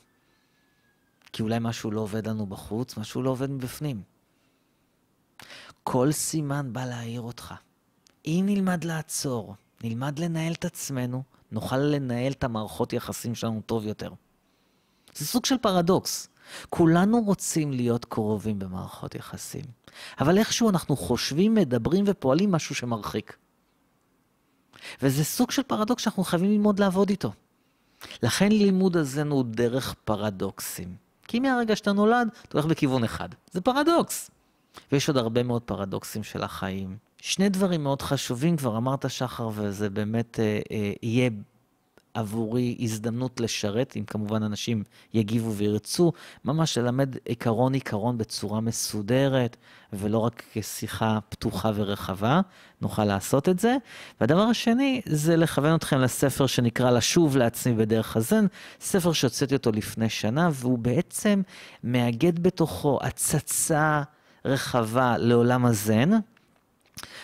כי 1.33 1.41
אולי 1.41 1.57
משהו 1.61 1.91
לא 1.91 2.01
עובד 2.01 2.27
לנו 2.27 2.45
בחוץ, 2.45 2.97
משהו 2.97 3.21
לא 3.21 3.29
עובד 3.29 3.51
מבפנים. 3.51 4.01
כל 5.83 6.11
סימן 6.11 6.73
בא 6.73 6.85
להעיר 6.85 7.21
אותך. 7.21 7.53
אם 8.25 8.43
נלמד 8.45 8.83
לעצור, 8.83 9.55
נלמד 9.83 10.19
לנהל 10.19 10.53
את 10.53 10.65
עצמנו, 10.65 11.23
נוכל 11.51 11.77
לנהל 11.77 12.31
את 12.31 12.43
המערכות 12.43 12.93
יחסים 12.93 13.35
שלנו 13.35 13.61
טוב 13.65 13.85
יותר. 13.85 14.13
זה 15.15 15.25
סוג 15.25 15.45
של 15.45 15.57
פרדוקס. 15.57 16.27
כולנו 16.69 17.21
רוצים 17.21 17.71
להיות 17.71 18.05
קרובים 18.05 18.59
במערכות 18.59 19.15
יחסים, 19.15 19.65
אבל 20.19 20.37
איכשהו 20.37 20.69
אנחנו 20.69 20.95
חושבים, 20.95 21.53
מדברים 21.53 22.03
ופועלים 22.07 22.51
משהו 22.51 22.75
שמרחיק. 22.75 23.37
וזה 25.01 25.23
סוג 25.23 25.51
של 25.51 25.63
פרדוקס 25.63 26.03
שאנחנו 26.03 26.23
חייבים 26.23 26.51
ללמוד 26.51 26.79
לעבוד 26.79 27.09
איתו. 27.09 27.31
לכן 28.23 28.51
לימוד 28.51 28.97
הזן 28.97 29.29
הוא 29.29 29.43
דרך 29.47 29.95
פרדוקסים. 30.05 30.95
כי 31.27 31.39
מהרגע 31.39 31.75
שאתה 31.75 31.93
נולד, 31.93 32.27
אתה 32.47 32.57
הולך 32.57 32.65
בכיוון 32.65 33.03
אחד. 33.03 33.29
זה 33.51 33.61
פרדוקס. 33.61 34.31
ויש 34.91 35.07
עוד 35.07 35.17
הרבה 35.17 35.43
מאוד 35.43 35.61
פרדוקסים 35.61 36.23
של 36.23 36.43
החיים. 36.43 36.97
שני 37.21 37.49
דברים 37.49 37.83
מאוד 37.83 38.01
חשובים, 38.01 38.57
כבר 38.57 38.77
אמרת 38.77 39.09
שחר, 39.09 39.49
וזה 39.53 39.89
באמת 39.89 40.39
אה, 40.39 40.59
אה, 40.71 40.91
יהיה 41.03 41.29
עבורי 42.15 42.77
הזדמנות 42.79 43.39
לשרת, 43.39 43.93
אם 43.97 44.03
כמובן 44.03 44.43
אנשים 44.43 44.83
יגיבו 45.13 45.53
וירצו, 45.53 46.11
ממש 46.45 46.77
ללמד 46.77 47.15
עיקרון-עיקרון 47.25 48.17
בצורה 48.17 48.61
מסודרת, 48.61 49.57
ולא 49.93 50.17
רק 50.17 50.43
כשיחה 50.53 51.19
פתוחה 51.29 51.71
ורחבה, 51.75 52.41
נוכל 52.81 53.05
לעשות 53.05 53.49
את 53.49 53.59
זה. 53.59 53.77
והדבר 54.21 54.41
השני, 54.41 55.01
זה 55.05 55.37
לכוון 55.37 55.75
אתכם 55.75 55.99
לספר 55.99 56.45
שנקרא 56.47 56.91
לשוב 56.91 57.37
לעצמי 57.37 57.73
בדרך 57.73 58.17
הזן, 58.17 58.45
ספר 58.81 59.13
שהוצאתי 59.13 59.55
אותו 59.55 59.71
לפני 59.71 60.09
שנה, 60.09 60.49
והוא 60.53 60.79
בעצם 60.79 61.41
מאגד 61.83 62.39
בתוכו 62.43 62.99
הצצה 63.01 64.01
רחבה 64.45 65.17
לעולם 65.17 65.65
הזן. 65.65 66.09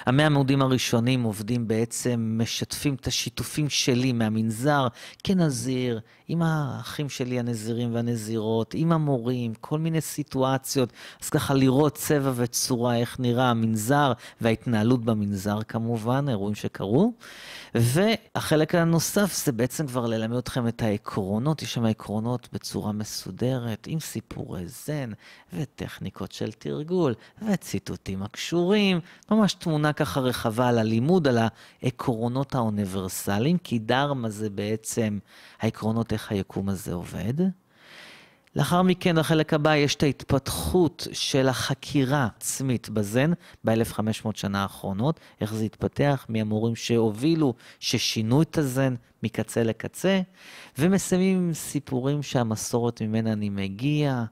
המאה 0.06 0.26
עמודים 0.26 0.62
הראשונים 0.62 1.24
עובדים 1.24 1.68
בעצם, 1.68 2.38
משתפים 2.42 2.96
את 2.96 3.08
השיתופים 3.08 3.70
שלי 3.70 4.12
מהמנזר 4.12 4.88
כנזיר, 5.24 6.00
עם 6.28 6.42
האחים 6.42 7.10
שלי 7.10 7.40
הנזירים 7.40 7.96
והנזירות, 7.96 8.74
עם 8.78 8.92
המורים, 8.92 9.54
כל 9.62 9.80
מיני 9.80 10.02
סיטואציות. 10.02 10.94
אז 11.22 11.30
ככה 11.30 11.54
לראות 11.54 11.96
צבע 11.96 12.32
וצורה, 12.36 12.98
איך 12.98 13.20
נראה 13.20 13.50
המנזר 13.50 14.14
וההתנהלות 14.42 15.06
במנזר 15.06 15.60
כמובן, 15.68 16.30
אירועים 16.30 16.56
שקרו. 16.56 17.14
והחלק 17.76 18.76
הנוסף 18.76 19.46
זה 19.46 19.52
בעצם 19.52 19.88
כבר 19.88 20.06
ללמד 20.06 20.38
אתכם 20.38 20.68
את 20.68 20.82
העקרונות, 20.82 21.62
יש 21.62 21.74
שם 21.74 21.86
עקרונות 21.86 22.50
בצורה 22.54 22.92
מסודרת, 22.92 23.88
עם 23.88 24.00
סיפורי 24.00 24.68
זן 24.68 25.12
וטכניקות 25.54 26.32
של 26.32 26.52
תרגול 26.52 27.14
וציטוטים 27.42 28.24
הקשורים, 28.24 29.00
ממש 29.32 29.54
תמונה 29.62 29.94
ככה 29.94 30.20
רחבה 30.20 30.68
על 30.68 30.78
הלימוד, 30.78 31.28
על 31.28 31.38
העקרונות 31.84 32.56
האוניברסליים, 32.56 33.58
כי 33.58 33.80
דרמה 33.80 34.30
זה 34.30 34.50
בעצם 34.50 35.20
העקרונות 35.60 36.14
איך 36.14 36.32
היקום 36.32 36.70
הזה 36.70 36.94
עובד. 36.94 37.34
לאחר 38.56 38.82
מכן, 38.82 39.20
בחלק 39.20 39.54
הבא, 39.54 39.76
יש 39.76 39.96
את 39.96 40.04
ההתפתחות 40.04 41.08
של 41.14 41.48
החקירה 41.50 42.28
עצמית 42.38 42.90
בזן 42.90 43.32
ב-1500 43.64 44.30
שנה 44.36 44.62
האחרונות, 44.62 45.20
איך 45.42 45.54
זה 45.54 45.64
התפתח, 45.64 46.26
מי 46.30 46.42
המורים 46.42 46.76
שהובילו, 46.76 47.54
ששינו 47.80 48.42
את 48.42 48.58
הזן 48.58 48.96
מקצה 49.24 49.64
לקצה, 49.64 50.22
ומסיימים 50.78 51.38
עם 51.38 51.54
סיפורים 51.54 52.24
שהמסורת 52.24 53.02
ממנה 53.02 53.34
אני 53.34 53.50
מגיע, 53.50 54.24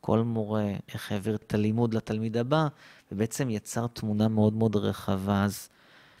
כל 0.00 0.22
מורה, 0.22 0.72
איך 0.94 1.12
העביר 1.12 1.34
את 1.34 1.54
הלימוד 1.54 1.94
לתלמיד 1.94 2.36
הבא, 2.36 2.68
ובעצם 3.12 3.50
יצר 3.50 3.86
תמונה 3.86 4.28
מאוד 4.28 4.54
מאוד 4.54 4.76
רחבה. 4.76 5.44
אז 5.44 5.68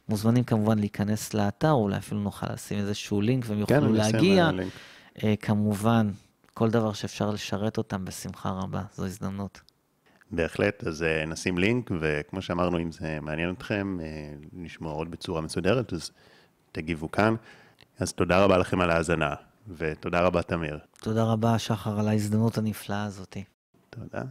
מוזמנים 0.08 0.44
כמובן 0.44 0.78
להיכנס 0.78 1.34
לאתר, 1.34 1.72
אולי 1.72 1.96
אפילו 1.96 2.20
נוכל 2.20 2.52
לשים 2.52 2.78
איזשהו 2.78 3.20
לינק 3.20 3.44
והם 3.48 3.58
יוכלו 3.58 3.80
כן, 3.80 3.92
להגיע. 3.92 4.50
לינק. 4.50 4.72
אה, 5.24 5.34
כמובן, 5.36 6.10
כל 6.54 6.70
דבר 6.70 6.92
שאפשר 6.92 7.30
לשרת 7.30 7.78
אותם 7.78 8.04
בשמחה 8.04 8.50
רבה, 8.50 8.82
זו 8.94 9.04
הזדמנות. 9.04 9.60
בהחלט, 10.30 10.86
אז 10.86 11.02
אה, 11.02 11.26
נשים 11.26 11.58
לינק, 11.58 11.90
וכמו 12.00 12.42
שאמרנו, 12.42 12.78
אם 12.78 12.92
זה 12.92 13.18
מעניין 13.22 13.50
אתכם, 13.50 13.98
אה, 14.02 14.06
לשמוע 14.64 14.92
עוד 14.92 15.10
בצורה 15.10 15.40
מסודרת, 15.40 15.92
אז 15.92 16.10
תגיבו 16.72 17.10
כאן. 17.10 17.34
אז 17.98 18.12
תודה 18.12 18.44
רבה 18.44 18.58
לכם 18.58 18.80
על 18.80 18.90
ההאזנה, 18.90 19.34
ותודה 19.76 20.20
רבה, 20.20 20.42
תמיר. 20.42 20.78
תודה 21.00 21.24
רבה, 21.24 21.58
שחר, 21.58 22.00
על 22.00 22.08
ההזדמנות 22.08 22.58
הנפלאה 22.58 23.04
הזאת. 23.04 23.36
תודה. 23.90 24.24